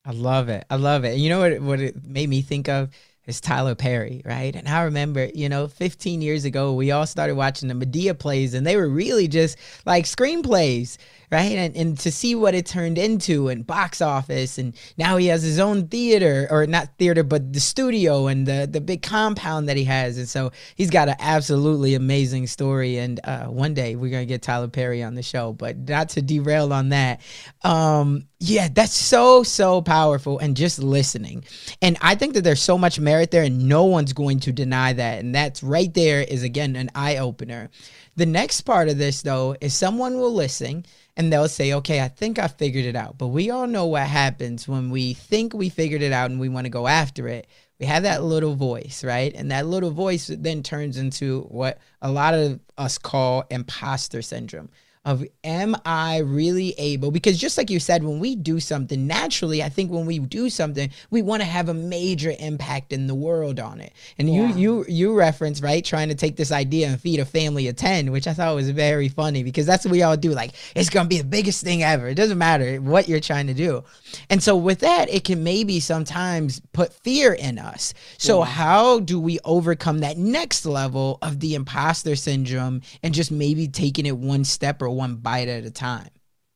I 0.04 0.12
love 0.12 0.48
it. 0.48 0.64
I 0.70 0.76
love 0.76 1.04
it. 1.04 1.18
You 1.18 1.28
know 1.28 1.40
what? 1.40 1.60
What 1.60 1.80
it 1.80 2.04
made 2.04 2.28
me 2.28 2.40
think 2.40 2.68
of 2.68 2.90
is 3.26 3.40
Tyler 3.40 3.74
Perry, 3.74 4.22
right? 4.24 4.54
And 4.54 4.68
I 4.68 4.84
remember, 4.84 5.28
you 5.34 5.48
know, 5.48 5.66
15 5.66 6.22
years 6.22 6.44
ago, 6.44 6.72
we 6.74 6.92
all 6.92 7.06
started 7.06 7.34
watching 7.34 7.68
the 7.68 7.74
Madea 7.74 8.16
plays, 8.16 8.54
and 8.54 8.64
they 8.64 8.76
were 8.76 8.88
really 8.88 9.26
just 9.26 9.58
like 9.84 10.04
screenplays, 10.04 10.96
right? 11.30 11.52
And, 11.52 11.76
and 11.76 11.98
to 12.00 12.12
see 12.12 12.34
what 12.34 12.54
it 12.54 12.66
turned 12.66 12.98
into 12.98 13.48
and 13.48 13.66
box 13.66 14.00
office, 14.00 14.58
and 14.58 14.74
now 14.96 15.16
he 15.16 15.26
has 15.26 15.42
his 15.42 15.58
own 15.58 15.88
theater, 15.88 16.46
or 16.50 16.66
not 16.66 16.90
theater, 16.98 17.22
but 17.22 17.52
the 17.52 17.60
studio 17.60 18.26
and 18.26 18.46
the 18.46 18.68
the 18.70 18.80
big 18.80 19.02
compound 19.02 19.68
that 19.68 19.76
he 19.76 19.84
has, 19.84 20.18
and 20.18 20.28
so 20.28 20.52
he's 20.74 20.90
got 20.90 21.08
an 21.08 21.16
absolutely 21.18 21.94
amazing 21.94 22.46
story. 22.46 22.98
And 22.98 23.20
uh, 23.24 23.46
one 23.46 23.74
day 23.74 23.96
we're 23.96 24.10
gonna 24.10 24.26
get 24.26 24.42
Tyler 24.42 24.68
Perry 24.68 25.02
on 25.02 25.14
the 25.14 25.22
show, 25.22 25.52
but 25.52 25.76
not 25.88 26.10
to 26.10 26.22
derail 26.22 26.72
on 26.72 26.90
that. 26.90 27.20
Um, 27.62 28.28
yeah, 28.38 28.68
that's 28.72 28.94
so 28.94 29.42
so 29.42 29.82
powerful, 29.82 30.38
and 30.38 30.56
just 30.56 30.78
listening, 30.78 31.44
and 31.82 31.96
I 32.00 32.14
think 32.14 32.34
that 32.34 32.42
there's 32.42 32.62
so 32.62 32.78
much 32.78 33.00
merit 33.00 33.30
there, 33.30 33.44
and 33.44 33.68
no 33.68 33.84
one's 33.84 34.12
going 34.12 34.40
to 34.40 34.52
deny 34.52 34.92
that, 34.92 35.20
and 35.20 35.34
that's 35.34 35.62
right 35.62 35.92
there 35.92 36.20
is 36.22 36.42
again 36.42 36.76
an 36.76 36.90
eye 36.94 37.16
opener. 37.16 37.70
The 38.16 38.26
next 38.26 38.62
part 38.62 38.88
of 38.88 38.96
this 38.96 39.22
though 39.22 39.56
is 39.60 39.74
someone 39.74 40.18
will 40.18 40.32
listen 40.32 40.86
and 41.16 41.32
they'll 41.32 41.48
say, 41.48 41.72
okay, 41.72 42.00
I 42.00 42.08
think 42.08 42.38
I 42.38 42.48
figured 42.48 42.84
it 42.84 42.96
out. 42.96 43.16
But 43.18 43.28
we 43.28 43.50
all 43.50 43.66
know 43.66 43.86
what 43.86 44.06
happens 44.06 44.68
when 44.68 44.90
we 44.90 45.14
think 45.14 45.54
we 45.54 45.68
figured 45.68 46.02
it 46.02 46.12
out 46.12 46.30
and 46.30 46.38
we 46.38 46.48
want 46.48 46.66
to 46.66 46.70
go 46.70 46.86
after 46.86 47.26
it. 47.28 47.46
We 47.80 47.86
have 47.86 48.04
that 48.04 48.22
little 48.22 48.54
voice, 48.54 49.02
right? 49.04 49.34
And 49.34 49.50
that 49.50 49.66
little 49.66 49.90
voice 49.90 50.30
then 50.32 50.62
turns 50.62 50.96
into 50.96 51.42
what 51.42 51.78
a 52.02 52.10
lot 52.10 52.34
of 52.34 52.60
us 52.78 52.98
call 52.98 53.44
imposter 53.50 54.22
syndrome 54.22 54.70
of 55.06 55.24
am 55.44 55.76
I 55.86 56.18
really 56.18 56.74
able? 56.78 57.12
Because 57.12 57.38
just 57.38 57.56
like 57.56 57.70
you 57.70 57.78
said, 57.78 58.02
when 58.02 58.18
we 58.18 58.34
do 58.34 58.58
something 58.58 59.06
naturally, 59.06 59.62
I 59.62 59.68
think 59.68 59.92
when 59.92 60.04
we 60.04 60.18
do 60.18 60.50
something, 60.50 60.90
we 61.10 61.22
want 61.22 61.42
to 61.42 61.46
have 61.46 61.68
a 61.68 61.74
major 61.74 62.34
impact 62.40 62.92
in 62.92 63.06
the 63.06 63.14
world 63.14 63.60
on 63.60 63.80
it. 63.80 63.92
And 64.18 64.28
yeah. 64.28 64.48
you 64.48 64.56
you 64.56 64.84
you 64.88 65.14
reference 65.14 65.62
right 65.62 65.84
trying 65.84 66.08
to 66.08 66.16
take 66.16 66.36
this 66.36 66.50
idea 66.50 66.88
and 66.88 67.00
feed 67.00 67.20
a 67.20 67.24
family 67.24 67.68
of 67.68 67.76
ten, 67.76 68.10
which 68.10 68.26
I 68.26 68.34
thought 68.34 68.56
was 68.56 68.68
very 68.70 69.08
funny 69.08 69.44
because 69.44 69.64
that's 69.64 69.84
what 69.84 69.92
we 69.92 70.02
all 70.02 70.16
do. 70.16 70.32
Like 70.32 70.54
it's 70.74 70.90
gonna 70.90 71.08
be 71.08 71.18
the 71.18 71.24
biggest 71.24 71.62
thing 71.62 71.84
ever. 71.84 72.08
It 72.08 72.16
doesn't 72.16 72.38
matter 72.38 72.78
what 72.78 73.08
you're 73.08 73.20
trying 73.20 73.46
to 73.46 73.54
do. 73.54 73.84
And 74.28 74.42
so 74.42 74.56
with 74.56 74.80
that, 74.80 75.08
it 75.08 75.22
can 75.22 75.44
maybe 75.44 75.78
sometimes 75.78 76.60
put 76.72 76.92
fear 76.92 77.32
in 77.32 77.60
us. 77.60 77.94
So 78.18 78.40
yeah. 78.40 78.46
how 78.46 78.98
do 78.98 79.20
we 79.20 79.38
overcome 79.44 80.00
that 80.00 80.18
next 80.18 80.66
level 80.66 81.18
of 81.22 81.38
the 81.38 81.54
imposter 81.54 82.16
syndrome 82.16 82.82
and 83.04 83.14
just 83.14 83.30
maybe 83.30 83.68
taking 83.68 84.06
it 84.06 84.16
one 84.16 84.42
step 84.42 84.82
or 84.82 84.95
one 84.96 85.16
bite 85.16 85.48
at 85.48 85.64
a 85.64 85.70
time. 85.70 86.10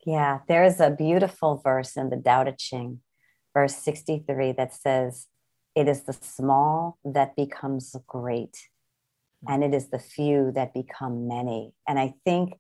Yeah, 0.07 0.41
there 0.49 0.65
is 0.65 0.81
a 0.81 0.91
beautiful 0.91 1.61
verse 1.63 1.97
in 1.97 2.09
the 2.11 2.17
Tao 2.17 2.45
Te 2.45 2.53
Ching, 2.59 3.01
verse 3.53 3.77
63, 3.77 4.53
that 4.53 4.75
says, 4.75 5.27
It 5.75 5.89
is 5.89 6.05
the 6.05 6.15
small 6.15 6.99
that 7.05 7.37
becomes 7.37 7.95
great, 8.07 8.57
and 9.47 9.63
it 9.63 9.75
is 9.75 9.91
the 9.91 9.99
few 9.99 10.53
that 10.55 10.73
become 10.73 11.29
many. 11.29 11.75
And 11.87 11.99
I 11.99 12.15
think 12.25 12.55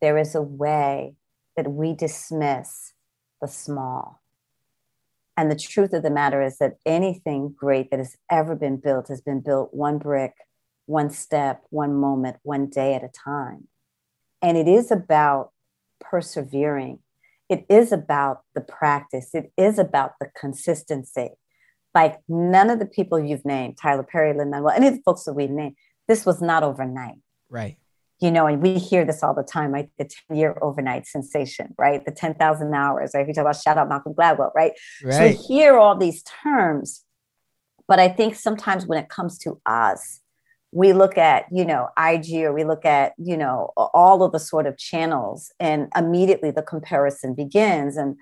there 0.00 0.16
is 0.16 0.34
a 0.34 0.42
way 0.42 1.14
that 1.56 1.70
we 1.70 1.94
dismiss 1.94 2.94
the 3.40 3.48
small. 3.48 4.22
And 5.36 5.50
the 5.50 5.56
truth 5.56 5.92
of 5.92 6.02
the 6.02 6.10
matter 6.10 6.40
is 6.40 6.56
that 6.58 6.78
anything 6.86 7.54
great 7.54 7.90
that 7.90 7.98
has 7.98 8.16
ever 8.30 8.56
been 8.56 8.78
built 8.78 9.08
has 9.08 9.20
been 9.20 9.40
built 9.40 9.74
one 9.74 9.98
brick, 9.98 10.32
one 10.86 11.10
step, 11.10 11.62
one 11.68 11.94
moment, 11.94 12.38
one 12.42 12.70
day 12.70 12.94
at 12.94 13.04
a 13.04 13.08
time. 13.08 13.68
And 14.42 14.56
it 14.56 14.68
is 14.68 14.90
about 14.90 15.50
persevering. 16.00 17.00
It 17.48 17.64
is 17.68 17.92
about 17.92 18.40
the 18.54 18.60
practice. 18.60 19.34
It 19.34 19.52
is 19.56 19.78
about 19.78 20.12
the 20.20 20.28
consistency. 20.38 21.30
Like 21.94 22.18
none 22.28 22.70
of 22.70 22.78
the 22.78 22.86
people 22.86 23.18
you've 23.18 23.44
named, 23.44 23.78
Tyler 23.80 24.02
Perry, 24.02 24.36
Lin 24.36 24.50
Manuel, 24.50 24.70
any 24.70 24.88
of 24.88 24.94
the 24.96 25.02
folks 25.02 25.24
that 25.24 25.32
we've 25.32 25.50
named, 25.50 25.76
this 26.08 26.26
was 26.26 26.42
not 26.42 26.62
overnight. 26.62 27.16
Right. 27.48 27.78
You 28.20 28.30
know, 28.30 28.46
and 28.46 28.62
we 28.62 28.78
hear 28.78 29.04
this 29.04 29.22
all 29.22 29.34
the 29.34 29.42
time, 29.42 29.72
like 29.72 29.90
The 29.98 30.08
10 30.28 30.36
year 30.36 30.58
overnight 30.62 31.06
sensation, 31.06 31.74
right? 31.78 32.04
The 32.04 32.12
10,000 32.12 32.74
hours, 32.74 33.12
right? 33.14 33.26
We 33.26 33.32
talk 33.32 33.42
about 33.42 33.56
shout 33.56 33.78
out 33.78 33.88
Malcolm 33.88 34.14
Gladwell, 34.14 34.52
right? 34.54 34.72
right? 35.04 35.14
So 35.14 35.26
we 35.26 35.32
hear 35.32 35.78
all 35.78 35.96
these 35.96 36.22
terms. 36.22 37.04
But 37.88 37.98
I 37.98 38.08
think 38.08 38.34
sometimes 38.34 38.86
when 38.86 38.98
it 38.98 39.08
comes 39.08 39.38
to 39.38 39.60
us, 39.64 40.20
we 40.72 40.92
look 40.92 41.16
at 41.16 41.46
you 41.50 41.64
know 41.64 41.88
ig 41.98 42.32
or 42.44 42.52
we 42.52 42.64
look 42.64 42.84
at 42.84 43.12
you 43.18 43.36
know 43.36 43.72
all 43.76 44.22
of 44.22 44.32
the 44.32 44.40
sort 44.40 44.66
of 44.66 44.76
channels 44.76 45.52
and 45.60 45.88
immediately 45.96 46.50
the 46.50 46.62
comparison 46.62 47.34
begins. 47.34 47.96
And 47.96 48.16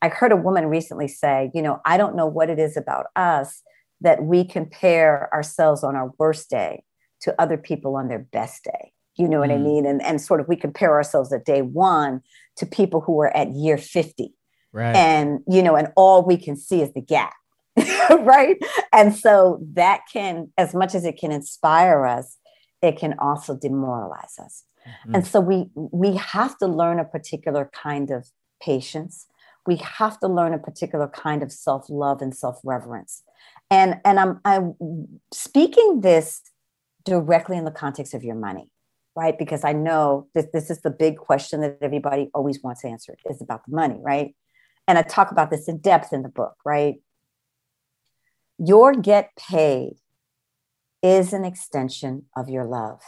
i 0.00 0.08
heard 0.08 0.32
a 0.32 0.36
woman 0.36 0.66
recently 0.66 1.08
say 1.08 1.50
you 1.54 1.62
know 1.62 1.80
i 1.84 1.96
don't 1.96 2.16
know 2.16 2.26
what 2.26 2.50
it 2.50 2.58
is 2.58 2.76
about 2.76 3.06
us 3.16 3.62
that 4.00 4.22
we 4.22 4.44
compare 4.44 5.28
ourselves 5.32 5.82
on 5.82 5.96
our 5.96 6.12
worst 6.18 6.48
day 6.50 6.84
to 7.20 7.34
other 7.40 7.56
people 7.56 7.96
on 7.96 8.08
their 8.08 8.20
best 8.20 8.64
day. 8.64 8.92
You 9.16 9.28
know 9.28 9.40
what 9.40 9.50
mm. 9.50 9.54
i 9.54 9.58
mean? 9.58 9.86
And, 9.86 10.00
and 10.02 10.20
sort 10.20 10.40
of 10.40 10.48
we 10.48 10.56
compare 10.56 10.92
ourselves 10.92 11.32
at 11.32 11.44
day 11.44 11.62
one 11.62 12.22
to 12.56 12.66
people 12.66 13.00
who 13.00 13.20
are 13.20 13.36
at 13.36 13.50
year 13.50 13.76
50 13.76 14.32
right. 14.72 14.94
And 14.94 15.40
you 15.48 15.62
know 15.62 15.76
and 15.76 15.88
all 15.96 16.24
we 16.24 16.36
can 16.36 16.56
see 16.56 16.82
is 16.82 16.92
the 16.92 17.00
gap 17.00 17.34
right? 18.20 18.56
And 18.92 19.14
so 19.14 19.60
that 19.74 20.02
can, 20.12 20.52
as 20.56 20.74
much 20.74 20.94
as 20.94 21.04
it 21.04 21.18
can 21.18 21.32
inspire 21.32 22.06
us, 22.06 22.36
it 22.82 22.96
can 22.96 23.14
also 23.18 23.56
demoralize 23.56 24.38
us. 24.38 24.64
Mm-hmm. 24.86 25.14
And 25.16 25.26
so 25.26 25.40
we 25.40 25.68
we 25.74 26.16
have 26.16 26.56
to 26.58 26.66
learn 26.66 26.98
a 26.98 27.04
particular 27.04 27.70
kind 27.72 28.10
of 28.10 28.28
patience. 28.62 29.26
We 29.66 29.76
have 29.76 30.18
to 30.20 30.28
learn 30.28 30.54
a 30.54 30.58
particular 30.58 31.08
kind 31.08 31.42
of 31.42 31.52
self-love 31.52 32.22
and 32.22 32.34
self-reverence. 32.34 33.22
And 33.70 34.00
and 34.04 34.18
I'm 34.18 34.40
I'm 34.44 34.74
speaking 35.32 36.00
this 36.00 36.42
directly 37.04 37.56
in 37.56 37.64
the 37.64 37.70
context 37.70 38.14
of 38.14 38.22
your 38.22 38.34
money, 38.34 38.70
right? 39.16 39.38
Because 39.38 39.64
I 39.64 39.72
know 39.72 40.28
that 40.34 40.52
this 40.52 40.70
is 40.70 40.80
the 40.82 40.90
big 40.90 41.16
question 41.16 41.60
that 41.60 41.78
everybody 41.82 42.30
always 42.34 42.62
wants 42.62 42.84
answered 42.84 43.18
is 43.28 43.40
about 43.42 43.62
the 43.66 43.74
money, 43.74 43.98
right? 44.00 44.34
And 44.86 44.96
I 44.96 45.02
talk 45.02 45.30
about 45.30 45.50
this 45.50 45.68
in 45.68 45.78
depth 45.78 46.12
in 46.12 46.22
the 46.22 46.28
book, 46.28 46.54
right? 46.64 46.96
Your 48.58 48.92
get 48.92 49.30
paid 49.36 49.94
is 51.02 51.32
an 51.32 51.44
extension 51.44 52.24
of 52.36 52.48
your 52.48 52.64
love. 52.64 53.00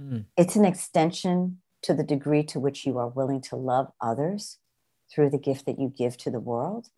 Mm. 0.00 0.26
It's 0.36 0.56
an 0.56 0.64
extension 0.64 1.58
to 1.82 1.94
the 1.94 2.04
degree 2.04 2.42
to 2.44 2.60
which 2.60 2.84
you 2.84 2.98
are 2.98 3.08
willing 3.08 3.40
to 3.42 3.56
love 3.56 3.88
others 4.00 4.58
through 5.12 5.30
the 5.30 5.38
gift 5.38 5.66
that 5.66 5.78
you 5.78 5.92
give 5.96 6.16
to 6.18 6.30
the 6.30 6.40
world. 6.40 6.88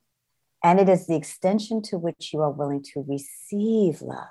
And 0.65 0.81
it 0.81 0.89
is 0.89 1.07
the 1.07 1.17
extension 1.17 1.81
to 1.83 1.99
which 1.99 2.33
you 2.33 2.41
are 2.41 2.51
willing 2.51 2.83
to 2.93 3.05
receive 3.07 4.03
love 4.03 4.29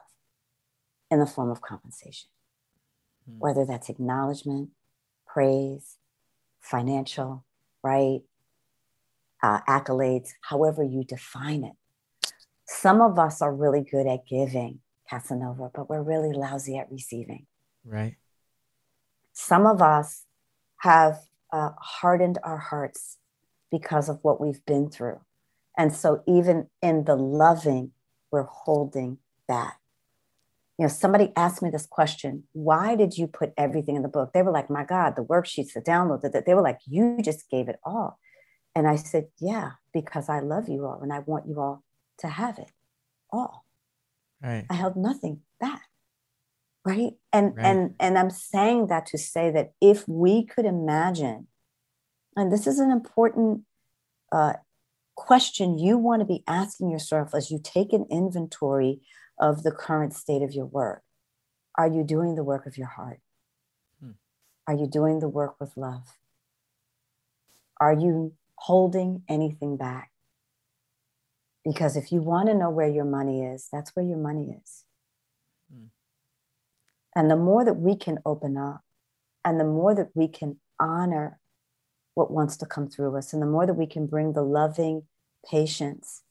in 1.10 1.20
the 1.20 1.26
form 1.26 1.50
of 1.50 1.62
compensation, 1.62 2.30
mm. 3.30 3.40
whether 3.40 3.66
that's 3.66 3.90
acknowledgement, 3.90 4.70
praise, 5.26 5.98
financial, 6.60 7.46
right? 7.84 8.22
Uh, 9.42 9.62
accolades, 9.68 10.32
however 10.42 10.84
you 10.84 11.04
define 11.06 11.64
it. 11.64 11.74
Some 12.72 13.02
of 13.02 13.18
us 13.18 13.42
are 13.42 13.52
really 13.52 13.82
good 13.82 14.06
at 14.06 14.28
giving, 14.28 14.80
Casanova, 15.10 15.72
but 15.74 15.90
we're 15.90 16.04
really 16.04 16.34
lousy 16.34 16.78
at 16.78 16.92
receiving. 16.92 17.48
Right. 17.84 18.16
Some 19.34 19.66
of 19.66 19.82
us 19.82 20.26
have 20.82 21.18
uh, 21.52 21.72
hardened 21.82 22.38
our 22.44 22.60
hearts 22.60 23.18
because 23.72 24.08
of 24.08 24.20
what 24.22 24.40
we've 24.40 24.64
been 24.68 24.92
through. 24.92 25.20
And 25.80 25.92
so, 25.96 26.22
even 26.28 26.68
in 26.80 27.06
the 27.06 27.16
loving, 27.16 27.92
we're 28.32 28.44
holding 28.44 29.18
back. 29.48 29.80
You 30.78 30.84
know, 30.86 30.90
somebody 30.90 31.34
asked 31.36 31.64
me 31.64 31.72
this 31.72 31.88
question 31.88 32.44
why 32.54 32.96
did 32.96 33.18
you 33.18 33.26
put 33.26 33.52
everything 33.58 33.96
in 33.96 34.04
the 34.04 34.08
book? 34.08 34.32
They 34.32 34.44
were 34.44 34.52
like, 34.52 34.70
my 34.70 34.84
God, 34.86 35.16
the 35.16 35.26
worksheets, 35.26 35.74
the 35.74 35.82
download, 35.82 36.22
that 36.22 36.46
they 36.46 36.54
were 36.54 36.62
like, 36.62 36.80
you 36.86 37.18
just 37.24 37.50
gave 37.50 37.68
it 37.68 37.80
all. 37.84 38.20
And 38.76 38.88
I 38.88 38.96
said, 38.96 39.30
yeah, 39.40 39.72
because 39.92 40.30
I 40.30 40.40
love 40.40 40.70
you 40.70 40.86
all 40.86 41.00
and 41.02 41.12
I 41.12 41.20
want 41.20 41.48
you 41.48 41.60
all 41.60 41.84
to 42.20 42.28
have 42.28 42.60
it 42.60 42.72
all. 43.32 43.66
Right. 44.42 44.66
I 44.70 44.74
held 44.74 44.96
nothing 44.96 45.42
back. 45.60 45.84
Right. 46.86 47.14
And 47.34 47.56
right. 47.56 47.66
and 47.66 47.96
and 48.00 48.18
I'm 48.18 48.30
saying 48.30 48.88
that 48.88 49.06
to 49.08 49.18
say 49.18 49.52
that 49.52 49.74
if 49.82 50.08
we 50.08 50.46
could 50.46 50.66
imagine, 50.66 51.48
and 52.36 52.52
this 52.52 52.66
is 52.66 52.80
an 52.80 52.92
important 52.92 53.64
uh, 54.32 54.54
question 55.16 55.78
you 55.78 55.98
want 55.98 56.22
to 56.22 56.26
be 56.26 56.44
asking 56.48 56.90
yourself 56.90 57.36
as 57.36 57.52
you 57.52 57.60
take 57.62 57.92
an 57.92 58.06
inventory 58.10 59.02
of 59.38 59.64
the 59.64 59.72
current 59.72 60.14
state 60.14 60.42
of 60.42 60.54
your 60.54 60.66
work. 60.66 61.04
Are 61.78 61.88
you 61.88 62.04
doing 62.04 62.36
the 62.36 62.44
work 62.44 62.66
of 62.66 62.78
your 62.78 62.88
heart? 62.88 63.20
Hmm. 64.02 64.12
Are 64.68 64.76
you 64.76 64.88
doing 64.88 65.20
the 65.20 65.30
work 65.30 65.60
with 65.60 65.76
love? 65.76 66.18
Are 67.80 67.94
you 67.94 68.34
holding 68.56 69.24
anything 69.30 69.78
back? 69.78 70.12
Because 71.64 71.96
if 71.96 72.12
you 72.12 72.22
want 72.22 72.48
to 72.48 72.54
know 72.56 72.70
where 72.70 72.88
your 72.88 73.06
money 73.06 73.44
is, 73.44 73.68
that's 73.72 73.96
where 73.96 74.06
your 74.06 74.18
money 74.18 74.58
is. 74.64 74.86
Mm. 75.74 75.88
And 77.16 77.30
the 77.30 77.36
more 77.36 77.66
that 77.66 77.76
we 77.76 77.96
can 77.96 78.20
open 78.26 78.58
up, 78.58 78.82
and 79.44 79.60
the 79.60 79.66
more 79.66 79.96
that 79.96 80.10
we 80.14 80.28
can 80.28 80.60
honor 80.80 81.40
what 82.14 82.32
wants 82.32 82.58
to 82.58 82.66
come 82.66 82.88
through 82.88 83.18
us, 83.18 83.34
and 83.34 83.42
the 83.42 83.48
more 83.48 83.66
that 83.66 83.74
we 83.74 83.88
can 83.88 84.08
bring 84.08 84.34
the 84.34 84.44
loving 84.44 85.04
patience 85.50 86.24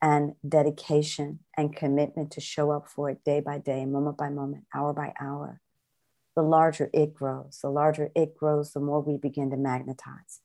and 0.00 0.34
dedication 0.46 1.38
and 1.56 1.76
commitment 1.76 2.32
to 2.32 2.40
show 2.40 2.72
up 2.72 2.88
for 2.88 3.08
it 3.08 3.24
day 3.24 3.40
by 3.40 3.58
day, 3.58 3.84
moment 3.84 4.16
by 4.16 4.28
moment, 4.28 4.64
hour 4.74 4.92
by 4.92 5.12
hour, 5.20 5.60
the 6.34 6.42
larger 6.42 6.90
it 6.92 7.14
grows. 7.14 7.60
The 7.62 7.70
larger 7.70 8.10
it 8.16 8.36
grows, 8.36 8.72
the 8.72 8.80
more 8.80 9.00
we 9.00 9.16
begin 9.16 9.50
to 9.50 9.56
magnetize. 9.56 10.40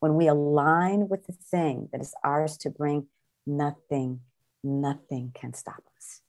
When 0.00 0.14
we 0.14 0.26
align 0.28 1.08
with 1.08 1.26
the 1.26 1.32
thing 1.32 1.88
that 1.92 2.00
is 2.00 2.14
ours 2.22 2.56
to 2.58 2.70
bring, 2.70 3.06
nothing, 3.48 4.20
nothing 4.62 5.32
can 5.34 5.54
stop 5.54 5.82
us. 5.96 6.20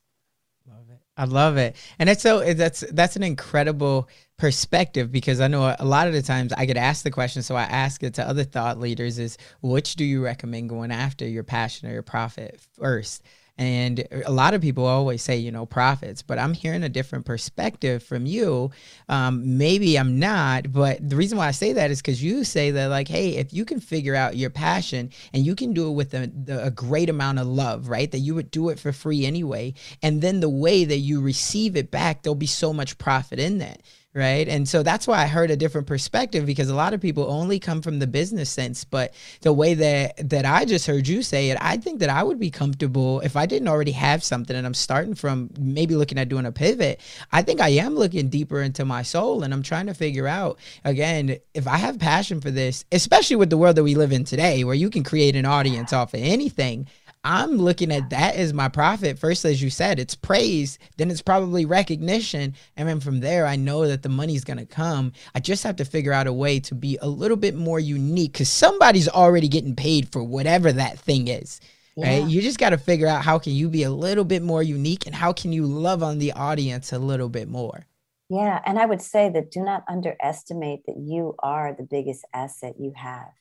Love 0.68 0.90
it. 0.90 1.00
I 1.18 1.26
love 1.26 1.58
it. 1.58 1.76
And 1.98 2.10
it's 2.10 2.22
so 2.22 2.54
that's 2.54 2.82
that's 2.92 3.16
an 3.16 3.24
incredible 3.24 4.08
perspective 4.38 5.12
because 5.12 5.42
I 5.42 5.48
know 5.48 5.76
a 5.78 5.86
lot 5.86 6.08
of 6.08 6.14
the 6.14 6.22
times 6.22 6.54
I 6.54 6.66
get 6.66 6.78
asked 6.78 7.04
the 7.04 7.12
question, 7.12 7.42
so 7.42 7.56
I 7.56 7.64
ask 7.64 8.04
it 8.04 8.14
to 8.16 8.28
other 8.28 8.44
thought 8.44 8.80
leaders 8.80 9.20
is 9.20 9.38
which 9.62 9.96
do 9.96 10.06
you 10.06 10.24
recommend 10.24 10.70
going 10.70 10.92
after 10.92 11.28
your 11.28 11.44
passion 11.44 11.90
or 11.90 11.94
your 11.94 12.04
profit 12.04 12.60
first? 12.78 13.24
And 13.60 14.08
a 14.26 14.32
lot 14.32 14.54
of 14.54 14.62
people 14.62 14.86
always 14.86 15.22
say, 15.22 15.36
you 15.36 15.52
know, 15.52 15.66
profits, 15.66 16.22
but 16.22 16.40
I'm 16.40 16.54
hearing 16.54 16.82
a 16.82 16.88
different 16.88 17.26
perspective 17.26 18.02
from 18.02 18.26
you. 18.26 18.72
Um, 19.10 19.58
maybe 19.58 20.00
I'm 20.00 20.18
not, 20.18 20.72
but 20.72 20.98
the 21.08 21.18
reason 21.18 21.38
why 21.38 21.50
I 21.50 21.52
say 21.52 21.74
that 21.74 21.92
is 21.92 22.02
because 22.02 22.24
you 22.24 22.46
say 22.46 22.72
that, 22.72 22.86
like, 22.88 23.10
hey, 23.10 23.36
if 23.36 23.52
you 23.52 23.66
can 23.66 23.82
figure 23.82 24.16
out 24.16 24.38
your 24.38 24.50
passion 24.50 25.10
and 25.34 25.46
you 25.46 25.56
can 25.56 25.74
do 25.74 25.90
it 25.90 25.92
with 25.92 26.14
a, 26.14 26.28
the, 26.28 26.68
a 26.68 26.72
great 26.72 27.10
amount 27.10 27.40
of 27.40 27.48
love, 27.48 27.90
right? 27.90 28.10
That 28.10 28.20
you 28.20 28.34
would 28.34 28.50
do 28.50 28.70
it 28.70 28.80
for 28.80 28.94
free 28.94 29.26
anyway. 29.26 29.74
And 30.02 30.22
then 30.22 30.40
the 30.40 30.48
way 30.48 30.86
that 30.86 31.00
you 31.00 31.20
receive 31.20 31.76
it 31.76 31.92
back, 31.92 32.24
there'll 32.24 32.36
be 32.36 32.46
so 32.46 32.72
much 32.72 32.98
profit 32.98 33.40
in 33.40 33.58
that 33.58 33.82
right? 34.14 34.48
And 34.48 34.68
so 34.68 34.82
that's 34.82 35.06
why 35.08 35.22
i 35.22 35.28
heard 35.28 35.52
a 35.52 35.58
different 35.58 35.86
perspective 35.86 36.46
because 36.46 36.70
a 36.70 36.76
lot 36.76 36.94
of 36.94 37.02
people 37.02 37.30
only 37.30 37.60
come 37.60 37.82
from 37.82 38.00
the 38.00 38.08
business 38.08 38.50
sense 38.50 38.84
but 38.84 39.14
the 39.42 39.54
way 39.54 39.74
that 39.74 40.30
that 40.30 40.46
i 40.46 40.66
just 40.66 40.88
heard 40.88 41.08
you 41.08 41.22
say 41.22 41.50
it 41.50 41.58
i 41.62 41.78
think 41.78 42.00
that 42.00 42.10
i 42.10 42.24
would 42.24 42.40
be 42.40 42.50
comfortable 42.50 43.20
if 43.22 43.36
i 43.36 43.46
didn't 43.46 43.68
already 43.68 43.92
have 43.92 44.24
something 44.24 44.56
and 44.56 44.66
i'm 44.66 44.74
starting 44.74 45.14
from 45.14 45.50
maybe 45.60 45.96
looking 45.96 46.18
at 46.18 46.30
doing 46.30 46.46
a 46.46 46.52
pivot. 46.52 47.00
I 47.32 47.42
think 47.42 47.62
i 47.62 47.70
am 47.70 47.96
looking 47.96 48.30
deeper 48.30 48.62
into 48.62 48.86
my 48.86 49.04
soul 49.04 49.44
and 49.44 49.54
i'm 49.54 49.64
trying 49.64 49.88
to 49.88 49.94
figure 49.94 50.28
out 50.28 50.60
again 50.84 51.38
if 51.54 51.68
i 51.68 51.78
have 51.78 52.00
passion 52.00 52.42
for 52.42 52.52
this 52.52 52.86
especially 52.92 53.36
with 53.36 53.50
the 53.50 53.58
world 53.58 53.76
that 53.76 53.84
we 53.84 53.96
live 53.96 54.12
in 54.12 54.24
today 54.24 54.64
where 54.64 54.76
you 54.76 54.90
can 54.90 55.04
create 55.04 55.36
an 55.36 55.46
audience 55.46 55.94
off 55.94 56.14
of 56.14 56.22
anything 56.22 56.88
I'm 57.24 57.58
looking 57.58 57.92
at 57.92 58.10
that 58.12 58.36
as 58.36 58.54
my 58.54 58.70
profit. 58.70 59.20
First, 59.20 59.44
as 59.44 59.62
you 59.62 59.70
said, 59.70 60.00
it's 60.00 60.16
praise, 60.16 60.80
then 60.98 61.12
it's 61.12 61.22
probably 61.22 61.66
recognition. 61.66 62.56
And 62.78 62.88
then 62.88 63.02
from 63.02 63.20
there, 63.20 63.46
I 63.46 63.58
know 63.58 63.88
that 63.88 64.04
the 64.04 64.10
money's 64.10 64.46
going 64.46 64.60
to 64.60 64.66
come. 64.66 65.12
I 65.36 65.42
just 65.42 65.64
have 65.64 65.76
to 65.78 65.86
figure 65.86 66.14
out 66.14 66.28
a 66.28 66.34
way 66.34 66.62
to 66.62 66.76
be 66.76 66.98
a 67.02 67.10
little 67.10 67.36
bit 67.36 67.56
more 67.56 67.80
unique 67.80 68.34
because 68.34 68.50
somebody's 68.50 69.10
already 69.10 69.50
getting 69.50 69.76
paid 69.76 70.12
for 70.12 70.24
whatever 70.24 70.72
that 70.72 70.98
thing 70.98 71.28
is. 71.28 71.60
Yeah. 71.98 72.22
Right? 72.22 72.30
You 72.30 72.42
just 72.42 72.58
got 72.58 72.70
to 72.70 72.78
figure 72.78 73.08
out 73.08 73.24
how 73.26 73.38
can 73.38 73.52
you 73.52 73.68
be 73.68 73.84
a 73.84 73.92
little 73.92 74.24
bit 74.24 74.42
more 74.42 74.64
unique 74.64 75.06
and 75.06 75.14
how 75.14 75.34
can 75.34 75.52
you 75.52 75.66
love 75.66 76.02
on 76.02 76.20
the 76.20 76.32
audience 76.32 76.94
a 76.94 77.00
little 77.00 77.30
bit 77.30 77.50
more. 77.50 77.86
Yeah, 78.30 78.62
and 78.64 78.78
I 78.78 78.86
would 78.86 79.02
say 79.02 79.30
that 79.30 79.52
do 79.52 79.62
not 79.62 79.84
underestimate 79.90 80.86
that 80.86 80.98
you 80.98 81.36
are 81.40 81.74
the 81.74 81.84
biggest 81.84 82.24
asset 82.32 82.76
you 82.80 82.94
have. 82.96 83.32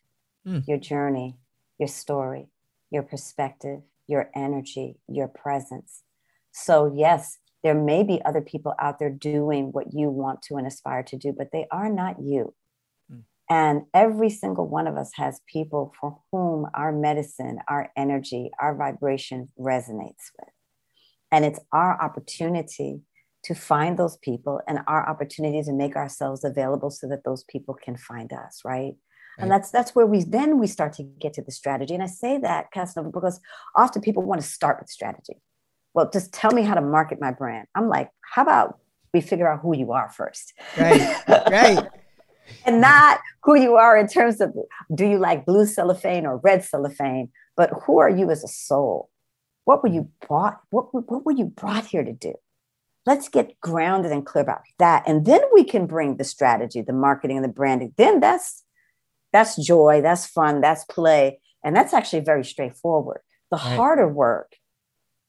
Mm. 0.47 0.67
Your 0.67 0.79
journey, 0.79 1.37
your 1.79 1.89
story 1.89 2.49
your 2.91 3.03
perspective, 3.03 3.81
your 4.07 4.31
energy, 4.35 4.97
your 5.09 5.29
presence. 5.29 6.03
So, 6.53 6.93
yes, 6.95 7.39
there 7.63 7.75
may 7.75 8.03
be 8.03 8.23
other 8.25 8.41
people 8.41 8.75
out 8.81 8.99
there 8.99 9.11
doing 9.11 9.73
what 9.73 9.93
you 9.93 10.11
want 10.11 10.43
to 10.43 10.57
and 10.57 10.67
aspire 10.67 11.03
to 11.05 11.17
do, 11.17 11.35
but 11.37 11.51
they 11.53 11.67
are 11.71 11.91
not 11.91 12.17
you. 12.21 12.55
Mm. 13.13 13.23
And 13.51 13.83
every 13.93 14.31
single 14.31 14.69
one 14.69 14.87
of 14.87 14.97
us 14.97 15.11
has 15.15 15.41
people 15.47 15.93
for 16.01 16.19
whom 16.31 16.67
our 16.75 16.93
medicine, 16.93 17.59
our 17.69 17.91
energy, 17.97 18.51
our 18.61 18.75
vibration 18.75 19.49
resonates 19.59 20.31
with. 20.39 20.51
And 21.31 21.45
it's 21.45 21.61
our 21.73 22.01
opportunity 22.01 23.03
to 23.45 23.55
find 23.55 23.99
those 23.99 24.17
people 24.19 24.61
and 24.67 24.81
our 24.87 25.09
opportunity 25.09 25.63
to 25.63 25.73
make 25.73 25.97
ourselves 25.97 26.45
available 26.45 26.91
so 26.91 27.09
that 27.09 27.25
those 27.25 27.45
people 27.45 27.75
can 27.75 27.97
find 27.97 28.33
us, 28.33 28.63
right? 28.65 28.95
And 29.39 29.51
that's 29.51 29.71
that's 29.71 29.95
where 29.95 30.07
we 30.07 30.25
then 30.25 30.59
we 30.59 30.67
start 30.67 30.93
to 30.95 31.03
get 31.03 31.33
to 31.35 31.43
the 31.43 31.53
strategy. 31.53 31.95
And 31.95 32.03
i 32.03 32.07
say 32.07 32.39
that 32.39 32.71
casanova 32.73 33.11
because 33.11 33.41
often 33.77 34.03
people 34.03 34.23
want 34.23 34.41
to 34.41 34.47
start 34.47 34.79
with 34.81 34.91
strategy. 34.91 35.35
Well 35.95 36.11
just 36.11 36.33
tell 36.33 36.53
me 36.53 36.63
how 36.63 36.75
to 36.75 36.81
market 36.81 37.19
my 37.21 37.31
brand. 37.31 37.67
I'm 37.75 37.89
like 37.89 38.11
how 38.23 38.43
about 38.43 38.79
we 39.15 39.21
figure 39.21 39.51
out 39.51 39.61
who 39.61 39.77
you 39.77 39.93
are 39.93 40.11
first? 40.11 40.53
Right 40.77 41.23
right. 41.29 41.87
And 42.65 42.81
not 42.81 43.21
who 43.43 43.57
you 43.57 43.75
are 43.75 43.95
in 43.99 44.09
terms 44.09 44.41
of 44.41 44.55
do 44.95 45.05
you 45.05 45.19
like 45.19 45.45
blue 45.45 45.67
cellophane 45.67 46.25
or 46.25 46.39
red 46.39 46.65
cellophane? 46.65 47.31
But 47.59 47.71
who 47.85 47.99
are 47.99 48.09
you 48.09 48.31
as 48.31 48.43
a 48.43 48.49
soul? 48.49 49.11
What 49.65 49.83
were 49.83 49.91
you 49.91 50.09
brought 50.27 50.61
what, 50.71 50.95
what 50.95 51.27
were 51.27 51.33
you 51.33 51.45
brought 51.45 51.85
here 51.85 52.03
to 52.03 52.13
do? 52.13 52.35
Let's 53.05 53.29
get 53.29 53.61
grounded 53.61 54.13
and 54.13 54.25
clear 54.25 54.43
about 54.43 54.63
that. 54.79 55.03
And 55.07 55.27
then 55.27 55.41
we 55.53 55.65
can 55.65 55.87
bring 55.87 56.17
the 56.17 56.25
strategy 56.25 56.81
the 56.81 56.95
marketing 56.95 57.37
and 57.37 57.45
the 57.45 57.53
branding. 57.53 57.93
Then 57.99 58.21
that's 58.21 58.65
that's 59.33 59.57
joy, 59.57 60.01
that's 60.03 60.27
fun, 60.27 60.61
that's 60.61 60.85
play. 60.85 61.41
And 61.65 61.75
that's 61.75 61.93
actually 61.93 62.21
very 62.21 62.45
straightforward. 62.45 63.21
The 63.51 63.57
right. 63.57 63.77
harder 63.77 64.09
work, 64.09 64.57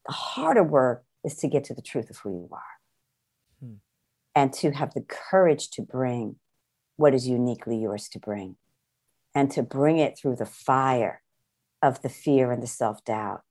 the 0.05 0.13
harder 0.13 0.63
work 0.63 1.03
is 1.23 1.35
to 1.37 1.47
get 1.47 1.63
to 1.65 1.73
the 1.73 1.81
truth 1.81 2.09
of 2.09 2.17
who 2.17 2.31
you 2.31 2.49
are 2.51 3.61
hmm. 3.67 3.73
and 4.35 4.53
to 4.53 4.71
have 4.71 4.93
the 4.93 5.05
courage 5.07 5.69
to 5.71 5.81
bring 5.81 6.35
what 6.97 7.13
is 7.13 7.27
uniquely 7.27 7.77
yours 7.77 8.09
to 8.09 8.19
bring 8.19 8.55
and 9.33 9.51
to 9.51 9.63
bring 9.63 9.97
it 9.97 10.17
through 10.17 10.35
the 10.35 10.45
fire 10.45 11.21
of 11.81 12.01
the 12.01 12.09
fear 12.09 12.51
and 12.51 12.61
the 12.61 12.67
self 12.67 13.03
doubt 13.05 13.41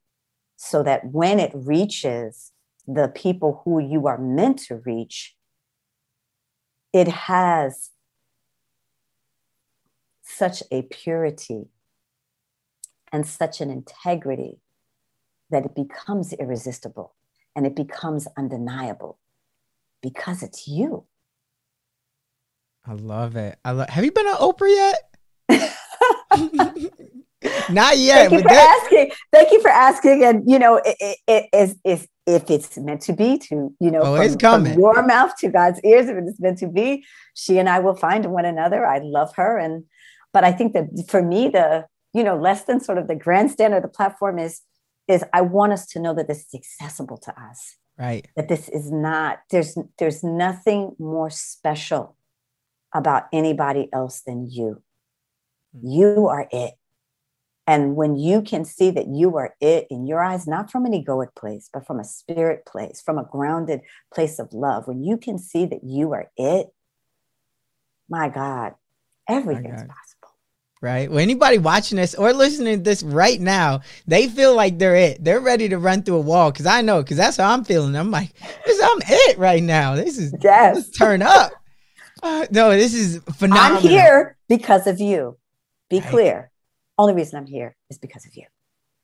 so 0.55 0.83
that 0.83 1.05
when 1.05 1.39
it 1.39 1.51
reaches 1.53 2.51
the 2.85 3.07
people 3.07 3.61
who 3.63 3.79
you 3.79 4.07
are 4.07 4.17
meant 4.17 4.59
to 4.59 4.75
reach, 4.75 5.35
it 6.91 7.07
has 7.07 7.91
such 10.39 10.63
a 10.71 10.81
purity 10.83 11.65
and 13.11 13.27
such 13.27 13.61
an 13.61 13.69
integrity 13.69 14.59
that 15.51 15.65
it 15.65 15.75
becomes 15.75 16.33
irresistible 16.33 17.13
and 17.55 17.65
it 17.65 17.75
becomes 17.75 18.27
undeniable 18.37 19.19
because 20.01 20.41
it's 20.41 20.67
you. 20.67 21.05
I 22.85 22.93
love 22.93 23.35
it. 23.35 23.59
I 23.65 23.71
love. 23.71 23.89
Have 23.89 24.05
you 24.05 24.11
been 24.11 24.27
on 24.27 24.37
Oprah 24.37 24.93
yet? 25.49 25.49
Not 27.69 27.97
yet. 27.97 28.29
Thank 28.29 28.31
you 28.31 28.37
for 28.39 28.49
that- 28.49 28.81
asking. 28.83 29.11
Thank 29.31 29.51
you 29.51 29.61
for 29.61 29.69
asking. 29.69 30.23
And 30.23 30.49
you 30.49 30.57
know, 30.57 30.77
it, 30.77 30.95
it, 30.99 31.17
it 31.27 31.49
is 31.53 31.75
if 31.83 32.07
if 32.25 32.49
it's 32.49 32.77
meant 32.77 33.01
to 33.01 33.13
be, 33.13 33.37
to 33.39 33.75
you 33.79 33.91
know, 33.91 34.01
oh, 34.01 34.15
from, 34.15 34.25
it's 34.25 34.35
coming. 34.35 34.73
from 34.73 34.81
your 34.81 35.05
mouth 35.05 35.35
to 35.39 35.49
God's 35.49 35.81
ears. 35.83 36.07
If 36.07 36.17
it's 36.17 36.39
meant 36.39 36.57
to 36.59 36.67
be, 36.67 37.05
she 37.33 37.59
and 37.59 37.67
I 37.67 37.79
will 37.79 37.95
find 37.95 38.25
one 38.27 38.45
another. 38.45 38.85
I 38.85 38.99
love 38.99 39.35
her, 39.35 39.57
and 39.57 39.83
but 40.33 40.43
I 40.43 40.51
think 40.51 40.73
that 40.73 40.87
for 41.07 41.21
me, 41.21 41.49
the 41.49 41.85
you 42.13 42.23
know 42.23 42.37
less 42.37 42.63
than 42.63 42.79
sort 42.79 42.97
of 42.97 43.07
the 43.07 43.15
grandstand 43.15 43.73
or 43.73 43.81
the 43.81 43.87
platform 43.87 44.39
is 44.39 44.61
is 45.07 45.23
I 45.33 45.41
want 45.41 45.73
us 45.73 45.87
to 45.87 45.99
know 45.99 46.13
that 46.13 46.27
this 46.27 46.45
is 46.45 46.53
accessible 46.53 47.17
to 47.17 47.41
us. 47.41 47.77
Right. 47.97 48.27
That 48.35 48.47
this 48.47 48.69
is 48.69 48.91
not 48.91 49.39
there's 49.51 49.77
there's 49.97 50.23
nothing 50.23 50.95
more 50.99 51.29
special 51.29 52.15
about 52.93 53.23
anybody 53.33 53.89
else 53.91 54.21
than 54.21 54.49
you. 54.49 54.81
Mm-hmm. 55.75 55.87
You 55.87 56.27
are 56.27 56.47
it. 56.51 56.75
And 57.67 57.95
when 57.95 58.15
you 58.15 58.41
can 58.41 58.65
see 58.65 58.89
that 58.89 59.07
you 59.09 59.37
are 59.37 59.53
it 59.61 59.85
in 59.91 60.07
your 60.07 60.23
eyes, 60.23 60.47
not 60.47 60.71
from 60.71 60.85
an 60.85 60.91
egoic 60.91 61.35
place, 61.35 61.69
but 61.71 61.85
from 61.85 61.99
a 61.99 62.03
spirit 62.03 62.65
place, 62.65 62.99
from 62.99 63.19
a 63.19 63.27
grounded 63.31 63.81
place 64.11 64.39
of 64.39 64.51
love, 64.53 64.87
when 64.87 65.03
you 65.03 65.17
can 65.17 65.37
see 65.37 65.67
that 65.67 65.83
you 65.83 66.11
are 66.13 66.31
it, 66.35 66.69
my 68.09 68.27
God, 68.27 68.73
everything's 69.27 69.81
possible 69.81 70.08
right? 70.81 71.09
Well, 71.09 71.19
anybody 71.19 71.57
watching 71.57 71.97
this 71.97 72.15
or 72.15 72.33
listening 72.33 72.77
to 72.77 72.83
this 72.83 73.03
right 73.03 73.39
now, 73.39 73.81
they 74.07 74.27
feel 74.27 74.55
like 74.55 74.79
they're 74.79 74.95
it. 74.95 75.23
They're 75.23 75.39
ready 75.39 75.69
to 75.69 75.77
run 75.77 76.03
through 76.03 76.15
a 76.15 76.21
wall 76.21 76.51
because 76.51 76.65
I 76.65 76.81
know 76.81 77.01
because 77.01 77.17
that's 77.17 77.37
how 77.37 77.51
I'm 77.51 77.63
feeling. 77.63 77.95
I'm 77.95 78.11
like, 78.11 78.33
this, 78.65 78.81
I'm 78.81 78.99
it 79.05 79.37
right 79.37 79.63
now. 79.63 79.95
This 79.95 80.17
is 80.17 80.33
yes. 80.41 80.89
turn 80.89 81.21
up. 81.21 81.51
Uh, 82.21 82.45
no, 82.51 82.71
this 82.71 82.93
is 82.93 83.21
phenomenal. 83.35 83.77
I'm 83.77 83.81
here 83.81 84.37
because 84.47 84.87
of 84.87 84.99
you. 84.99 85.37
Be 85.89 85.99
right. 85.99 86.09
clear. 86.09 86.51
Only 86.97 87.13
reason 87.13 87.39
I'm 87.39 87.45
here 87.45 87.75
is 87.89 87.97
because 87.97 88.25
of 88.25 88.35
you. 88.35 88.45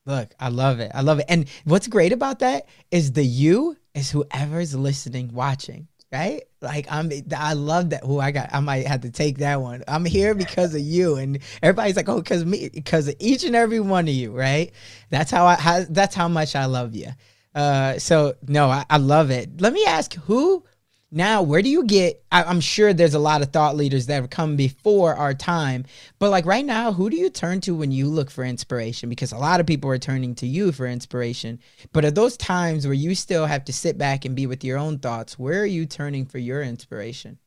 Look, 0.06 0.30
I 0.40 0.50
love 0.50 0.80
it. 0.80 0.92
I 0.94 1.02
love 1.02 1.20
it. 1.20 1.26
And 1.30 1.50
what's 1.64 1.88
great 1.88 2.12
about 2.12 2.40
that 2.40 2.68
is 2.92 3.14
the 3.14 3.26
you 3.26 3.78
is 3.96 4.12
whoever's 4.12 4.76
listening, 4.76 5.34
watching 5.34 5.88
right? 6.12 6.44
Like 6.62 6.88
I'm, 6.90 7.12
I 7.36 7.54
love 7.54 7.92
that. 7.92 8.04
Who 8.04 8.20
I 8.20 8.32
got, 8.32 8.50
I 8.54 8.60
might 8.60 8.88
have 8.88 9.02
to 9.02 9.12
take 9.12 9.40
that 9.40 9.62
one. 9.62 9.84
I'm 9.88 10.06
here 10.06 10.34
because 10.36 10.74
of 10.74 10.82
you, 10.82 11.16
and 11.16 11.40
everybody's 11.62 11.96
like, 11.96 12.10
oh, 12.10 12.22
because 12.22 12.46
me, 12.46 12.70
because 12.74 13.08
of 13.08 13.16
each 13.20 13.44
and 13.44 13.56
every 13.56 13.80
one 13.80 14.08
of 14.08 14.14
you, 14.14 14.32
right? 14.32 14.72
That's 15.10 15.32
how 15.32 15.46
I, 15.46 15.56
how, 15.56 15.86
that's 15.90 16.16
how 16.16 16.28
much 16.28 16.56
I 16.56 16.66
love 16.66 16.96
you. 16.96 17.08
Uh, 17.54 17.98
so 18.00 18.36
no, 18.48 18.70
I, 18.70 18.86
I 18.90 18.98
love 18.98 19.32
it. 19.32 19.62
Let 19.62 19.74
me 19.74 19.86
ask, 19.86 20.14
who, 20.16 20.64
now 21.12 21.42
where 21.42 21.62
do 21.62 21.70
you 21.70 21.86
get 21.86 22.24
I, 22.32 22.50
am 22.50 22.60
sure 22.60 22.94
there's 22.94 23.14
a 23.14 23.20
lot 23.20 23.42
of 23.42 23.52
thought 23.52 23.76
leaders 23.76 24.08
that 24.08 24.16
have 24.16 24.30
come 24.30 24.56
before 24.56 25.16
our 25.16 25.34
time 25.34 25.86
but 26.20 26.32
like 26.32 26.46
right 26.46 26.66
now 26.66 26.92
who 26.92 27.10
do 27.10 27.18
you 27.18 27.30
turn 27.30 27.62
to 27.62 27.76
when 27.76 27.92
you 27.92 28.08
look 28.08 28.32
for 28.32 28.44
inspiration? 28.44 29.10
Because 29.10 29.32
a 29.32 29.38
lot 29.38 29.60
of 29.60 29.66
people 29.66 29.90
are 29.92 29.98
turning 29.98 30.36
to 30.36 30.48
you 30.48 30.72
for 30.72 30.88
inspiration 30.88 31.60
but 31.94 32.06
are 32.06 32.12
those 32.12 32.38
times 32.38 32.86
where 32.86 32.94
you 32.94 33.16
still 33.16 33.46
have 33.46 33.66
to 33.66 33.74
sit 33.74 33.98
back 33.98 34.26
and 34.26 34.36
be 34.36 34.48
with 34.48 34.64
your 34.64 34.78
own 34.78 35.00
thoughts 35.00 35.38
where 35.38 35.62
are 35.62 35.66
you 35.66 35.86
turning 35.86 36.26
for 36.26 36.40
your 36.40 36.62
inspiration? 36.62 37.38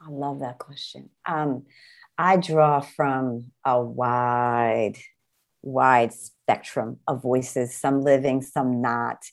I 0.00 0.10
love 0.10 0.40
that 0.40 0.58
question. 0.58 1.10
Um, 1.26 1.64
i 2.18 2.36
draw 2.36 2.80
from 2.80 3.50
a 3.64 3.80
wide 3.80 4.96
wide 5.62 6.12
spectrum 6.12 6.98
of 7.06 7.22
voices 7.22 7.74
some 7.74 8.02
living 8.02 8.42
some 8.42 8.82
not 8.82 9.24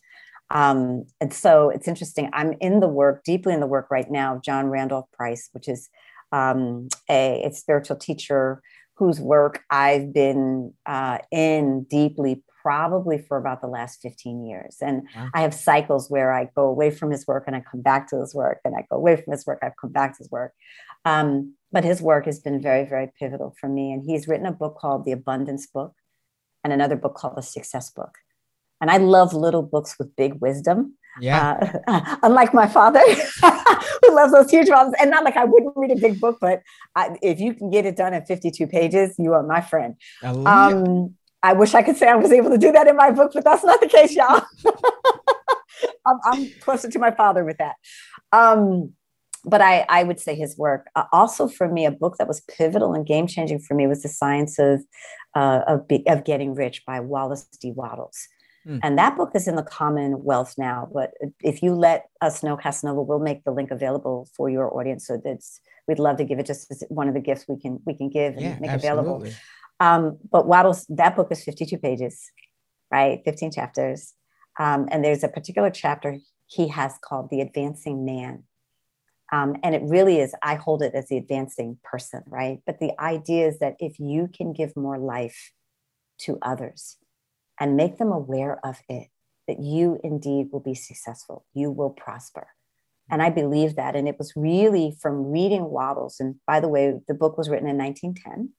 um, 0.52 1.06
and 1.22 1.34
so 1.34 1.70
it's 1.70 1.88
interesting. 1.88 2.30
I'm 2.34 2.54
in 2.60 2.80
the 2.80 2.88
work, 2.88 3.24
deeply 3.24 3.54
in 3.54 3.60
the 3.60 3.68
work 3.68 3.92
right 3.92 4.10
now, 4.10 4.40
John 4.44 4.68
Randolph 4.68 5.12
Price, 5.12 5.50
which 5.52 5.68
is 5.68 5.90
um, 6.32 6.90
a, 7.10 7.44
a, 7.44 7.54
spiritual 7.54 7.96
teacher 7.96 8.62
whose 8.96 9.20
work 9.20 9.64
I've 9.70 10.14
been 10.14 10.74
uh, 10.86 11.20
in 11.32 11.84
deeply 11.84 12.44
probably 12.62 13.18
for 13.18 13.38
about 13.38 13.62
the 13.62 13.68
last 13.68 14.02
15 14.02 14.46
years. 14.46 14.78
And 14.82 15.08
I 15.34 15.42
have 15.42 15.54
cycles 15.54 16.10
where 16.10 16.34
I 16.34 16.50
go 16.56 16.66
away 16.66 16.92
from 16.92 17.10
his 17.10 17.26
work 17.26 17.46
and 17.48 17.56
I 17.56 17.62
come 17.62 17.82
back 17.82 18.10
to 18.10 18.20
his 18.20 18.36
work, 18.36 18.60
and 18.66 18.76
I 18.76 18.86
go 18.90 18.98
away 18.98 19.16
from 19.16 19.32
his 19.32 19.46
work, 19.46 19.60
I've 19.64 19.78
come 19.80 19.92
back 19.92 20.14
to 20.14 20.24
his 20.24 20.32
work. 20.32 20.54
Um, 21.06 21.56
but 21.72 21.84
his 21.84 22.02
work 22.02 22.26
has 22.26 22.40
been 22.40 22.62
very, 22.62 22.86
very 22.86 23.12
pivotal 23.18 23.56
for 23.60 23.70
me. 23.70 23.92
And 23.92 24.04
he's 24.04 24.28
written 24.28 24.46
a 24.46 24.52
book 24.52 24.78
called 24.78 25.06
The 25.06 25.14
Abundance 25.14 25.68
Book 25.68 25.94
and 26.64 26.74
another 26.74 26.96
book 26.96 27.16
called 27.16 27.38
The 27.38 27.42
Success 27.42 27.90
Book. 27.92 28.18
And 28.82 28.90
I 28.90 28.98
love 28.98 29.34
little 29.34 29.64
books 29.64 29.96
with 30.00 30.16
big 30.16 30.36
wisdom. 30.36 30.96
Yeah. 31.20 31.80
Uh, 31.88 32.16
unlike 32.24 32.54
my 32.54 32.68
father, 32.68 33.02
who 33.42 34.16
loves 34.16 34.32
those 34.32 34.50
huge 34.50 34.70
ones. 34.70 34.94
And 35.00 35.12
not 35.12 35.24
like 35.24 35.38
I 35.38 35.46
wouldn't 35.46 35.74
read 35.76 35.92
a 35.92 35.96
big 35.96 36.20
book, 36.20 36.38
but 36.40 36.62
I, 36.96 37.18
if 37.22 37.40
you 37.40 37.54
can 37.54 37.70
get 37.70 37.86
it 37.86 37.96
done 37.96 38.14
in 38.14 38.26
52 38.26 38.68
pages, 38.68 39.16
you 39.18 39.34
are 39.34 39.44
my 39.44 39.62
friend. 39.62 39.96
I, 40.24 40.30
um, 40.30 41.16
I 41.42 41.54
wish 41.54 41.74
I 41.74 41.84
could 41.84 41.98
say 41.98 42.08
I 42.08 42.16
was 42.16 42.32
able 42.32 42.50
to 42.50 42.58
do 42.58 42.72
that 42.72 42.88
in 42.88 42.96
my 42.96 43.12
book, 43.12 43.32
but 43.34 43.44
that's 43.44 43.64
not 43.64 43.80
the 43.80 43.88
case, 43.88 44.16
y'all. 44.16 44.42
I'm, 46.06 46.18
I'm, 46.26 46.50
closer 46.62 46.90
to 46.90 47.00
my 47.00 47.12
father 47.12 47.46
with 47.46 47.58
that. 47.58 47.76
Um, 48.32 48.94
but 49.46 49.62
I, 49.62 49.86
I 49.88 50.04
would 50.04 50.20
say 50.20 50.36
his 50.36 50.58
work. 50.58 50.88
Uh, 50.96 51.06
also, 51.14 51.48
for 51.48 51.70
me, 51.70 51.86
a 51.86 51.92
book 51.92 52.18
that 52.18 52.28
was 52.28 52.42
pivotal 52.42 52.94
and 52.94 53.06
game 53.06 53.28
changing 53.28 53.60
for 53.60 53.74
me 53.74 53.88
was 53.88 54.02
The 54.02 54.10
Science 54.10 54.60
of, 54.60 54.82
uh, 55.36 55.62
of, 55.66 55.88
be, 55.88 56.06
of 56.08 56.26
Getting 56.26 56.56
Rich 56.56 56.84
by 56.86 57.00
Wallace 57.00 57.48
D. 57.62 57.72
Wattles. 57.72 58.18
Mm. 58.68 58.80
And 58.84 58.98
that 58.98 59.16
book 59.18 59.32
is 59.36 59.48
in 59.48 59.56
the 59.56 59.64
Commonwealth 59.64 60.56
now. 60.58 60.90
But 60.94 61.12
if 61.42 61.64
you 61.64 61.74
let 61.74 62.10
us 62.22 62.44
know, 62.44 62.58
Casanova, 62.58 63.02
we'll 63.02 63.20
make 63.20 63.44
the 63.44 63.52
link 63.52 63.72
available 63.72 64.28
for 64.36 64.50
your 64.50 64.76
audience. 64.78 65.08
So 65.08 65.20
that's 65.24 65.62
we'd 65.88 66.00
love 66.00 66.18
to 66.18 66.24
give 66.24 66.40
it 66.40 66.46
just 66.46 66.70
as 66.72 66.84
one 66.90 67.08
of 67.08 67.14
the 67.14 67.20
gifts 67.20 67.46
we 67.48 67.58
can 67.58 67.80
we 67.86 67.94
can 67.96 68.10
give 68.10 68.34
and 68.34 68.42
yeah, 68.42 68.60
make 68.60 68.72
absolutely. 68.72 69.02
available. 69.02 69.32
Um, 69.80 70.18
but 70.30 70.46
Wattles, 70.46 70.86
that 70.90 71.16
book 71.16 71.32
is 71.32 71.44
52 71.44 71.78
pages, 71.78 72.32
right? 72.92 73.22
15 73.24 73.52
chapters. 73.52 74.14
Um, 74.60 74.88
and 74.92 75.04
there's 75.04 75.24
a 75.24 75.30
particular 75.30 75.70
chapter 75.70 76.18
he 76.48 76.68
has 76.68 76.96
called 77.02 77.30
The 77.30 77.42
Advancing 77.42 78.06
Man. 78.06 78.44
Um, 79.32 79.56
and 79.64 79.76
it 79.76 79.84
really 79.84 80.20
is, 80.20 80.34
I 80.42 80.56
hold 80.56 80.82
it 80.82 80.96
as 80.96 81.08
the 81.08 81.18
advancing 81.18 81.78
person, 81.84 82.24
right? 82.26 82.60
But 82.66 82.80
the 82.80 83.00
idea 83.00 83.48
is 83.48 83.60
that 83.60 83.76
if 83.80 84.00
you 84.00 84.28
can 84.28 84.54
give 84.54 84.76
more 84.76 84.98
life 84.98 85.54
to 86.22 86.40
others, 86.42 86.98
and 87.60 87.76
make 87.76 87.98
them 87.98 88.12
aware 88.12 88.64
of 88.66 88.78
it, 88.88 89.08
that 89.48 89.60
you 89.60 90.00
indeed 90.04 90.50
will 90.52 90.60
be 90.60 90.76
successful, 90.76 91.46
you 91.54 91.72
will 91.72 91.90
prosper. 91.90 92.48
And 93.12 93.24
I 93.24 93.30
believe 93.30 93.76
that. 93.76 93.96
And 93.96 94.08
it 94.08 94.20
was 94.20 94.34
really 94.36 94.96
from 95.02 95.32
reading 95.32 95.66
Wattles. 95.66 96.20
And 96.20 96.36
by 96.46 96.60
the 96.60 96.68
way, 96.68 97.00
the 97.08 97.16
book 97.16 97.38
was 97.38 97.50
written 97.50 97.68
in 97.68 97.78
1910. 97.78 98.54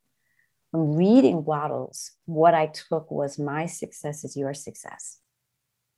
From 0.72 0.96
reading 0.96 1.44
Wattles, 1.44 2.12
what 2.26 2.54
I 2.54 2.66
took 2.66 3.10
was 3.10 3.38
my 3.38 3.66
success 3.66 4.24
is 4.24 4.36
your 4.36 4.52
success. 4.54 5.18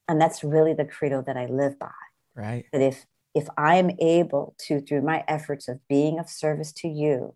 And 0.07 0.21
that's 0.21 0.45
really 0.45 0.75
the 0.75 0.85
credo 0.85 1.23
that 1.27 1.37
I 1.37 1.47
live 1.47 1.79
by. 1.79 1.91
Right. 2.35 2.67
That 2.73 2.83
if 2.83 3.07
if 3.35 3.49
I 3.57 3.77
am 3.77 3.91
able 3.99 4.55
to, 4.67 4.81
through 4.81 5.01
my 5.01 5.25
efforts 5.27 5.67
of 5.67 5.81
being 5.89 6.19
of 6.19 6.29
service 6.29 6.71
to 6.75 6.89
you, 6.89 7.35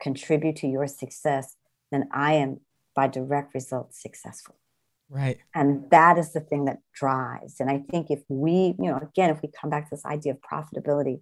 contribute 0.00 0.56
to 0.56 0.66
your 0.66 0.86
success, 0.86 1.56
then 1.92 2.08
I 2.12 2.34
am 2.34 2.60
by 2.94 3.08
direct 3.08 3.54
result 3.54 3.94
successful. 3.94 4.56
Right. 5.08 5.38
And 5.54 5.88
that 5.90 6.18
is 6.18 6.32
the 6.32 6.40
thing 6.40 6.64
that 6.64 6.80
drives. 6.92 7.60
And 7.60 7.70
I 7.70 7.84
think 7.90 8.10
if 8.10 8.22
we, 8.28 8.74
you 8.78 8.90
know, 8.90 8.96
again, 8.96 9.30
if 9.30 9.40
we 9.40 9.48
come 9.48 9.70
back 9.70 9.88
to 9.88 9.94
this 9.94 10.04
idea 10.04 10.32
of 10.32 10.38
profitability, 10.40 11.20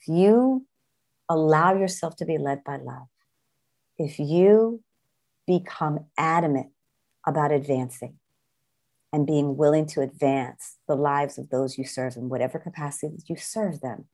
if 0.00 0.08
you 0.08 0.66
allow 1.28 1.74
yourself 1.74 2.16
to 2.16 2.24
be 2.24 2.38
led 2.38 2.62
by 2.64 2.76
love, 2.76 3.08
if 3.98 4.18
you 4.18 4.82
become 5.46 6.06
adamant 6.16 6.68
about 7.26 7.52
advancing 7.52 8.14
and 9.12 9.26
being 9.26 9.56
willing 9.56 9.86
to 9.86 10.00
advance 10.00 10.76
the 10.86 10.94
lives 10.94 11.36
of 11.36 11.50
those 11.50 11.76
you 11.76 11.84
serve 11.84 12.16
in 12.16 12.28
whatever 12.28 12.58
capacity 12.58 13.16
that 13.16 13.28
you 13.28 13.36
serve 13.36 13.80
them, 13.80 14.04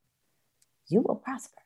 you 0.89 1.03
will 1.03 1.17
prosper. 1.17 1.61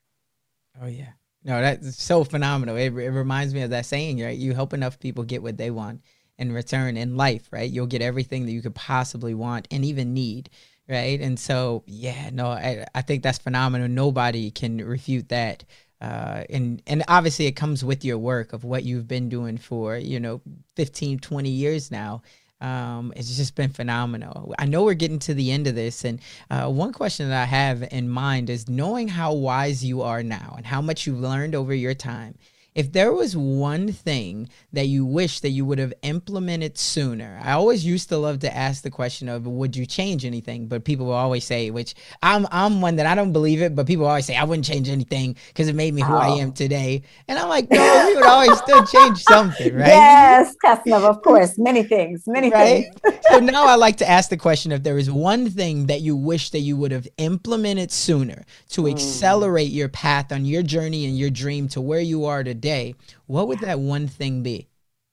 Oh, 0.82 0.86
yeah. 0.86 1.10
No, 1.44 1.60
that's 1.60 2.02
so 2.02 2.24
phenomenal. 2.24 2.76
It, 2.76 2.92
it 2.92 3.10
reminds 3.10 3.54
me 3.54 3.62
of 3.62 3.70
that 3.70 3.86
saying, 3.86 4.20
right? 4.20 4.36
You 4.36 4.52
help 4.52 4.74
enough 4.74 4.98
people 4.98 5.24
get 5.24 5.42
what 5.42 5.56
they 5.56 5.70
want 5.70 6.02
in 6.40 6.52
return 6.52 6.96
in 6.96 7.16
life, 7.16 7.46
right? 7.52 7.70
You'll 7.70 7.86
get 7.86 8.02
everything 8.02 8.46
that 8.46 8.52
you 8.52 8.62
could 8.62 8.74
possibly 8.74 9.34
want 9.34 9.68
and 9.70 9.84
even 9.84 10.14
need, 10.14 10.50
right? 10.88 11.20
And 11.20 11.38
so, 11.38 11.84
yeah, 11.86 12.30
no, 12.32 12.48
I, 12.48 12.86
I 12.94 13.02
think 13.02 13.22
that's 13.22 13.38
phenomenal. 13.38 13.88
Nobody 13.88 14.50
can 14.50 14.78
refute 14.78 15.28
that. 15.28 15.64
Uh, 16.00 16.44
and 16.48 16.82
and 16.86 17.04
obviously 17.08 17.46
it 17.46 17.52
comes 17.52 17.84
with 17.84 18.06
your 18.06 18.16
work 18.16 18.54
of 18.54 18.64
what 18.64 18.84
you've 18.84 19.06
been 19.06 19.28
doing 19.28 19.58
for 19.58 19.98
you 19.98 20.18
know 20.18 20.40
15 20.74 21.18
20 21.18 21.50
years 21.50 21.90
now 21.90 22.22
um, 22.60 23.12
it's 23.16 23.36
just 23.36 23.54
been 23.54 23.70
phenomenal. 23.70 24.54
I 24.58 24.66
know 24.66 24.84
we're 24.84 24.94
getting 24.94 25.18
to 25.20 25.34
the 25.34 25.50
end 25.50 25.66
of 25.66 25.74
this, 25.74 26.04
and 26.04 26.20
uh, 26.50 26.68
one 26.68 26.92
question 26.92 27.30
that 27.30 27.42
I 27.42 27.46
have 27.46 27.88
in 27.90 28.08
mind 28.08 28.50
is 28.50 28.68
knowing 28.68 29.08
how 29.08 29.32
wise 29.32 29.82
you 29.82 30.02
are 30.02 30.22
now 30.22 30.54
and 30.56 30.66
how 30.66 30.82
much 30.82 31.06
you've 31.06 31.20
learned 31.20 31.54
over 31.54 31.72
your 31.72 31.94
time 31.94 32.36
if 32.74 32.92
there 32.92 33.12
was 33.12 33.36
one 33.36 33.90
thing 33.90 34.48
that 34.72 34.86
you 34.86 35.04
wish 35.04 35.40
that 35.40 35.50
you 35.50 35.64
would 35.64 35.78
have 35.80 35.92
implemented 36.02 36.78
sooner, 36.78 37.40
I 37.42 37.52
always 37.52 37.84
used 37.84 38.08
to 38.10 38.16
love 38.16 38.38
to 38.40 38.56
ask 38.56 38.82
the 38.82 38.90
question 38.90 39.28
of 39.28 39.46
would 39.46 39.74
you 39.74 39.86
change 39.86 40.24
anything? 40.24 40.68
But 40.68 40.84
people 40.84 41.06
will 41.06 41.14
always 41.14 41.44
say, 41.44 41.70
which 41.70 41.94
I'm 42.22 42.46
I'm 42.52 42.80
one 42.80 42.96
that 42.96 43.06
I 43.06 43.16
don't 43.16 43.32
believe 43.32 43.60
it, 43.60 43.74
but 43.74 43.86
people 43.86 44.06
always 44.06 44.26
say 44.26 44.36
I 44.36 44.44
wouldn't 44.44 44.64
change 44.64 44.88
anything 44.88 45.36
because 45.48 45.68
it 45.68 45.74
made 45.74 45.94
me 45.94 46.02
who 46.02 46.14
oh. 46.14 46.18
I 46.18 46.28
am 46.38 46.52
today. 46.52 47.02
And 47.26 47.38
I'm 47.38 47.48
like, 47.48 47.68
no, 47.70 48.06
we 48.06 48.14
would 48.14 48.24
always 48.24 48.56
still 48.58 48.86
change 48.86 49.22
something, 49.22 49.74
right? 49.74 49.88
Yes, 50.10 50.54
Casanova, 50.64 51.08
of 51.08 51.22
course, 51.22 51.58
many 51.58 51.82
things, 51.82 52.22
many 52.26 52.50
right? 52.50 52.86
things. 53.02 53.16
so 53.30 53.40
now 53.40 53.66
I 53.66 53.74
like 53.74 53.96
to 53.96 54.08
ask 54.08 54.30
the 54.30 54.36
question 54.36 54.70
if 54.70 54.82
there 54.82 54.96
is 54.96 55.10
one 55.10 55.50
thing 55.50 55.86
that 55.86 56.00
you 56.00 56.14
wish 56.14 56.50
that 56.50 56.60
you 56.60 56.76
would 56.76 56.92
have 56.92 57.08
implemented 57.18 57.90
sooner 57.90 58.44
to 58.70 58.82
mm. 58.82 58.92
accelerate 58.92 59.70
your 59.70 59.88
path 59.88 60.30
on 60.30 60.44
your 60.44 60.62
journey 60.62 61.06
and 61.06 61.18
your 61.18 61.30
dream 61.30 61.68
to 61.68 61.80
where 61.80 62.00
you 62.00 62.24
are 62.26 62.44
today 62.44 62.59
today, 62.60 62.94
what 63.26 63.48
would 63.48 63.60
that 63.60 63.80
one 63.80 64.06
thing 64.06 64.42
be? 64.42 64.68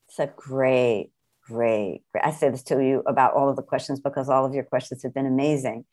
It's 0.10 0.20
a 0.20 0.30
great, 0.36 1.12
great, 1.46 2.02
great. 2.12 2.26
I 2.26 2.32
say 2.32 2.50
this 2.50 2.64
to 2.64 2.84
you 2.84 3.04
about 3.08 3.34
all 3.34 3.50
of 3.50 3.56
the 3.56 3.62
questions 3.62 4.02
because 4.02 4.28
all 4.28 4.46
of 4.46 4.54
your 4.54 4.66
questions 4.66 5.04
have 5.04 5.14
been 5.14 5.26
amazing. 5.26 5.86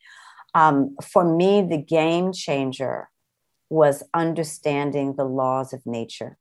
Um, 0.54 0.96
for 1.00 1.24
me, 1.24 1.62
the 1.62 1.78
game 1.78 2.32
changer 2.32 3.08
was 3.70 4.02
understanding 4.14 5.14
the 5.16 5.24
laws 5.24 5.72
of 5.72 5.82
nature 5.86 6.38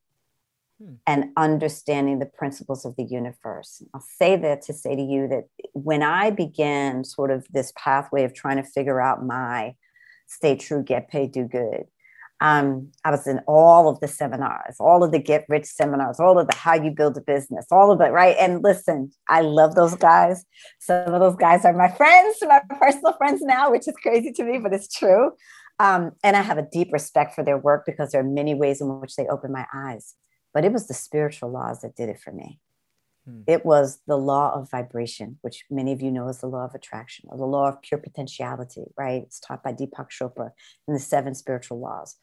hmm. 0.84 0.96
and 1.06 1.26
understanding 1.38 2.18
the 2.18 2.26
principles 2.26 2.84
of 2.84 2.96
the 2.96 3.04
universe. 3.04 3.84
I'll 3.94 4.06
say 4.18 4.36
that 4.36 4.64
to 4.64 4.74
say 4.74 4.96
to 4.96 5.02
you 5.02 5.28
that 5.28 5.44
when 5.74 6.02
I 6.02 6.32
began 6.32 7.04
sort 7.04 7.30
of 7.30 7.46
this 7.52 7.72
pathway 7.78 8.24
of 8.24 8.34
trying 8.34 8.58
to 8.58 8.64
figure 8.64 9.00
out 9.00 9.24
my 9.24 9.76
stay 10.26 10.56
true, 10.56 10.84
get 10.84 11.10
paid, 11.10 11.32
do 11.32 11.48
good, 11.48 11.84
um, 12.44 12.92
I 13.06 13.12
was 13.12 13.26
in 13.26 13.40
all 13.48 13.88
of 13.88 14.02
the 14.02 14.08
seminars, 14.10 14.76
all 14.78 15.02
of 15.02 15.14
the 15.14 15.20
get 15.20 15.46
rich 15.48 15.64
seminars, 15.64 16.20
all 16.20 16.38
of 16.38 16.46
the 16.48 16.56
how 16.56 16.74
you 16.74 16.92
build 16.92 17.16
a 17.16 17.22
business, 17.22 17.66
all 17.72 17.90
of 17.90 18.02
it, 18.02 18.12
right? 18.12 18.36
And 18.38 18.62
listen, 18.62 19.12
I 19.30 19.40
love 19.40 19.76
those 19.76 19.96
guys. 19.96 20.44
Some 20.78 21.14
of 21.14 21.22
those 21.22 21.38
guys 21.38 21.64
are 21.64 21.72
my 21.72 21.88
friends, 21.88 22.36
my 22.42 22.62
personal 22.78 23.14
friends 23.14 23.42
now, 23.44 23.72
which 23.72 23.88
is 23.88 23.96
crazy 23.96 24.34
to 24.34 24.44
me, 24.44 24.60
but 24.60 24.74
it's 24.74 24.94
true. 24.94 25.32
Um, 25.80 26.12
and 26.22 26.36
I 26.36 26.42
have 26.42 26.58
a 26.58 26.68
deep 26.70 26.90
respect 26.92 27.34
for 27.34 27.46
their 27.46 27.58
work 27.58 27.86
because 27.86 28.12
there 28.12 28.20
are 28.20 28.26
many 28.26 28.54
ways 28.54 28.82
in 28.82 29.00
which 29.00 29.16
they 29.16 29.26
open 29.28 29.54
my 29.54 29.66
eyes. 29.74 30.16
But 30.54 30.66
it 30.66 30.74
was 30.74 30.88
the 30.88 30.94
spiritual 30.94 31.50
laws 31.50 31.80
that 31.80 31.96
did 31.96 32.10
it 32.10 32.20
for 32.20 32.34
me. 32.34 32.60
Hmm. 33.26 33.42
It 33.48 33.66
was 33.66 34.00
the 34.08 34.18
law 34.18 34.54
of 34.54 34.70
vibration, 34.70 35.38
which 35.42 35.66
many 35.70 35.92
of 35.92 36.02
you 36.02 36.12
know 36.12 36.28
is 36.28 36.40
the 36.40 36.48
law 36.48 36.66
of 36.66 36.76
attraction, 36.76 37.26
or 37.30 37.38
the 37.38 37.46
law 37.46 37.70
of 37.70 37.82
pure 37.82 38.00
potentiality, 38.00 38.86
right? 38.98 39.24
It's 39.24 39.40
taught 39.40 39.64
by 39.64 39.74
Deepak 39.74 40.10
Chopra 40.10 40.52
in 40.88 40.94
the 40.94 41.00
seven 41.00 41.36
spiritual 41.36 41.80
laws. 41.80 42.18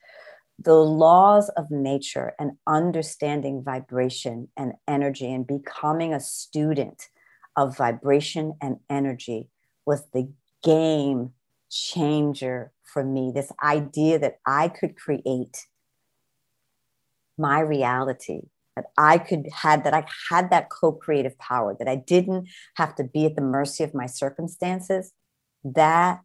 The 0.63 0.75
laws 0.75 1.49
of 1.57 1.71
nature 1.71 2.35
and 2.39 2.53
understanding 2.67 3.63
vibration 3.65 4.49
and 4.59 4.75
energy 4.87 5.33
and 5.33 5.47
becoming 5.47 6.13
a 6.13 6.21
student 6.21 7.09
of 7.57 7.77
vibration 7.77 8.55
and 8.61 8.77
energy 8.91 9.49
was 9.87 10.05
the 10.13 10.31
game 10.63 11.31
changer 11.71 12.73
for 12.83 13.03
me. 13.03 13.33
This 13.35 13.53
idea 13.63 14.19
that 14.19 14.39
I 14.47 14.69
could 14.69 14.97
create 14.97 15.67
my 17.39 17.61
reality, 17.61 18.43
that 18.77 18.87
I 18.97 19.19
could 19.19 19.49
had 19.53 19.85
that 19.85 19.95
I 19.95 20.07
had 20.31 20.51
that 20.51 20.71
co-creative 20.71 21.39
power, 21.39 21.77
that 21.79 21.89
I 21.89 21.97
didn't 21.97 22.49
have 22.77 22.95
to 22.97 23.05
be 23.05 23.27
at 23.27 23.37
the 23.37 23.43
mercy 23.43 23.85
of 23.85 23.95
my 23.95 24.07
circumstances. 24.07 25.13
That 25.65 26.21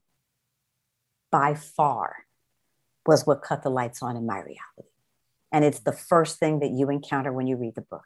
by 1.32 1.54
far 1.54 2.26
was 3.06 3.26
what 3.28 3.41
cut 3.41 3.64
the 3.64 3.70
lights 3.70 4.02
on 4.02 4.16
in 4.16 4.26
my 4.26 4.38
reality 4.38 4.95
and 5.56 5.64
it's 5.64 5.80
the 5.80 5.93
first 5.93 6.38
thing 6.38 6.60
that 6.60 6.72
you 6.72 6.89
encounter 6.89 7.32
when 7.32 7.47
you 7.47 7.56
read 7.56 7.76
the 7.76 7.82
book. 7.82 8.03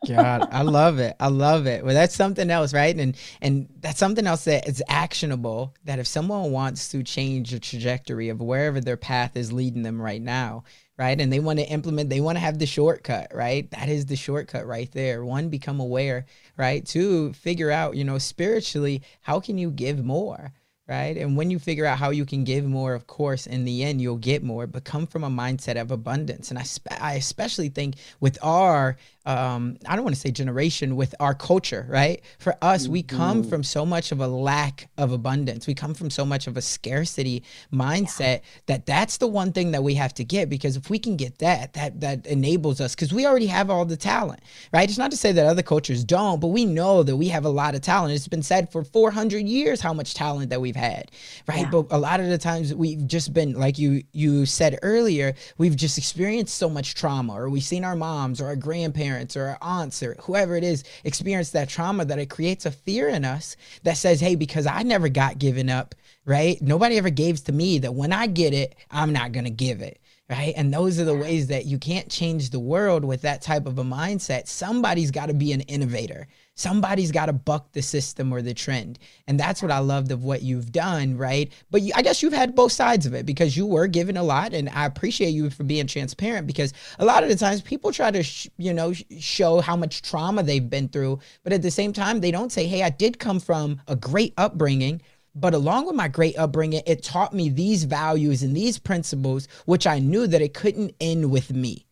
God, 0.08 0.48
I 0.50 0.62
love 0.62 0.98
it. 0.98 1.14
I 1.20 1.28
love 1.28 1.66
it. 1.66 1.84
Well, 1.84 1.92
that's 1.92 2.14
something 2.14 2.50
else, 2.50 2.72
right? 2.72 2.96
And 2.96 3.14
and 3.42 3.68
that's 3.80 3.98
something 3.98 4.26
else 4.26 4.44
that 4.44 4.66
is 4.66 4.82
actionable. 4.88 5.74
That 5.84 5.98
if 5.98 6.06
someone 6.06 6.50
wants 6.50 6.88
to 6.92 7.02
change 7.02 7.50
the 7.50 7.60
trajectory 7.60 8.30
of 8.30 8.40
wherever 8.40 8.80
their 8.80 8.96
path 8.96 9.36
is 9.36 9.52
leading 9.52 9.82
them 9.82 10.00
right 10.00 10.22
now, 10.22 10.64
right, 10.96 11.20
and 11.20 11.30
they 11.30 11.40
want 11.40 11.58
to 11.58 11.66
implement, 11.66 12.08
they 12.08 12.22
want 12.22 12.36
to 12.36 12.40
have 12.40 12.58
the 12.58 12.64
shortcut, 12.64 13.32
right? 13.34 13.70
That 13.70 13.90
is 13.90 14.06
the 14.06 14.16
shortcut 14.16 14.66
right 14.66 14.90
there. 14.90 15.22
One, 15.26 15.50
become 15.50 15.80
aware, 15.80 16.24
right? 16.56 16.86
Two, 16.86 17.34
figure 17.34 17.70
out, 17.70 17.96
you 17.96 18.04
know, 18.04 18.16
spiritually, 18.16 19.02
how 19.20 19.40
can 19.40 19.58
you 19.58 19.70
give 19.70 20.02
more? 20.02 20.54
Right? 20.88 21.16
And 21.18 21.36
when 21.36 21.50
you 21.50 21.58
figure 21.58 21.84
out 21.84 21.98
how 21.98 22.10
you 22.10 22.24
can 22.24 22.44
give 22.44 22.64
more, 22.64 22.94
of 22.94 23.06
course, 23.06 23.46
in 23.46 23.64
the 23.64 23.84
end, 23.84 24.00
you'll 24.00 24.16
get 24.16 24.42
more, 24.42 24.66
but 24.66 24.84
come 24.84 25.06
from 25.06 25.22
a 25.22 25.28
mindset 25.28 25.78
of 25.78 25.90
abundance. 25.90 26.50
And 26.50 26.58
I, 26.58 26.62
spe- 26.62 27.00
I 27.00 27.14
especially 27.14 27.68
think 27.68 27.96
with 28.20 28.38
our 28.42 28.96
um, 29.28 29.76
I 29.86 29.94
don't 29.94 30.04
want 30.04 30.16
to 30.16 30.20
say 30.20 30.30
generation 30.30 30.96
with 30.96 31.14
our 31.20 31.34
culture, 31.34 31.86
right? 31.90 32.22
For 32.38 32.56
us, 32.62 32.88
we 32.88 33.02
come 33.02 33.42
mm-hmm. 33.42 33.50
from 33.50 33.62
so 33.62 33.84
much 33.84 34.10
of 34.10 34.20
a 34.20 34.26
lack 34.26 34.88
of 34.96 35.12
abundance. 35.12 35.66
We 35.66 35.74
come 35.74 35.92
from 35.92 36.08
so 36.08 36.24
much 36.24 36.46
of 36.46 36.56
a 36.56 36.62
scarcity 36.62 37.42
mindset 37.70 38.18
yeah. 38.18 38.38
that 38.66 38.86
that's 38.86 39.18
the 39.18 39.26
one 39.26 39.52
thing 39.52 39.72
that 39.72 39.82
we 39.82 39.94
have 39.94 40.14
to 40.14 40.24
get 40.24 40.48
because 40.48 40.78
if 40.78 40.88
we 40.88 40.98
can 40.98 41.16
get 41.16 41.40
that, 41.40 41.74
that 41.74 42.00
that 42.00 42.26
enables 42.26 42.80
us 42.80 42.94
because 42.94 43.12
we 43.12 43.26
already 43.26 43.48
have 43.48 43.68
all 43.68 43.84
the 43.84 43.98
talent, 43.98 44.40
right? 44.72 44.88
It's 44.88 44.96
not 44.96 45.10
to 45.10 45.16
say 45.18 45.30
that 45.32 45.44
other 45.44 45.62
cultures 45.62 46.04
don't, 46.04 46.40
but 46.40 46.48
we 46.48 46.64
know 46.64 47.02
that 47.02 47.16
we 47.16 47.28
have 47.28 47.44
a 47.44 47.50
lot 47.50 47.74
of 47.74 47.82
talent. 47.82 48.14
It's 48.14 48.28
been 48.28 48.42
said 48.42 48.72
for 48.72 48.82
400 48.82 49.46
years 49.46 49.82
how 49.82 49.92
much 49.92 50.14
talent 50.14 50.48
that 50.48 50.62
we've 50.62 50.74
had, 50.78 51.10
right? 51.46 51.60
Yeah. 51.60 51.70
But 51.70 51.86
a 51.90 51.98
lot 51.98 52.20
of 52.20 52.28
the 52.28 52.38
times 52.38 52.74
we've 52.74 53.06
just 53.06 53.34
been 53.34 53.52
like 53.52 53.78
you 53.78 54.02
you 54.12 54.46
said 54.46 54.78
earlier, 54.82 55.34
we've 55.58 55.76
just 55.76 55.98
experienced 55.98 56.54
so 56.56 56.70
much 56.70 56.94
trauma 56.94 57.34
or 57.34 57.50
we've 57.50 57.62
seen 57.62 57.84
our 57.84 57.96
moms 57.96 58.40
or 58.40 58.46
our 58.46 58.56
grandparents 58.56 59.36
or 59.36 59.46
our 59.46 59.58
aunts 59.60 60.02
or 60.02 60.14
whoever 60.22 60.56
it 60.56 60.64
is 60.64 60.84
experience 61.04 61.50
that 61.50 61.68
trauma 61.68 62.04
that 62.04 62.18
it 62.18 62.30
creates 62.30 62.64
a 62.64 62.70
fear 62.70 63.08
in 63.08 63.24
us 63.24 63.56
that 63.82 63.96
says, 63.96 64.20
hey, 64.20 64.34
because 64.34 64.66
I 64.66 64.82
never 64.82 65.08
got 65.08 65.38
given 65.38 65.68
up, 65.68 65.94
right? 66.24 66.60
Nobody 66.62 66.96
ever 66.96 67.10
gave 67.10 67.44
to 67.44 67.52
me 67.52 67.78
that 67.80 67.94
when 67.94 68.12
I 68.12 68.26
get 68.26 68.54
it, 68.54 68.74
I'm 68.90 69.12
not 69.12 69.32
going 69.32 69.44
to 69.44 69.50
give 69.50 69.82
it 69.82 70.00
right? 70.30 70.52
And 70.56 70.72
those 70.72 71.00
are 71.00 71.04
the 71.04 71.16
ways 71.16 71.46
that 71.46 71.64
you 71.64 71.78
can't 71.78 72.10
change 72.10 72.50
the 72.50 72.60
world 72.60 73.04
with 73.04 73.22
that 73.22 73.40
type 73.40 73.66
of 73.66 73.78
a 73.78 73.84
mindset. 73.84 74.46
Somebody's 74.46 75.10
got 75.10 75.26
to 75.26 75.34
be 75.34 75.52
an 75.52 75.62
innovator. 75.62 76.28
Somebody's 76.58 77.12
got 77.12 77.26
to 77.26 77.32
buck 77.32 77.70
the 77.70 77.82
system 77.82 78.32
or 78.32 78.42
the 78.42 78.52
trend. 78.52 78.98
And 79.28 79.38
that's 79.38 79.62
what 79.62 79.70
I 79.70 79.78
loved 79.78 80.10
of 80.10 80.24
what 80.24 80.42
you've 80.42 80.72
done, 80.72 81.16
right? 81.16 81.52
But 81.70 81.82
you, 81.82 81.92
I 81.94 82.02
guess 82.02 82.20
you've 82.20 82.32
had 82.32 82.56
both 82.56 82.72
sides 82.72 83.06
of 83.06 83.14
it 83.14 83.24
because 83.24 83.56
you 83.56 83.64
were 83.64 83.86
given 83.86 84.16
a 84.16 84.24
lot. 84.24 84.52
And 84.52 84.68
I 84.70 84.84
appreciate 84.84 85.30
you 85.30 85.50
for 85.50 85.62
being 85.62 85.86
transparent 85.86 86.48
because 86.48 86.72
a 86.98 87.04
lot 87.04 87.22
of 87.22 87.28
the 87.28 87.36
times 87.36 87.62
people 87.62 87.92
try 87.92 88.10
to, 88.10 88.24
sh- 88.24 88.48
you 88.56 88.74
know, 88.74 88.92
sh- 88.92 89.04
show 89.20 89.60
how 89.60 89.76
much 89.76 90.02
trauma 90.02 90.42
they've 90.42 90.68
been 90.68 90.88
through. 90.88 91.20
But 91.44 91.52
at 91.52 91.62
the 91.62 91.70
same 91.70 91.92
time, 91.92 92.18
they 92.18 92.32
don't 92.32 92.50
say, 92.50 92.66
hey, 92.66 92.82
I 92.82 92.90
did 92.90 93.20
come 93.20 93.38
from 93.38 93.80
a 93.86 93.94
great 93.94 94.34
upbringing 94.36 95.00
but 95.34 95.54
along 95.54 95.86
with 95.86 95.94
my 95.94 96.08
great 96.08 96.36
upbringing, 96.36 96.82
it 96.84 97.04
taught 97.04 97.32
me 97.32 97.48
these 97.48 97.84
values 97.84 98.42
and 98.42 98.56
these 98.56 98.76
principles, 98.76 99.46
which 99.66 99.86
I 99.86 100.00
knew 100.00 100.26
that 100.26 100.42
it 100.42 100.52
couldn't 100.52 100.96
end 101.00 101.30
with 101.30 101.52
me. 101.52 101.86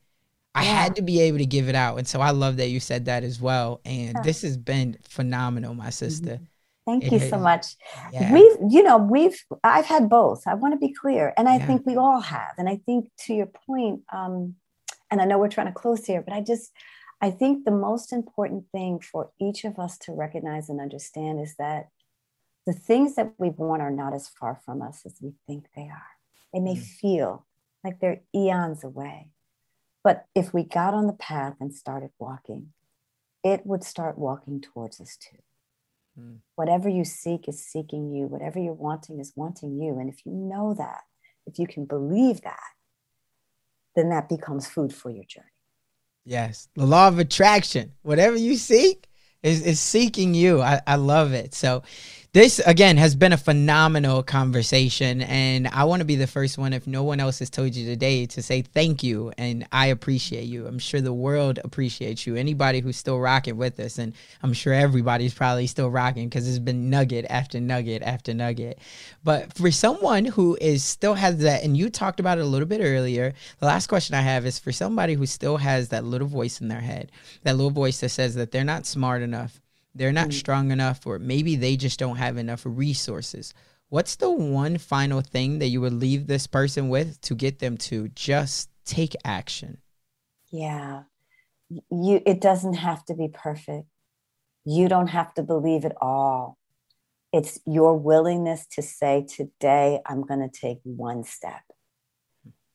I 0.56 0.64
yeah. 0.64 0.82
had 0.82 0.96
to 0.96 1.02
be 1.02 1.20
able 1.20 1.36
to 1.36 1.44
give 1.46 1.68
it 1.68 1.74
out. 1.74 1.98
And 1.98 2.08
so 2.08 2.22
I 2.22 2.30
love 2.30 2.56
that 2.56 2.68
you 2.68 2.80
said 2.80 3.04
that 3.04 3.22
as 3.24 3.42
well. 3.42 3.82
And 3.84 4.14
yeah. 4.14 4.22
this 4.22 4.40
has 4.40 4.56
been 4.56 4.96
phenomenal, 5.02 5.74
my 5.74 5.90
sister. 5.90 6.36
Mm-hmm. 6.36 6.44
Thank 6.86 7.04
it, 7.04 7.12
you 7.12 7.18
so 7.28 7.38
much. 7.38 7.76
Yeah. 8.10 8.32
We've, 8.32 8.72
you 8.72 8.82
know, 8.82 8.96
we've, 8.96 9.38
I've 9.62 9.84
had 9.84 10.08
both. 10.08 10.46
I 10.46 10.54
want 10.54 10.72
to 10.72 10.78
be 10.78 10.94
clear. 10.94 11.34
And 11.36 11.46
I 11.46 11.58
think 11.58 11.84
we 11.84 11.96
all 11.96 12.20
have. 12.20 12.54
And 12.56 12.70
I 12.70 12.76
think 12.86 13.10
to 13.26 13.34
your 13.34 13.50
point, 13.66 14.00
um, 14.10 14.54
and 15.10 15.20
I 15.20 15.26
know 15.26 15.38
we're 15.38 15.48
trying 15.48 15.66
to 15.66 15.74
close 15.74 16.06
here, 16.06 16.22
but 16.22 16.32
I 16.32 16.40
just, 16.40 16.72
I 17.20 17.30
think 17.30 17.64
the 17.64 17.70
most 17.70 18.12
important 18.12 18.64
thing 18.72 19.00
for 19.00 19.30
each 19.38 19.64
of 19.64 19.78
us 19.78 19.98
to 19.98 20.12
recognize 20.12 20.70
and 20.70 20.80
understand 20.80 21.40
is 21.40 21.54
that 21.58 21.88
the 22.66 22.72
things 22.72 23.14
that 23.16 23.34
we 23.36 23.50
want 23.50 23.82
are 23.82 23.90
not 23.90 24.14
as 24.14 24.28
far 24.28 24.58
from 24.64 24.80
us 24.80 25.02
as 25.04 25.16
we 25.20 25.34
think 25.46 25.66
they 25.74 25.82
are. 25.82 26.10
They 26.54 26.60
may 26.60 26.76
mm. 26.76 26.82
feel 26.82 27.46
like 27.84 28.00
they're 28.00 28.22
eons 28.34 28.84
away. 28.84 29.32
But 30.06 30.26
if 30.36 30.54
we 30.54 30.62
got 30.62 30.94
on 30.94 31.08
the 31.08 31.12
path 31.12 31.56
and 31.58 31.74
started 31.74 32.10
walking, 32.20 32.68
it 33.42 33.66
would 33.66 33.82
start 33.82 34.16
walking 34.16 34.60
towards 34.60 35.00
us 35.00 35.16
too. 35.16 35.38
Mm. 36.16 36.36
Whatever 36.54 36.88
you 36.88 37.04
seek 37.04 37.48
is 37.48 37.60
seeking 37.60 38.14
you. 38.14 38.26
Whatever 38.26 38.60
you're 38.60 38.72
wanting 38.72 39.18
is 39.18 39.32
wanting 39.34 39.82
you. 39.82 39.98
And 39.98 40.08
if 40.08 40.24
you 40.24 40.30
know 40.30 40.74
that, 40.74 41.00
if 41.44 41.58
you 41.58 41.66
can 41.66 41.86
believe 41.86 42.42
that, 42.42 42.68
then 43.96 44.10
that 44.10 44.28
becomes 44.28 44.68
food 44.68 44.94
for 44.94 45.10
your 45.10 45.24
journey. 45.24 45.46
Yes. 46.24 46.68
The 46.76 46.86
law 46.86 47.08
of 47.08 47.18
attraction. 47.18 47.90
Whatever 48.02 48.36
you 48.36 48.54
seek 48.54 49.08
is, 49.42 49.60
is 49.60 49.80
seeking 49.80 50.34
you. 50.34 50.62
I, 50.62 50.80
I 50.86 50.94
love 50.94 51.32
it. 51.32 51.52
So 51.52 51.82
this 52.36 52.58
again 52.66 52.98
has 52.98 53.16
been 53.16 53.32
a 53.32 53.36
phenomenal 53.38 54.22
conversation 54.22 55.22
and 55.22 55.66
i 55.68 55.84
want 55.84 56.00
to 56.00 56.04
be 56.04 56.16
the 56.16 56.26
first 56.26 56.58
one 56.58 56.74
if 56.74 56.86
no 56.86 57.02
one 57.02 57.18
else 57.18 57.38
has 57.38 57.48
told 57.48 57.74
you 57.74 57.86
today 57.86 58.26
to 58.26 58.42
say 58.42 58.60
thank 58.60 59.02
you 59.02 59.32
and 59.38 59.66
i 59.72 59.86
appreciate 59.86 60.44
you. 60.44 60.66
I'm 60.66 60.78
sure 60.78 61.00
the 61.00 61.14
world 61.14 61.58
appreciates 61.64 62.26
you. 62.26 62.36
Anybody 62.36 62.80
who's 62.80 62.98
still 62.98 63.18
rocking 63.18 63.56
with 63.56 63.80
us 63.80 63.96
and 63.96 64.12
i'm 64.42 64.52
sure 64.52 64.74
everybody's 64.74 65.32
probably 65.32 65.66
still 65.66 65.90
rocking 65.90 66.28
because 66.28 66.46
it's 66.46 66.58
been 66.58 66.90
nugget 66.90 67.24
after 67.30 67.58
nugget 67.58 68.02
after 68.02 68.34
nugget. 68.34 68.80
But 69.24 69.54
for 69.54 69.70
someone 69.70 70.26
who 70.26 70.58
is 70.60 70.84
still 70.84 71.14
has 71.14 71.38
that 71.38 71.64
and 71.64 71.74
you 71.74 71.88
talked 71.88 72.20
about 72.20 72.36
it 72.36 72.42
a 72.42 72.46
little 72.46 72.68
bit 72.68 72.82
earlier 72.82 73.32
the 73.60 73.66
last 73.66 73.86
question 73.86 74.14
i 74.14 74.20
have 74.20 74.44
is 74.44 74.58
for 74.58 74.72
somebody 74.72 75.14
who 75.14 75.24
still 75.24 75.56
has 75.56 75.88
that 75.88 76.04
little 76.04 76.28
voice 76.28 76.60
in 76.60 76.68
their 76.68 76.82
head 76.82 77.10
that 77.44 77.56
little 77.56 77.70
voice 77.70 77.98
that 78.00 78.10
says 78.10 78.34
that 78.34 78.50
they're 78.50 78.62
not 78.62 78.84
smart 78.84 79.22
enough 79.22 79.58
they're 79.96 80.12
not 80.12 80.28
mm-hmm. 80.28 80.38
strong 80.38 80.70
enough, 80.70 81.06
or 81.06 81.18
maybe 81.18 81.56
they 81.56 81.76
just 81.76 81.98
don't 81.98 82.16
have 82.16 82.36
enough 82.36 82.62
resources. 82.64 83.54
What's 83.88 84.16
the 84.16 84.30
one 84.30 84.78
final 84.78 85.20
thing 85.20 85.58
that 85.60 85.68
you 85.68 85.80
would 85.80 85.92
leave 85.92 86.26
this 86.26 86.46
person 86.46 86.88
with 86.88 87.20
to 87.22 87.34
get 87.34 87.60
them 87.60 87.76
to 87.78 88.08
just 88.08 88.68
take 88.84 89.14
action? 89.24 89.78
Yeah. 90.50 91.04
You 91.68 92.22
it 92.24 92.40
doesn't 92.40 92.74
have 92.74 93.04
to 93.06 93.14
be 93.14 93.28
perfect. 93.28 93.86
You 94.64 94.88
don't 94.88 95.08
have 95.08 95.32
to 95.34 95.42
believe 95.42 95.84
it 95.84 95.96
all. 96.00 96.58
It's 97.32 97.60
your 97.66 97.96
willingness 97.96 98.66
to 98.72 98.82
say 98.82 99.26
today 99.28 100.00
I'm 100.06 100.22
going 100.22 100.40
to 100.40 100.48
take 100.48 100.78
one 100.82 101.24
step. 101.24 101.62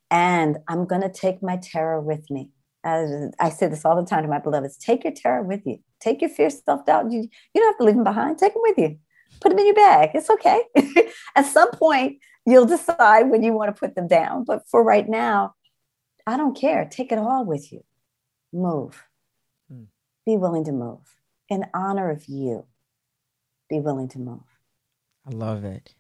And 0.09 0.57
I'm 0.67 0.85
going 0.85 1.01
to 1.01 1.09
take 1.09 1.41
my 1.41 1.57
terror 1.57 2.01
with 2.01 2.29
me. 2.29 2.49
As 2.83 3.31
I 3.39 3.49
say 3.49 3.67
this 3.67 3.85
all 3.85 3.95
the 3.95 4.07
time 4.07 4.23
to 4.23 4.29
my 4.29 4.39
beloveds, 4.39 4.77
take 4.77 5.03
your 5.03 5.13
terror 5.13 5.43
with 5.43 5.65
you 5.65 5.79
take 6.01 6.21
your 6.21 6.29
fear, 6.29 6.49
self 6.49 6.85
doubt. 6.85 7.11
You, 7.11 7.21
you 7.21 7.61
don't 7.61 7.71
have 7.71 7.77
to 7.77 7.83
leave 7.85 7.95
them 7.95 8.03
behind. 8.03 8.37
Take 8.37 8.53
them 8.53 8.63
with 8.63 8.77
you. 8.77 8.97
Put 9.39 9.49
them 9.49 9.59
in 9.59 9.67
your 9.67 9.75
bag. 9.75 10.09
It's 10.13 10.29
okay. 10.29 10.63
At 11.35 11.45
some 11.45 11.71
point, 11.71 12.17
you'll 12.45 12.65
decide 12.65 13.29
when 13.29 13.43
you 13.43 13.53
want 13.53 13.73
to 13.73 13.79
put 13.79 13.95
them 13.95 14.07
down. 14.07 14.43
But 14.43 14.63
for 14.67 14.83
right 14.83 15.07
now, 15.07 15.55
I 16.27 16.35
don't 16.35 16.57
care. 16.57 16.87
Take 16.91 17.11
it 17.11 17.17
all 17.17 17.45
with 17.45 17.71
you. 17.71 17.83
Move. 18.51 19.05
Hmm. 19.71 19.85
Be 20.25 20.35
willing 20.35 20.65
to 20.65 20.71
move. 20.71 20.99
In 21.47 21.65
honor 21.73 22.09
of 22.09 22.25
you, 22.25 22.65
be 23.69 23.79
willing 23.79 24.09
to 24.09 24.19
move. 24.19 24.43
I 25.25 25.31
love 25.31 25.63
it. 25.63 25.93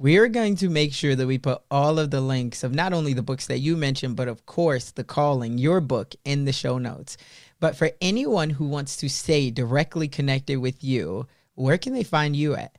We 0.00 0.16
are 0.18 0.28
going 0.28 0.54
to 0.56 0.68
make 0.68 0.94
sure 0.94 1.16
that 1.16 1.26
we 1.26 1.38
put 1.38 1.60
all 1.72 1.98
of 1.98 2.12
the 2.12 2.20
links 2.20 2.62
of 2.62 2.72
not 2.72 2.92
only 2.92 3.14
the 3.14 3.22
books 3.22 3.48
that 3.48 3.58
you 3.58 3.76
mentioned, 3.76 4.14
but 4.14 4.28
of 4.28 4.46
course, 4.46 4.92
The 4.92 5.02
Calling, 5.02 5.58
your 5.58 5.80
book, 5.80 6.14
in 6.24 6.44
the 6.44 6.52
show 6.52 6.78
notes. 6.78 7.16
But 7.58 7.74
for 7.74 7.90
anyone 8.00 8.50
who 8.50 8.68
wants 8.68 8.96
to 8.98 9.08
stay 9.08 9.50
directly 9.50 10.06
connected 10.06 10.60
with 10.60 10.84
you, 10.84 11.26
where 11.56 11.78
can 11.78 11.94
they 11.94 12.04
find 12.04 12.36
you 12.36 12.54
at? 12.54 12.78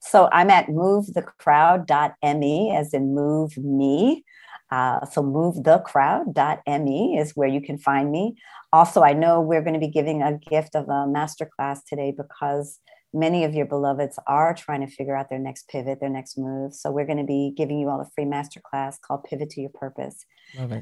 So 0.00 0.28
I'm 0.30 0.50
at 0.50 0.66
movethecrowd.me, 0.66 2.76
as 2.76 2.92
in 2.92 3.14
move 3.14 3.56
me. 3.56 4.22
Uh, 4.70 5.06
so 5.06 5.22
movethecrowd.me 5.22 7.18
is 7.18 7.32
where 7.34 7.48
you 7.48 7.62
can 7.62 7.78
find 7.78 8.12
me. 8.12 8.36
Also, 8.74 9.00
I 9.00 9.14
know 9.14 9.40
we're 9.40 9.62
going 9.62 9.72
to 9.72 9.80
be 9.80 9.88
giving 9.88 10.20
a 10.20 10.36
gift 10.36 10.74
of 10.74 10.86
a 10.90 11.06
masterclass 11.08 11.78
today 11.88 12.12
because 12.14 12.78
many 13.16 13.44
of 13.44 13.54
your 13.54 13.66
beloveds 13.66 14.18
are 14.26 14.54
trying 14.54 14.86
to 14.86 14.92
figure 14.92 15.16
out 15.16 15.28
their 15.28 15.38
next 15.38 15.68
pivot, 15.68 16.00
their 16.00 16.10
next 16.10 16.36
move. 16.38 16.74
So 16.74 16.90
we're 16.90 17.06
going 17.06 17.18
to 17.18 17.24
be 17.24 17.52
giving 17.56 17.78
you 17.78 17.88
all 17.88 18.00
a 18.00 18.08
free 18.14 18.24
masterclass 18.24 18.96
called 19.00 19.24
Pivot 19.24 19.50
to 19.50 19.60
Your 19.60 19.70
Purpose. 19.70 20.24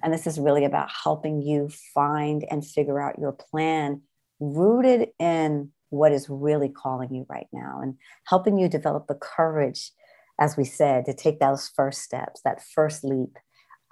And 0.03 0.12
this 0.12 0.26
is 0.26 0.39
really 0.39 0.64
about 0.64 0.91
helping 1.03 1.41
you 1.41 1.70
find 1.95 2.45
and 2.51 2.66
figure 2.66 3.01
out 3.01 3.18
your 3.18 3.32
plan 3.32 4.03
rooted 4.41 5.09
in 5.18 5.70
what 5.91 6.12
is 6.12 6.28
really 6.28 6.68
calling 6.68 7.14
you 7.14 7.24
right 7.28 7.47
now 7.53 7.80
and 7.80 7.95
helping 8.26 8.59
you 8.59 8.68
develop 8.68 9.07
the 9.07 9.14
courage 9.14 9.93
as 10.39 10.57
we 10.57 10.64
said, 10.64 11.05
to 11.05 11.14
take 11.14 11.39
those 11.39 11.70
first 11.74 12.03
steps, 12.03 12.41
that 12.45 12.62
first 12.62 13.05
leap, 13.05 13.39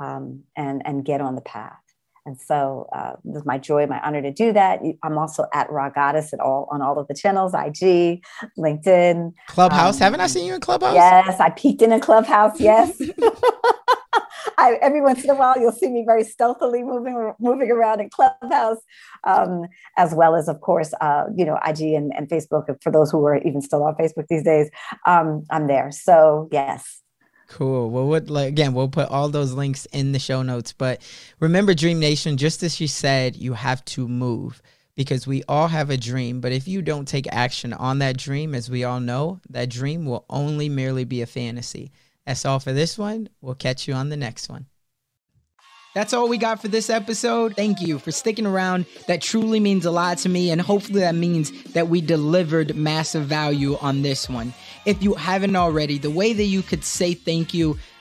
um, 0.00 0.42
and 0.56 0.82
and 0.84 1.04
get 1.04 1.20
on 1.20 1.34
the 1.34 1.40
path. 1.40 1.78
And 2.24 2.40
so 2.40 2.88
uh, 2.94 3.14
it 3.24 3.32
was 3.32 3.44
my 3.44 3.58
joy, 3.58 3.86
my 3.86 4.00
honor 4.00 4.22
to 4.22 4.32
do 4.32 4.52
that. 4.52 4.80
I'm 5.02 5.18
also 5.18 5.46
at 5.52 5.70
Rha 5.70 5.90
Goddess 5.94 6.32
at 6.32 6.40
all 6.40 6.68
on 6.70 6.80
all 6.80 6.98
of 6.98 7.08
the 7.08 7.14
channels, 7.14 7.52
IG, 7.52 8.22
LinkedIn, 8.58 9.32
Clubhouse. 9.48 9.96
Um, 9.96 10.02
Haven't 10.02 10.20
I 10.20 10.26
seen 10.28 10.46
you 10.46 10.54
in 10.54 10.60
Clubhouse? 10.60 10.94
Yes, 10.94 11.40
I 11.40 11.50
peeked 11.50 11.82
in 11.82 11.92
a 11.92 12.00
Clubhouse. 12.00 12.60
Yes. 12.60 13.00
I, 14.58 14.78
every 14.80 15.00
once 15.00 15.24
in 15.24 15.30
a 15.30 15.34
while, 15.34 15.58
you'll 15.58 15.72
see 15.72 15.88
me 15.88 16.04
very 16.06 16.24
stealthily 16.24 16.82
moving 16.82 17.32
moving 17.40 17.70
around 17.70 18.00
in 18.00 18.10
Clubhouse, 18.10 18.78
um, 19.24 19.66
as 19.96 20.14
well 20.14 20.36
as, 20.36 20.48
of 20.48 20.60
course, 20.60 20.92
uh, 21.00 21.24
you 21.36 21.44
know, 21.44 21.58
IG 21.66 21.80
and, 21.80 22.12
and, 22.16 22.28
Facebook. 22.28 22.66
For 22.82 22.92
those 22.92 23.10
who 23.10 23.24
are 23.26 23.38
even 23.38 23.60
still 23.60 23.82
on 23.82 23.94
Facebook 23.96 24.26
these 24.28 24.44
days, 24.44 24.70
um, 25.06 25.44
I'm 25.50 25.66
there. 25.66 25.90
So 25.90 26.48
yes. 26.52 27.01
Cool. 27.52 27.90
Well, 27.90 28.06
what 28.06 28.30
like 28.30 28.48
again, 28.48 28.72
we'll 28.72 28.88
put 28.88 29.10
all 29.10 29.28
those 29.28 29.52
links 29.52 29.84
in 29.92 30.12
the 30.12 30.18
show 30.18 30.40
notes. 30.40 30.72
But 30.72 31.02
remember, 31.38 31.74
Dream 31.74 32.00
Nation, 32.00 32.38
just 32.38 32.62
as 32.62 32.74
she 32.74 32.86
said, 32.86 33.36
you 33.36 33.52
have 33.52 33.84
to 33.86 34.08
move 34.08 34.62
because 34.94 35.26
we 35.26 35.42
all 35.46 35.68
have 35.68 35.90
a 35.90 35.98
dream. 35.98 36.40
But 36.40 36.52
if 36.52 36.66
you 36.66 36.80
don't 36.80 37.06
take 37.06 37.30
action 37.30 37.74
on 37.74 37.98
that 37.98 38.16
dream, 38.16 38.54
as 38.54 38.70
we 38.70 38.84
all 38.84 39.00
know, 39.00 39.38
that 39.50 39.68
dream 39.68 40.06
will 40.06 40.24
only 40.30 40.70
merely 40.70 41.04
be 41.04 41.20
a 41.20 41.26
fantasy. 41.26 41.92
That's 42.26 42.46
all 42.46 42.58
for 42.58 42.72
this 42.72 42.96
one. 42.96 43.28
We'll 43.42 43.54
catch 43.54 43.86
you 43.86 43.92
on 43.92 44.08
the 44.08 44.16
next 44.16 44.48
one. 44.48 44.64
That's 45.94 46.14
all 46.14 46.26
we 46.26 46.38
got 46.38 46.62
for 46.62 46.68
this 46.68 46.88
episode. 46.88 47.54
Thank 47.54 47.82
you 47.82 47.98
for 47.98 48.12
sticking 48.12 48.46
around. 48.46 48.86
That 49.08 49.20
truly 49.20 49.60
means 49.60 49.84
a 49.84 49.90
lot 49.90 50.16
to 50.18 50.28
me, 50.30 50.50
and 50.50 50.58
hopefully, 50.58 51.00
that 51.00 51.14
means 51.14 51.50
that 51.74 51.88
we 51.88 52.00
delivered 52.00 52.74
massive 52.74 53.24
value 53.24 53.76
on 53.78 54.00
this 54.00 54.26
one. 54.28 54.54
If 54.86 55.02
you 55.02 55.12
haven't 55.14 55.54
already, 55.54 55.98
the 55.98 56.10
way 56.10 56.32
that 56.32 56.44
you 56.44 56.62
could 56.62 56.82
say 56.82 57.12
thank 57.12 57.52
you 57.52 57.78